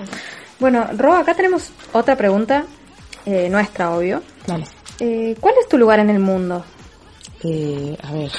Bueno, 0.59 0.87
Ro, 0.97 1.15
acá 1.15 1.33
tenemos 1.33 1.71
otra 1.91 2.15
pregunta, 2.15 2.65
eh, 3.25 3.49
nuestra, 3.49 3.95
obvio. 3.95 4.21
Vale. 4.47 4.65
Eh, 4.99 5.35
¿Cuál 5.39 5.55
es 5.61 5.67
tu 5.67 5.77
lugar 5.77 5.99
en 5.99 6.09
el 6.09 6.19
mundo? 6.19 6.63
Eh, 7.43 7.97
a 8.01 8.13
ver, 8.13 8.31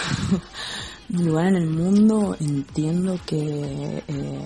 mi 1.08 1.24
lugar 1.24 1.46
en 1.48 1.56
el 1.56 1.66
mundo 1.66 2.36
entiendo 2.40 3.18
que 3.26 4.02
eh, 4.08 4.40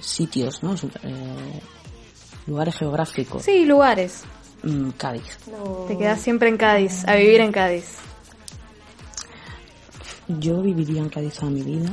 sitios, 0.00 0.62
¿no? 0.62 0.74
Eh, 0.74 1.60
lugares 2.46 2.76
geográficos. 2.76 3.42
Sí, 3.42 3.64
lugares. 3.64 4.22
Mm, 4.62 4.90
Cádiz. 4.90 5.38
Te 5.88 5.98
quedas 5.98 6.20
siempre 6.20 6.48
en 6.48 6.56
Cádiz, 6.56 7.06
a 7.06 7.16
vivir 7.16 7.40
en 7.40 7.52
Cádiz. 7.52 7.98
Yo 10.26 10.62
viviría 10.62 11.02
en 11.02 11.10
Cádiz 11.10 11.34
toda 11.34 11.50
mi 11.50 11.60
vida, 11.60 11.90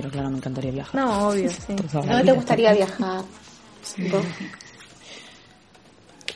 pero 0.00 0.10
claro, 0.12 0.30
me 0.30 0.36
encantaría 0.36 0.70
viajar. 0.70 0.94
No, 0.94 1.28
obvio, 1.28 1.50
sí. 1.50 1.74
¿No 1.92 2.02
te 2.18 2.22
vida. 2.22 2.32
gustaría 2.34 2.72
viajar? 2.72 3.22
Ro? 4.10 4.22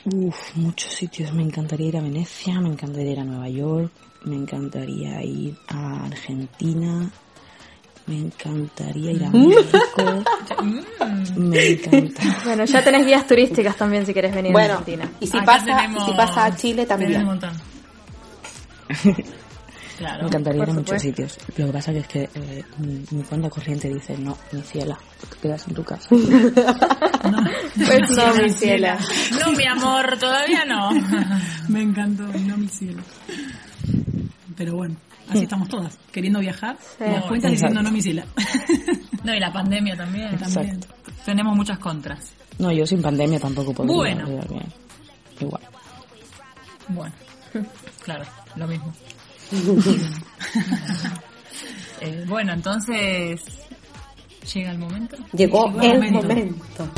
Uf, 0.05 0.55
muchos 0.55 0.91
sitios. 0.91 1.31
Me 1.33 1.43
encantaría 1.43 1.87
ir 1.87 1.97
a 1.97 2.01
Venecia, 2.01 2.59
me 2.59 2.67
encantaría 2.69 3.11
ir 3.13 3.19
a 3.19 3.23
Nueva 3.23 3.47
York, 3.47 3.91
me 4.25 4.35
encantaría 4.35 5.23
ir 5.23 5.55
a 5.69 6.05
Argentina, 6.05 7.09
me 8.07 8.17
encantaría 8.17 9.11
ir 9.13 9.23
a 9.23 9.29
México, 9.29 10.23
me 11.37 11.67
encanta. 11.71 12.21
Bueno, 12.43 12.65
ya 12.65 12.83
tenés 12.83 13.05
guías 13.05 13.25
turísticas 13.25 13.77
también 13.77 14.05
si 14.05 14.13
querés 14.13 14.35
venir 14.35 14.49
a 14.51 14.53
Bueno, 14.53 14.73
Argentina. 14.73 15.09
y 15.21 15.27
si 15.27 15.37
Acá 15.37 15.45
pasa, 15.45 15.65
tenemos- 15.77 16.03
y 16.03 16.11
si 16.11 16.17
pasa 16.17 16.45
a 16.45 16.55
Chile 16.55 16.85
tenemos 16.85 17.15
un 17.31 17.39
también. 17.39 17.51
montón. 17.59 19.33
Claro. 20.03 20.21
Me 20.23 20.27
encantaría 20.27 20.63
ir 20.63 20.69
a 20.69 20.73
muchos 20.73 21.01
sitios. 21.01 21.37
Lo 21.55 21.67
que 21.67 21.71
pasa 21.71 21.93
que 21.93 21.99
es 21.99 22.07
que 22.07 22.29
eh, 22.35 22.63
mi, 22.79 23.05
mi 23.11 23.23
cuenta 23.23 23.49
corriente 23.49 23.87
dice, 23.87 24.17
no, 24.17 24.37
mi 24.51 24.61
ciela, 24.61 24.99
te 25.29 25.37
quedas 25.37 25.65
en 25.67 25.73
tu 25.75 25.83
casa. 25.83 26.09
Pues 27.75 28.11
no, 28.11 28.33
mi 28.35 28.49
ciela. 28.49 28.97
No, 29.39 29.53
mi 29.53 29.65
amor, 29.65 30.17
todavía 30.19 30.65
no. 30.65 30.91
Me 31.69 31.81
encantó, 31.81 32.23
no 32.23 32.57
mi 32.57 32.67
cielo. 32.67 33.01
Pero 34.57 34.75
bueno, 34.75 34.97
así 35.29 35.43
estamos 35.43 35.69
todas, 35.69 35.97
queriendo 36.11 36.39
viajar, 36.39 36.77
Sí. 36.97 37.05
y 37.07 37.11
las 37.11 37.25
cuentas 37.25 37.51
diciendo 37.51 37.81
no 37.81 37.91
mi 37.91 38.01
cielo. 38.01 38.23
No, 39.23 39.33
y 39.33 39.39
la 39.39 39.53
pandemia 39.53 39.95
también. 39.95 40.37
También. 40.37 40.79
Tenemos 41.25 41.55
muchas 41.55 41.79
contras. 41.79 42.33
No, 42.59 42.71
yo 42.73 42.85
sin 42.85 43.01
pandemia 43.01 43.39
tampoco 43.39 43.73
podría. 43.73 43.95
Bueno. 43.95 44.27
Igual. 45.39 45.61
Bueno, 46.89 47.15
claro, 48.03 48.25
lo 48.57 48.67
mismo. 48.67 48.93
Eh, 52.01 52.25
bueno, 52.27 52.51
entonces. 52.51 53.39
¿Llega 54.53 54.71
el 54.71 54.77
momento? 54.77 55.15
Llegó 55.31 55.67
Llegó 55.79 55.81
el 56.03 56.11
momento. 56.11 56.83
momento. 56.83 56.89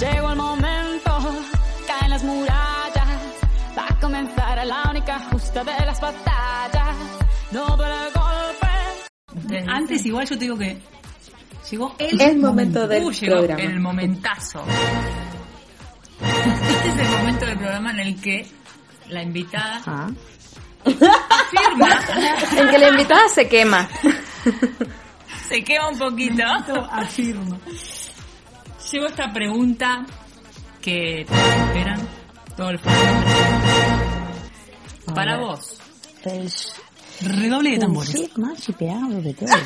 Llegó 0.00 0.30
el 0.30 0.36
momento, 0.36 1.18
caen 1.86 2.10
las 2.10 2.24
murallas, 2.24 3.08
va 3.76 3.86
a 3.88 4.00
comenzar 4.00 4.66
la 4.66 4.84
única 4.90 5.18
justa 5.30 5.64
de 5.64 5.86
las 5.86 6.00
batallas. 6.00 6.96
Doble 7.50 7.86
golpe. 8.14 9.38
Ustedes 9.38 9.68
Antes 9.68 10.06
igual 10.06 10.26
yo 10.26 10.36
te 10.38 10.44
digo 10.44 10.56
que 10.58 10.78
llegó 11.70 11.94
el, 11.98 12.20
El 12.20 12.38
momento 12.38 12.86
del 12.88 13.04
Uh, 13.04 13.10
llegó 13.12 13.36
programa. 13.36 13.62
el 13.62 13.80
momentazo. 13.80 14.62
Este 16.86 17.02
es 17.02 17.08
el 17.08 17.18
momento 17.18 17.46
del 17.46 17.58
programa 17.58 17.90
en 17.92 17.98
el 18.00 18.20
que 18.20 18.46
la 19.08 19.22
invitada 19.22 19.80
Ah, 19.86 20.08
afirma, 20.84 22.00
En 22.56 22.68
que 22.70 22.78
la 22.78 22.88
invitada 22.88 23.28
se 23.28 23.48
quema. 23.48 23.88
se 25.48 25.62
quema 25.64 25.88
un 25.88 25.98
poquito. 25.98 26.42
afirma. 26.90 27.58
Llegó 28.92 29.06
esta 29.06 29.32
pregunta 29.32 30.06
que 30.80 31.24
todos 31.26 31.40
esperan, 31.66 32.08
todo 32.56 32.70
el. 32.70 32.80
Para 35.14 35.38
vos, 35.38 35.80
es 36.24 36.72
Redoble 37.22 37.70
de 37.70 37.78
tambores. 37.78 38.10
Sí, 38.12 38.30
más 38.36 38.60
chipeado 38.60 39.20
de 39.22 39.32
todo. 39.34 39.48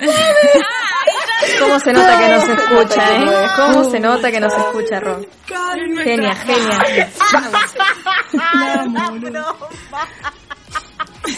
¿Cómo 1.60 1.78
se 1.80 1.92
nota 1.92 2.18
que 2.18 2.28
no 2.28 2.40
se 2.40 2.52
escucha, 2.62 3.16
eh? 3.16 3.46
¿Cómo 3.56 3.90
se 3.90 4.00
nota 4.00 4.30
que 4.30 4.40
no 4.40 4.50
se 4.50 4.56
escucha, 4.56 5.00
Ron? 5.00 5.26
Genia, 6.04 6.34
genia. 6.34 7.10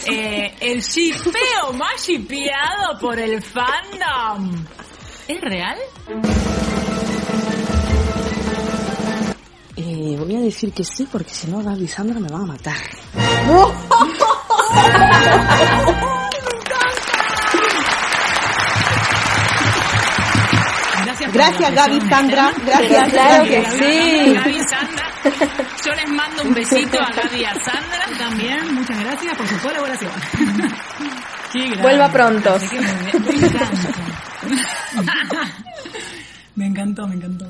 eh, 0.07 0.55
el 0.61 0.80
shipeo 0.80 1.72
más 1.74 2.07
shipeado 2.07 2.98
por 3.00 3.18
el 3.18 3.42
fandom. 3.42 4.64
¿Es 5.28 5.40
real? 5.40 5.78
Eh, 9.76 10.16
voy 10.18 10.36
a 10.36 10.40
decir 10.40 10.72
que 10.72 10.84
sí, 10.84 11.09
porque 11.11 11.30
si 11.30 11.48
no, 11.48 11.62
Gaby 11.62 11.84
y 11.84 11.88
Sandra 11.88 12.20
me 12.20 12.28
van 12.28 12.42
a 12.42 12.46
matar. 12.46 12.76
Gracias, 21.35 21.74
Gaby. 21.74 22.01
Sandra. 22.09 22.53
Gracias. 22.64 23.09
Claro 23.12 23.45
que 23.45 23.64
sí. 23.70 24.32
Gaby 24.35 24.51
y 24.57 24.61
Sandra. 24.61 25.12
Yo 25.85 25.93
les 25.95 26.09
mando 26.11 26.43
un 26.45 26.55
besito 26.55 27.01
a 27.01 27.11
Gaby 27.11 27.41
y 27.41 27.45
a 27.45 27.55
Sandra. 27.55 28.05
También, 28.18 28.74
muchas 28.74 28.99
gracias 29.01 29.37
por 29.37 29.47
su 29.49 29.59
colaboración. 29.59 30.12
Vuelva 31.82 32.09
pronto. 32.11 32.57
Me 32.70 33.47
encanta. 33.47 35.41
Me 36.57 36.66
encantó, 36.66 37.09
me 37.09 37.14
encantó. 37.16 37.47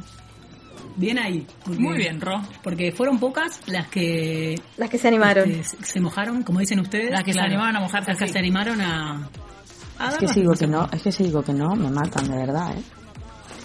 Bien 0.96 1.18
ahí. 1.18 1.46
porque- 1.64 1.78
Muy 1.80 1.96
bien, 1.98 2.20
Ro. 2.20 2.40
Porque 2.62 2.90
fueron 2.92 3.18
pocas 3.18 3.60
las 3.66 3.88
que 3.88 4.58
Las 4.78 4.88
que 4.88 4.96
se 4.98 5.08
animaron. 5.08 5.50
este, 5.50 5.76
se 5.84 5.92
se 5.94 6.00
mojaron, 6.00 6.42
como 6.42 6.60
dicen 6.60 6.80
ustedes. 6.80 7.10
Las 7.10 7.22
que 7.24 7.32
se 7.34 7.40
animaron 7.40 7.76
a 7.76 7.80
mojarse 7.80 8.10
Las 8.12 8.18
que 8.18 8.28
se 8.28 8.38
animaron 8.38 8.80
a... 8.80 9.28
a 9.98 10.08
Es 10.08 10.18
que 10.18 10.28
si 10.28 10.40
digo 10.40 10.54
que 10.54 10.66
no, 10.66 10.88
es 10.90 11.02
que 11.02 11.12
si 11.12 11.24
digo 11.24 11.42
que 11.42 11.52
no, 11.52 11.74
me 11.74 11.90
matan, 11.90 12.30
de 12.30 12.36
verdad, 12.36 12.70
¿eh? 12.78 12.82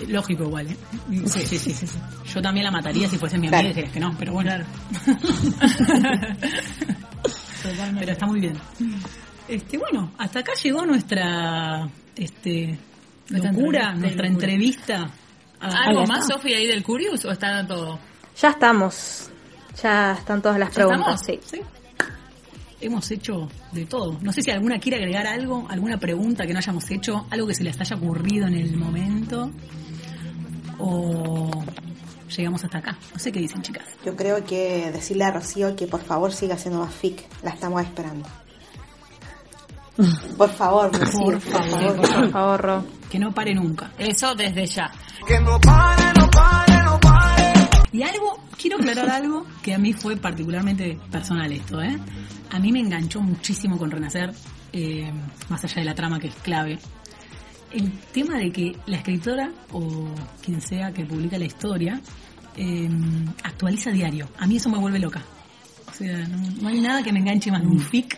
Lógico 0.08 0.44
igual, 0.46 0.68
¿eh? 0.68 0.78
Sí, 1.26 1.42
sí, 1.46 1.58
sí, 1.58 1.74
sí, 1.74 1.86
sí. 1.88 1.98
Yo 2.34 2.42
también 2.42 2.64
la 2.66 2.72
mataría 2.72 3.08
si 3.10 3.18
fuese 3.18 3.38
mi 3.38 3.48
Claro. 3.50 3.68
amiga 3.68 3.82
y 3.82 3.84
dijeras 3.84 3.94
que 3.94 4.00
no, 4.00 4.16
pero 4.18 4.32
bueno. 4.34 4.52
pero 8.00 8.12
está 8.12 8.26
muy 8.26 8.40
bien. 8.40 8.54
Este, 9.48 9.78
bueno, 9.78 10.12
hasta 10.18 10.40
acá 10.40 10.54
llegó 10.64 10.86
nuestra 10.86 11.88
este 12.16 12.78
Nuestra 13.30 13.52
locura, 13.52 13.80
entrevista, 13.92 13.94
nuestra 14.00 14.28
entrevista. 14.28 15.10
a- 15.60 15.84
¿Algo 15.88 16.06
más. 16.06 16.28
Sofi, 16.28 16.54
ahí 16.54 16.68
del 16.68 16.84
Curious 16.84 17.26
o 17.26 17.32
está 17.32 17.66
todo? 17.68 18.00
Ya 18.42 18.50
estamos. 18.50 19.30
Ya 19.84 20.14
están 20.14 20.42
todas 20.42 20.60
las 20.60 20.70
¿Ya 20.70 20.76
preguntas, 20.86 21.22
estamos? 21.30 21.46
sí. 21.52 21.58
Sí. 21.58 21.62
Hemos 22.82 23.12
hecho 23.12 23.50
de 23.74 23.86
todo. 23.86 24.18
No 24.22 24.32
sé 24.32 24.42
si 24.42 24.52
alguna 24.52 24.80
quiere 24.80 25.00
agregar 25.00 25.28
algo, 25.28 25.68
alguna 25.70 25.98
pregunta 25.98 26.48
que 26.48 26.54
no 26.54 26.60
hayamos 26.60 26.90
hecho, 26.92 27.26
algo 27.30 27.46
que 27.48 27.54
se 27.56 27.66
les 27.66 27.80
haya 27.82 27.96
ocurrido 27.98 28.48
en 28.48 28.54
el 28.54 28.78
momento. 28.78 29.52
O 30.80 31.52
llegamos 32.36 32.64
hasta 32.64 32.78
acá. 32.78 32.98
No 33.14 33.20
sé 33.20 33.32
qué 33.32 33.40
dicen, 33.40 33.62
chicas. 33.62 33.86
Yo 34.06 34.16
creo 34.16 34.44
que 34.46 34.92
decirle 34.92 35.26
a 35.26 35.32
Rocío 35.32 35.76
que 35.76 35.88
por 35.88 36.02
favor 36.02 36.32
siga 36.32 36.56
haciendo 36.56 36.80
más 36.80 36.94
fic. 36.94 37.26
La 37.44 37.52
estamos 37.52 37.82
esperando. 37.82 38.28
Por 40.38 40.50
favor, 40.50 40.98
Rocío, 40.98 41.20
Por 41.20 41.42
favor. 41.42 41.96
Por 41.98 42.32
favor, 42.32 42.62
Ro. 42.62 42.86
Que 43.10 43.20
no 43.20 43.34
pare 43.34 43.54
nunca. 43.54 43.92
Eso 43.98 44.34
desde 44.34 44.66
ya. 44.66 44.90
Que 45.28 45.40
no 45.42 45.60
pare, 45.60 46.14
no 46.18 46.30
pare, 46.30 46.84
no 46.86 47.00
pare. 47.02 47.54
Y 47.92 48.04
algo, 48.04 48.40
quiero 48.58 48.78
aclarar 48.78 49.10
algo 49.10 49.46
que 49.62 49.74
a 49.74 49.78
mí 49.78 49.92
fue 49.92 50.16
particularmente 50.16 50.98
personal 51.12 51.52
esto, 51.52 51.82
¿eh? 51.82 52.00
A 52.52 52.60
mí 52.60 52.72
me 52.72 52.80
enganchó 52.80 53.20
muchísimo 53.20 53.78
con 53.78 53.92
Renacer, 53.92 54.32
eh, 54.72 55.12
más 55.50 55.64
allá 55.66 55.76
de 55.76 55.86
la 55.86 55.96
trama 55.96 56.20
que 56.20 56.28
es 56.28 56.36
clave. 56.36 56.80
El 57.72 57.92
tema 58.12 58.38
de 58.38 58.52
que 58.52 58.76
la 58.88 58.98
escritora 58.98 59.52
o 59.72 60.06
quien 60.44 60.60
sea 60.62 60.92
que 60.92 61.06
publica 61.06 61.38
la 61.38 61.46
historia 61.46 62.02
eh, 62.56 62.90
actualiza 63.44 63.92
diario. 63.92 64.28
A 64.40 64.48
mí 64.48 64.58
eso 64.58 64.70
me 64.70 64.78
vuelve 64.80 65.00
loca. 65.00 65.24
O 65.90 65.94
sea, 65.94 66.18
no, 66.28 66.38
no 66.62 66.68
hay 66.70 66.82
nada 66.82 67.04
que 67.04 67.12
me 67.14 67.20
enganche 67.20 67.52
más 67.52 67.62
de 67.62 67.68
un 67.68 67.80
fic 67.80 68.18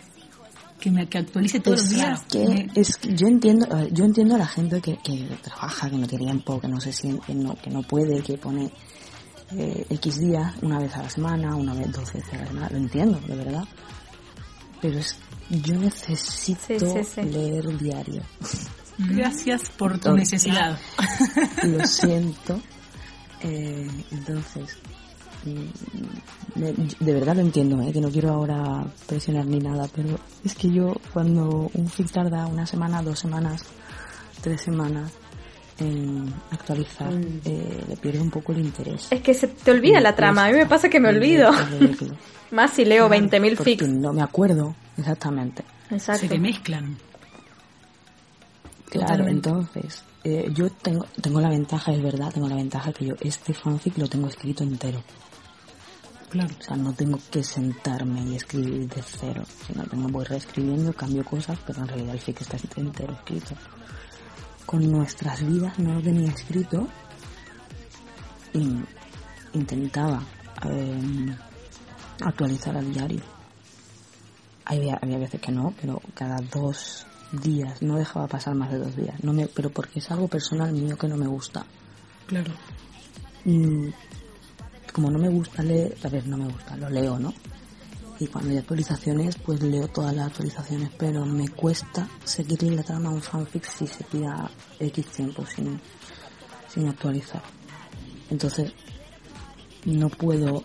que 0.79 0.89
me 0.89 1.07
que 1.07 1.19
actualice 1.19 1.59
todos 1.59 1.79
los 1.81 1.91
Es 1.91 1.95
días. 1.95 2.21
que, 2.31 2.47
Me- 2.47 2.67
es 2.75 2.97
que 2.97 3.13
yo 3.15 3.27
entiendo, 3.27 3.67
yo 3.91 4.03
entiendo 4.05 4.35
a 4.35 4.37
la 4.39 4.47
gente 4.47 4.81
que, 4.81 4.97
que 5.03 5.27
trabaja, 5.41 5.89
que 5.89 5.97
no 5.97 6.07
tiene 6.07 6.25
tiempo, 6.25 6.59
que 6.59 6.67
no 6.67 6.79
se 6.79 6.91
siente, 6.93 7.23
que 7.27 7.35
no, 7.35 7.55
que 7.55 7.69
no 7.69 7.83
puede, 7.83 8.21
que 8.23 8.37
pone 8.37 8.71
eh, 9.51 9.85
X 9.89 10.19
días, 10.19 10.53
una 10.61 10.79
vez 10.79 10.95
a 10.95 11.03
la 11.03 11.09
semana, 11.09 11.55
una 11.55 11.73
vez, 11.73 11.91
dos 11.91 12.11
veces 12.13 12.33
a 12.33 12.37
la 12.37 12.47
semana, 12.47 12.69
lo 12.71 12.77
entiendo, 12.77 13.19
de 13.27 13.35
verdad. 13.35 13.63
Pero 14.81 14.97
es, 14.97 15.17
yo 15.49 15.75
necesito 15.75 16.59
Sí, 16.65 16.79
sí, 16.79 17.03
sí. 17.03 17.21
leer 17.23 17.77
diario. 17.77 18.23
Gracias 19.09 19.69
por 19.69 19.97
tu 19.99 20.11
necesidad. 20.13 20.77
lo 21.63 21.85
siento. 21.87 22.59
Eh, 23.43 23.87
entonces, 24.11 24.77
mm, 25.45 26.59
me- 26.59 26.73
de 26.99 27.13
verdad 27.13 27.35
lo 27.35 27.41
entiendo, 27.41 27.81
¿eh? 27.81 27.91
que 27.91 28.01
no 28.01 28.09
quiero 28.11 28.31
ahora 28.31 28.85
presionar 29.07 29.45
ni 29.45 29.59
nada, 29.59 29.87
pero 29.95 30.19
es 30.43 30.53
que 30.55 30.69
yo 30.71 30.93
cuando 31.13 31.69
un 31.73 31.89
fic 31.89 32.11
tarda 32.11 32.45
una 32.47 32.65
semana, 32.65 33.01
dos 33.01 33.19
semanas, 33.19 33.63
tres 34.41 34.61
semanas 34.61 35.11
en 35.79 36.31
actualizar, 36.51 37.11
eh, 37.45 37.83
le 37.87 37.97
pierde 37.97 38.19
un 38.21 38.29
poco 38.29 38.51
el 38.51 38.59
interés. 38.59 39.07
Es 39.09 39.21
que 39.21 39.33
se 39.33 39.47
te 39.47 39.71
olvida 39.71 39.99
la 39.99 40.15
trama. 40.15 40.45
A 40.45 40.51
mí 40.51 40.57
me 40.57 40.67
pasa 40.67 40.89
que 40.89 40.99
me 40.99 41.09
olvido. 41.09 41.49
Más 42.51 42.71
si 42.71 42.85
leo 42.85 43.09
20.000 43.09 43.55
Porque 43.57 43.71
fics. 43.77 43.87
no 43.87 44.13
me 44.13 44.21
acuerdo 44.21 44.75
exactamente. 44.97 45.63
Exacto. 45.89 46.21
Se 46.21 46.27
te 46.27 46.37
mezclan. 46.37 46.97
Claro, 48.91 49.25
entonces, 49.25 50.03
eh, 50.25 50.51
yo 50.53 50.69
tengo, 50.69 51.05
tengo 51.21 51.39
la 51.39 51.47
ventaja, 51.47 51.93
es 51.93 52.03
verdad, 52.03 52.29
tengo 52.33 52.49
la 52.49 52.57
ventaja 52.57 52.91
que 52.91 53.05
yo 53.05 53.15
este 53.21 53.53
fanfic 53.53 53.97
lo 53.97 54.09
tengo 54.09 54.27
escrito 54.27 54.65
entero. 54.65 55.01
Claro. 56.29 56.53
O 56.59 56.61
sea, 56.61 56.75
no 56.75 56.91
tengo 56.91 57.17
que 57.31 57.41
sentarme 57.41 58.21
y 58.23 58.35
escribir 58.35 58.89
de 58.89 59.01
cero, 59.01 59.43
sino 59.65 59.85
que 59.85 59.95
me 59.95 60.11
voy 60.11 60.25
reescribiendo, 60.25 60.91
cambio 60.91 61.23
cosas, 61.23 61.57
pero 61.65 61.83
en 61.83 61.87
realidad 61.87 62.15
el 62.15 62.19
fic 62.19 62.41
está 62.41 62.57
entero 62.75 63.13
escrito. 63.13 63.55
Con 64.65 64.91
nuestras 64.91 65.41
vidas 65.45 65.79
no 65.79 65.93
lo 65.93 66.01
tenía 66.01 66.29
escrito 66.29 66.85
y 68.53 68.75
intentaba 69.53 70.21
eh, 70.69 71.35
actualizar 72.25 72.75
a 72.75 72.81
diario. 72.81 73.21
Había, 74.65 74.99
había 75.01 75.17
veces 75.17 75.39
que 75.39 75.53
no, 75.53 75.73
pero 75.79 76.01
cada 76.13 76.37
dos 76.51 77.07
días, 77.31 77.81
no 77.81 77.97
dejaba 77.97 78.27
pasar 78.27 78.55
más 78.55 78.71
de 78.71 78.79
dos 78.79 78.95
días. 78.95 79.15
No 79.23 79.33
me, 79.33 79.47
pero 79.47 79.69
porque 79.69 79.99
es 79.99 80.11
algo 80.11 80.27
personal 80.27 80.71
mío 80.73 80.97
que 80.97 81.07
no 81.07 81.17
me 81.17 81.27
gusta. 81.27 81.65
Claro. 82.27 82.51
Como 84.93 85.09
no 85.09 85.19
me 85.19 85.29
gusta 85.29 85.63
leer, 85.63 85.97
a 86.03 86.09
ver, 86.09 86.27
no 86.27 86.37
me 86.37 86.45
gusta, 86.45 86.75
lo 86.77 86.89
leo, 86.89 87.17
¿no? 87.17 87.33
Y 88.19 88.27
cuando 88.27 88.51
hay 88.51 88.57
actualizaciones, 88.57 89.35
pues 89.37 89.63
leo 89.63 89.87
todas 89.87 90.15
las 90.15 90.27
actualizaciones, 90.27 90.91
pero 90.97 91.25
me 91.25 91.47
cuesta 91.49 92.07
seguirle 92.23 92.75
la 92.75 92.83
trama 92.83 93.09
a 93.09 93.13
un 93.13 93.21
fanfic 93.21 93.65
si 93.65 93.87
se 93.87 94.03
tira 94.03 94.49
X 94.79 95.07
tiempo 95.07 95.43
sin, 95.45 95.79
sin 96.69 96.87
actualizar. 96.87 97.41
Entonces, 98.29 98.73
no 99.85 100.09
puedo 100.09 100.63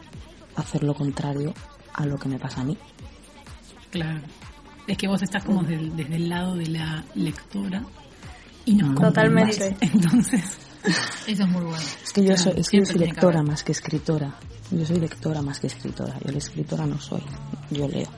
hacer 0.57 0.83
lo 0.83 0.95
contrario 0.95 1.55
a 1.95 2.05
lo 2.05 2.19
que 2.19 2.29
me 2.29 2.39
pasa 2.39 2.61
a 2.61 2.65
mí. 2.65 2.77
Claro. 3.91 4.21
Es 4.87 4.97
que 4.97 5.09
vos 5.09 5.23
estás 5.23 5.43
como 5.45 5.63
desde 5.63 6.17
el 6.17 6.29
lado 6.29 6.55
de 6.55 6.67
la 6.69 7.05
lectora 7.15 7.83
y 8.65 8.75
nos 8.75 8.95
Totalmente. 8.95 9.77
Entonces, 9.81 10.59
Eso 11.27 11.43
es 11.43 11.49
muy 11.49 11.63
bueno. 11.63 11.85
Es 12.05 12.13
que 12.13 12.25
yo 12.25 12.37
soy, 12.37 12.53
es 12.57 12.69
que 12.69 12.79
yo 12.79 12.85
Siempre 12.85 12.87
soy 12.87 12.97
tiene 12.97 13.07
que 13.07 13.13
lectora 13.15 13.43
más 13.43 13.63
que 13.65 13.73
escritora. 13.73 14.35
Yo 14.71 14.87
soy 14.87 15.01
lectora 15.01 15.43
más 15.43 15.61
que 15.61 15.67
escritora. 15.67 16.15
Yo 16.25 16.33
la 16.33 16.39
escritora 16.39 16.87
no 16.87 16.99
soy. 16.99 17.23
Yo 17.71 17.89
leo. 17.89 18.09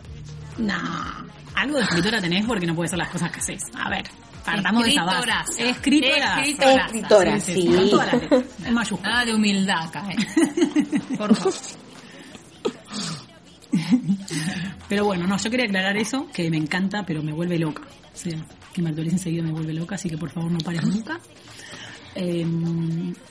nah, 0.59 1.25
algo 1.55 1.79
de 1.79 1.85
escritora 1.85 2.21
tenés 2.21 2.47
porque 2.47 2.67
no 2.67 2.75
puedes 2.75 2.91
hacer 2.91 2.99
las 2.99 3.11
cosas 3.11 3.31
que 3.33 3.41
haces. 3.41 3.63
A 3.75 3.89
ver, 3.89 4.05
partamos 4.45 4.85
de 4.85 4.91
esa 4.91 5.05
base. 5.05 5.71
Escritora. 5.71 6.41
Escritoraza. 6.41 6.87
Escritora, 6.87 7.41
sí. 7.41 7.69
Letras, 7.69 8.45
en 8.65 8.75
mayúsculas. 8.75 9.13
Nada 9.13 9.25
de 9.25 9.35
humildad 9.35 9.87
acá, 9.87 10.09
¿eh? 10.11 11.01
Por 11.17 11.35
favor. 11.35 11.55
Pero 14.89 15.05
bueno, 15.05 15.27
no, 15.27 15.37
yo 15.37 15.51
quería 15.51 15.67
aclarar 15.67 15.97
eso, 15.97 16.27
que 16.33 16.51
me 16.51 16.57
encanta, 16.57 17.05
pero 17.07 17.23
me 17.23 17.33
vuelve 17.33 17.59
loca. 17.59 17.83
O 17.83 18.17
sea, 18.17 18.39
que 18.73 18.83
me 18.83 18.89
actualice 18.89 19.17
enseguida 19.17 19.43
me 19.43 19.53
vuelve 19.53 19.75
loca, 19.75 19.97
así 19.97 20.09
que 20.09 20.17
por 20.17 20.31
favor 20.31 20.51
no 20.51 20.59
pares 20.59 20.85
nunca. 20.85 21.21
Eh, 22.15 22.47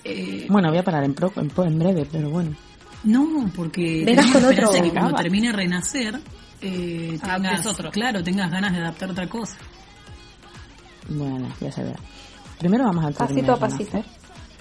eh, 0.03 0.45
Bueno, 0.49 0.69
voy 0.69 0.77
a 0.77 0.83
parar 0.83 1.03
en, 1.03 1.13
pro- 1.13 1.33
en, 1.35 1.79
breve, 1.79 2.07
pero 2.11 2.29
bueno. 2.29 2.55
no, 3.03 3.51
porque 3.55 4.05
con 4.31 4.45
otro. 4.45 4.71
de 4.71 4.81
que 4.83 4.91
cuando 4.91 5.15
termine 5.15 5.51
Renacer, 5.51 6.19
eh, 6.61 7.17
Adaptes 7.21 7.51
tengas, 7.61 7.65
otro. 7.65 7.91
claro, 7.91 8.23
tengas 8.23 8.49
ganas 8.51 8.71
de 8.73 8.79
adaptar 8.79 9.11
otra 9.11 9.27
cosa. 9.27 9.57
Bueno, 11.09 11.49
ya 11.59 11.71
se 11.71 11.83
verá. 11.83 11.99
Primero 12.59 12.83
vamos 12.85 13.05
al 13.05 13.13
Pasito 13.13 13.53
a 13.53 13.59
pasito. 13.59 14.03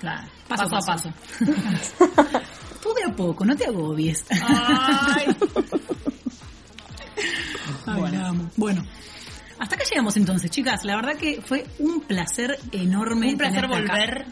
Claro. 0.00 0.28
Paso 0.48 0.68
Paso, 0.68 0.76
a 0.76 0.78
a 0.78 0.96
paso. 0.96 1.10
Tú 2.82 2.88
de 2.94 3.04
a 3.10 3.14
poco, 3.14 3.44
no 3.44 3.54
te 3.56 3.66
agobies. 3.66 4.24
Ay. 4.30 5.26
Ay, 7.86 8.02
la 8.12 8.28
amo. 8.28 8.50
Bueno, 8.56 8.84
hasta 9.58 9.74
acá 9.74 9.84
llegamos 9.88 10.16
entonces, 10.16 10.50
chicas. 10.50 10.84
La 10.84 10.96
verdad 10.96 11.16
que 11.16 11.40
fue 11.44 11.66
un 11.78 12.00
placer 12.02 12.58
enorme. 12.72 13.30
Un 13.30 13.38
placer 13.38 13.64
acá. 13.64 13.74
volver. 13.74 14.26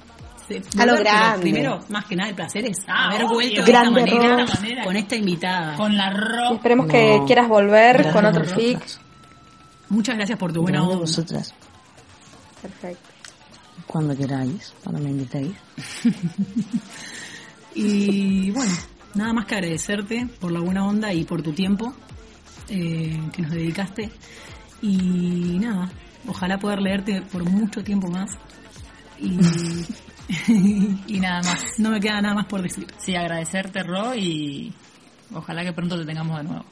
Sí, 0.46 0.60
A 0.78 0.84
lo 0.84 0.96
grande. 0.98 1.40
Primero, 1.40 1.80
más 1.88 2.04
que 2.04 2.16
nada, 2.16 2.28
el 2.28 2.34
placer 2.36 2.66
es 2.66 2.76
Ah, 2.86 3.06
haber 3.08 3.24
obvio. 3.24 3.34
vuelto 3.34 3.62
de 3.64 3.72
esta 3.72 3.90
manera, 3.90 4.36
de 4.36 4.42
esta 4.42 4.60
manera. 4.60 4.84
con 4.84 4.96
esta 4.96 5.16
invitada. 5.16 5.76
Con 5.76 5.96
la 5.96 6.10
ropa. 6.10 6.54
esperemos 6.56 6.86
No. 6.86 6.92
que 6.92 7.22
quieras 7.26 7.48
volver 7.48 7.94
Gracias 7.94 8.14
con 8.14 8.24
otro 8.26 8.44
fic. 8.44 8.78
Muchas 9.88 10.16
gracias 10.16 10.38
por 10.38 10.52
tu 10.52 10.60
buena 10.60 10.82
onda. 10.82 10.96
vosotras. 10.98 11.54
Perfecto. 12.60 13.08
Cuando 13.86 14.14
queráis, 14.16 14.74
cuando 14.82 15.00
me 15.02 15.10
invitéis. 15.10 15.52
Y 17.74 18.50
bueno, 18.52 18.72
nada 19.14 19.32
más 19.32 19.46
que 19.46 19.54
agradecerte 19.56 20.28
por 20.40 20.52
la 20.52 20.60
buena 20.60 20.86
onda 20.86 21.12
y 21.12 21.24
por 21.24 21.42
tu 21.42 21.52
tiempo 21.52 21.92
eh, 22.68 23.20
que 23.32 23.42
nos 23.42 23.50
dedicaste. 23.50 24.10
Y 24.82 25.58
nada, 25.60 25.90
ojalá 26.26 26.58
poder 26.58 26.80
leerte 26.80 27.22
por 27.22 27.44
mucho 27.44 27.82
tiempo 27.82 28.08
más. 28.08 28.30
Y, 29.18 29.38
Y 31.06 31.20
nada 31.20 31.42
más. 31.42 31.64
no 31.78 31.90
me 31.90 32.00
queda 32.00 32.20
nada 32.20 32.34
más 32.34 32.46
por 32.46 32.62
decir. 32.62 32.86
Sí, 32.98 33.14
agradecerte, 33.14 33.82
Ro, 33.82 34.14
y 34.14 34.72
ojalá 35.32 35.62
que 35.62 35.72
pronto 35.72 35.98
te 35.98 36.04
tengamos 36.04 36.38
de 36.38 36.44
nuevo. 36.44 36.64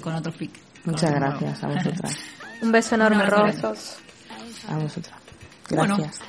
Con 0.00 0.14
otro. 0.14 0.32
Con 0.32 0.48
Muchas 0.84 1.10
otro 1.10 1.20
gracias 1.20 1.64
a 1.64 1.68
vosotras. 1.68 2.18
Un 2.62 2.72
beso 2.72 2.94
enorme, 2.94 3.24
grande. 3.24 3.56
A 4.68 4.78
vosotras. 4.78 5.18
Bueno. 5.70 5.96
Gracias. 5.96 6.20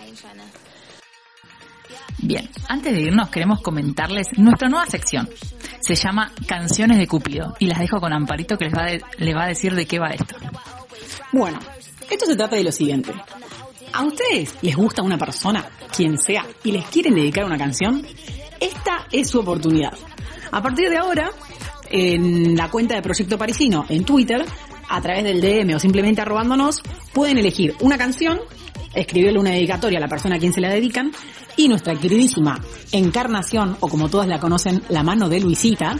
Bien, 2.19 2.49
antes 2.69 2.93
de 2.93 3.01
irnos 3.01 3.29
queremos 3.29 3.61
comentarles 3.61 4.27
nuestra 4.37 4.69
nueva 4.69 4.85
sección. 4.87 5.29
Se 5.85 5.93
llama 5.93 6.31
Canciones 6.47 6.97
de 6.97 7.07
Cupido 7.07 7.55
y 7.59 7.67
las 7.67 7.77
dejo 7.77 7.99
con 7.99 8.11
Amparito 8.11 8.57
que 8.57 8.65
les 8.65 8.73
va, 8.73 8.87
les 9.19 9.35
va 9.35 9.43
a 9.43 9.47
decir 9.49 9.75
de 9.75 9.85
qué 9.85 9.99
va 9.99 10.07
esto. 10.07 10.35
Bueno, 11.31 11.59
esto 12.09 12.25
se 12.25 12.35
trata 12.35 12.55
de 12.55 12.63
lo 12.63 12.71
siguiente. 12.71 13.13
¿A 13.93 14.01
ustedes 14.01 14.55
les 14.63 14.75
gusta 14.75 15.03
una 15.03 15.19
persona, 15.19 15.63
quien 15.95 16.17
sea, 16.17 16.43
y 16.63 16.71
les 16.71 16.85
quieren 16.85 17.13
dedicar 17.13 17.45
una 17.45 17.59
canción? 17.59 18.03
Esta 18.59 19.05
es 19.11 19.29
su 19.29 19.39
oportunidad. 19.39 19.93
A 20.51 20.59
partir 20.59 20.89
de 20.89 20.97
ahora, 20.97 21.29
en 21.91 22.55
la 22.55 22.71
cuenta 22.71 22.95
de 22.95 23.03
Proyecto 23.03 23.37
Parisino 23.37 23.85
en 23.87 24.03
Twitter, 24.05 24.43
a 24.89 25.01
través 25.01 25.23
del 25.23 25.39
DM 25.39 25.75
o 25.75 25.79
simplemente 25.79 26.19
arrobándonos, 26.19 26.81
pueden 27.13 27.37
elegir 27.37 27.75
una 27.81 27.95
canción, 27.95 28.39
escribirle 28.95 29.39
una 29.39 29.51
dedicatoria 29.51 29.99
a 29.99 30.01
la 30.01 30.07
persona 30.07 30.35
a 30.35 30.39
quien 30.39 30.53
se 30.53 30.61
la 30.61 30.69
dedican, 30.69 31.11
y 31.57 31.67
nuestra 31.67 31.95
queridísima 31.95 32.59
Encarnación, 32.91 33.77
o 33.79 33.87
como 33.87 34.09
todas 34.09 34.27
la 34.27 34.39
conocen, 34.39 34.81
la 34.89 35.03
mano 35.03 35.29
de 35.29 35.39
Luisita, 35.39 35.95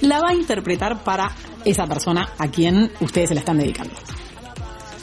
la 0.00 0.20
va 0.20 0.30
a 0.30 0.34
interpretar 0.34 1.02
para 1.02 1.32
esa 1.64 1.86
persona 1.86 2.28
a 2.38 2.48
quien 2.48 2.90
ustedes 3.00 3.28
se 3.28 3.34
la 3.34 3.40
están 3.40 3.58
dedicando. 3.58 3.94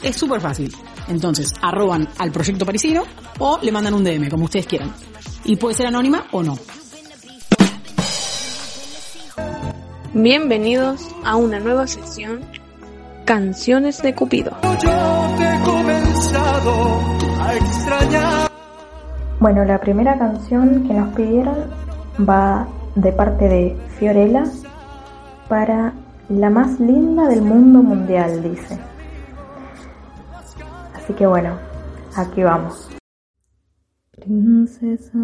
Es 0.02 0.16
súper 0.16 0.40
fácil. 0.40 0.74
Entonces, 1.08 1.52
arroban 1.62 2.08
al 2.18 2.32
proyecto 2.32 2.66
parisino 2.66 3.04
o 3.38 3.58
le 3.62 3.72
mandan 3.72 3.94
un 3.94 4.04
DM, 4.04 4.28
como 4.28 4.44
ustedes 4.44 4.66
quieran. 4.66 4.92
Y 5.44 5.56
puede 5.56 5.74
ser 5.74 5.86
anónima 5.86 6.26
o 6.32 6.42
no. 6.42 6.58
Bienvenidos 10.14 11.08
a 11.24 11.36
una 11.36 11.60
nueva 11.60 11.86
sección 11.86 12.40
Canciones 13.26 14.00
de 14.02 14.14
Cupido. 14.14 14.52
Yo 14.62 15.34
te 15.36 15.42
he 15.42 15.60
comenzado 15.64 17.00
a 17.40 17.56
extrañar. 17.56 18.50
Bueno, 19.40 19.64
la 19.64 19.80
primera 19.80 20.16
canción 20.16 20.86
que 20.86 20.94
nos 20.94 21.12
pidieron 21.12 21.56
va 22.20 22.68
de 22.94 23.10
parte 23.10 23.48
de 23.48 23.76
Fiorella 23.98 24.44
para 25.48 25.92
la 26.28 26.50
más 26.50 26.78
linda 26.78 27.26
del 27.26 27.42
mundo 27.42 27.82
mundial, 27.82 28.44
dice. 28.44 28.78
Así 30.94 31.12
que 31.12 31.26
bueno, 31.26 31.58
aquí 32.14 32.44
vamos. 32.44 32.88
Princesa 34.12 35.18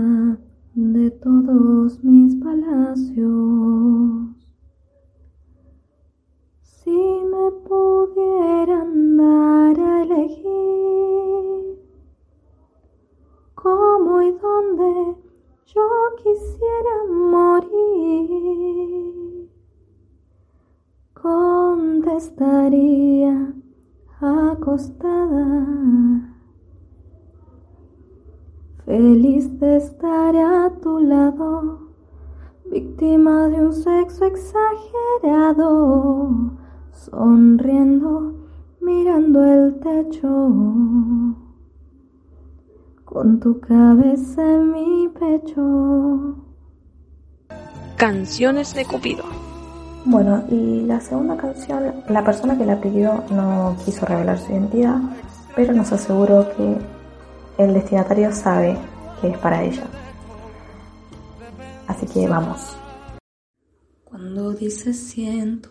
de 0.74 1.10
todos 1.12 2.02
mis 2.02 2.34
palacios, 2.42 3.30
me 7.32 7.44
pudieran 7.68 8.90
dar 9.16 9.76
a 9.80 9.82
elegir 10.02 11.62
cómo 13.54 14.22
y 14.22 14.30
dónde 14.32 15.16
yo 15.74 15.88
quisiera 16.22 16.94
morir, 17.08 17.70
contestaría 21.14 23.54
acostada, 24.20 25.66
feliz 28.84 29.58
de 29.58 29.76
estar 29.76 30.36
a 30.36 30.70
tu 30.80 30.98
lado, 30.98 31.88
víctima 32.70 33.48
de 33.48 33.66
un 33.66 33.72
sexo 33.72 34.26
exagerado, 34.26 35.70
sonriendo, 37.04 38.34
mirando 38.80 39.44
el 39.44 39.80
techo 39.80 40.28
con 43.04 43.40
tu 43.40 43.60
cabeza 43.60 44.42
en 44.42 44.72
mi 44.72 45.08
pecho. 45.08 46.36
Canciones 47.96 48.74
de 48.74 48.84
Cupido. 48.84 49.24
Bueno, 50.04 50.44
y 50.50 50.82
la 50.82 51.00
segunda 51.00 51.36
canción, 51.36 51.92
la 52.08 52.24
persona 52.24 52.56
que 52.56 52.66
la 52.66 52.80
pidió 52.80 53.22
no 53.30 53.76
quiso 53.84 54.06
revelar 54.06 54.38
su 54.38 54.52
identidad, 54.52 54.98
pero 55.54 55.72
nos 55.72 55.92
aseguró 55.92 56.48
que 56.56 56.76
el 57.58 57.74
destinatario 57.74 58.32
sabe 58.32 58.76
que 59.20 59.28
es 59.28 59.38
para 59.38 59.62
ella. 59.62 59.84
Así 61.86 62.06
que 62.06 62.26
vamos. 62.26 62.76
Cuando 64.04 64.52
dices 64.52 64.98
siento, 64.98 65.70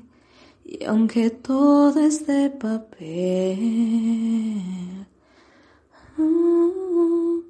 Y 0.81 0.85
aunque 0.85 1.29
todo 1.29 1.99
es 1.99 2.25
de 2.25 2.49
papel, 2.49 3.05
oh, 6.17 7.43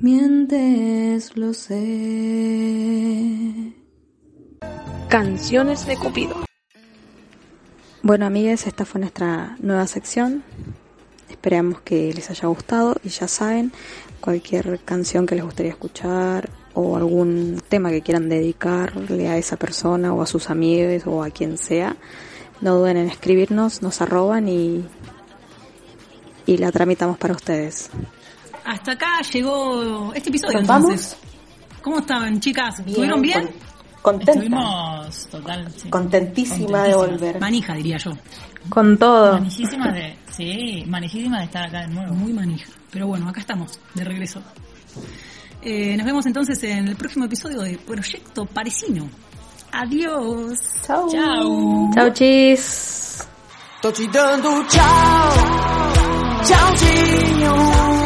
mientes, 0.00 1.36
lo 1.36 1.54
sé. 1.54 1.76
Canciones 5.08 5.86
de 5.86 5.96
Cupido. 5.96 6.34
Bueno, 8.02 8.26
amigues, 8.26 8.66
esta 8.66 8.84
fue 8.84 9.00
nuestra 9.00 9.56
nueva 9.60 9.86
sección. 9.86 10.42
Esperamos 11.28 11.82
que 11.82 12.12
les 12.12 12.28
haya 12.28 12.48
gustado 12.48 12.96
y 13.04 13.10
ya 13.10 13.28
saben, 13.28 13.70
cualquier 14.20 14.80
canción 14.80 15.26
que 15.26 15.36
les 15.36 15.44
gustaría 15.44 15.70
escuchar 15.70 16.50
o 16.74 16.96
algún 16.96 17.62
tema 17.68 17.90
que 17.90 18.02
quieran 18.02 18.28
dedicarle 18.28 19.28
a 19.28 19.38
esa 19.38 19.56
persona 19.56 20.12
o 20.12 20.22
a 20.22 20.26
sus 20.26 20.50
amigos 20.50 21.06
o 21.06 21.22
a 21.22 21.30
quien 21.30 21.56
sea, 21.56 21.96
no 22.62 22.76
duden 22.76 22.96
en 22.96 23.08
escribirnos, 23.08 23.82
nos 23.82 24.00
arroban 24.00 24.48
y, 24.48 24.84
y 26.46 26.56
la 26.56 26.72
tramitamos 26.72 27.18
para 27.18 27.34
ustedes. 27.34 27.90
Hasta 28.64 28.92
acá 28.92 29.20
llegó 29.32 30.12
este 30.14 30.30
episodio. 30.30 30.60
Entonces. 30.60 31.16
¿Cómo 31.82 31.98
estaban, 31.98 32.38
chicas? 32.40 32.76
Bien, 32.78 32.88
¿Estuvieron 32.90 33.22
bien? 33.22 33.50
contenta. 34.00 34.32
Estuvimos 34.32 35.26
total. 35.26 35.72
sí. 35.76 35.90
Contentísima 35.90 36.84
de 36.84 36.94
volver. 36.94 37.40
Manija, 37.40 37.74
diría 37.74 37.96
yo. 37.98 38.12
Con 38.68 38.96
todo. 38.96 39.32
Manijísimas 39.32 39.92
de. 39.92 40.16
Sí, 40.30 40.84
manijísimas 40.86 41.40
de 41.40 41.44
estar 41.46 41.68
acá 41.68 41.80
de 41.82 41.88
nuevo. 41.88 42.14
Muy 42.14 42.32
manija. 42.32 42.70
Pero 42.90 43.08
bueno, 43.08 43.28
acá 43.28 43.40
estamos, 43.40 43.80
de 43.94 44.04
regreso. 44.04 44.40
Eh, 45.62 45.96
nos 45.96 46.06
vemos 46.06 46.26
entonces 46.26 46.62
en 46.64 46.88
el 46.88 46.96
próximo 46.96 47.24
episodio 47.24 47.60
de 47.62 47.78
Proyecto 47.78 48.46
Parecino. 48.46 49.08
Adiós. 49.72 50.58
Chao. 50.86 51.08
Chao. 51.08 51.90
Chau, 51.94 52.10
chis. 52.12 53.26
Tô 53.80 53.90
te 53.90 54.06
dando 54.06 54.62
tchau, 54.68 55.32
tchauzinho. 56.44 58.01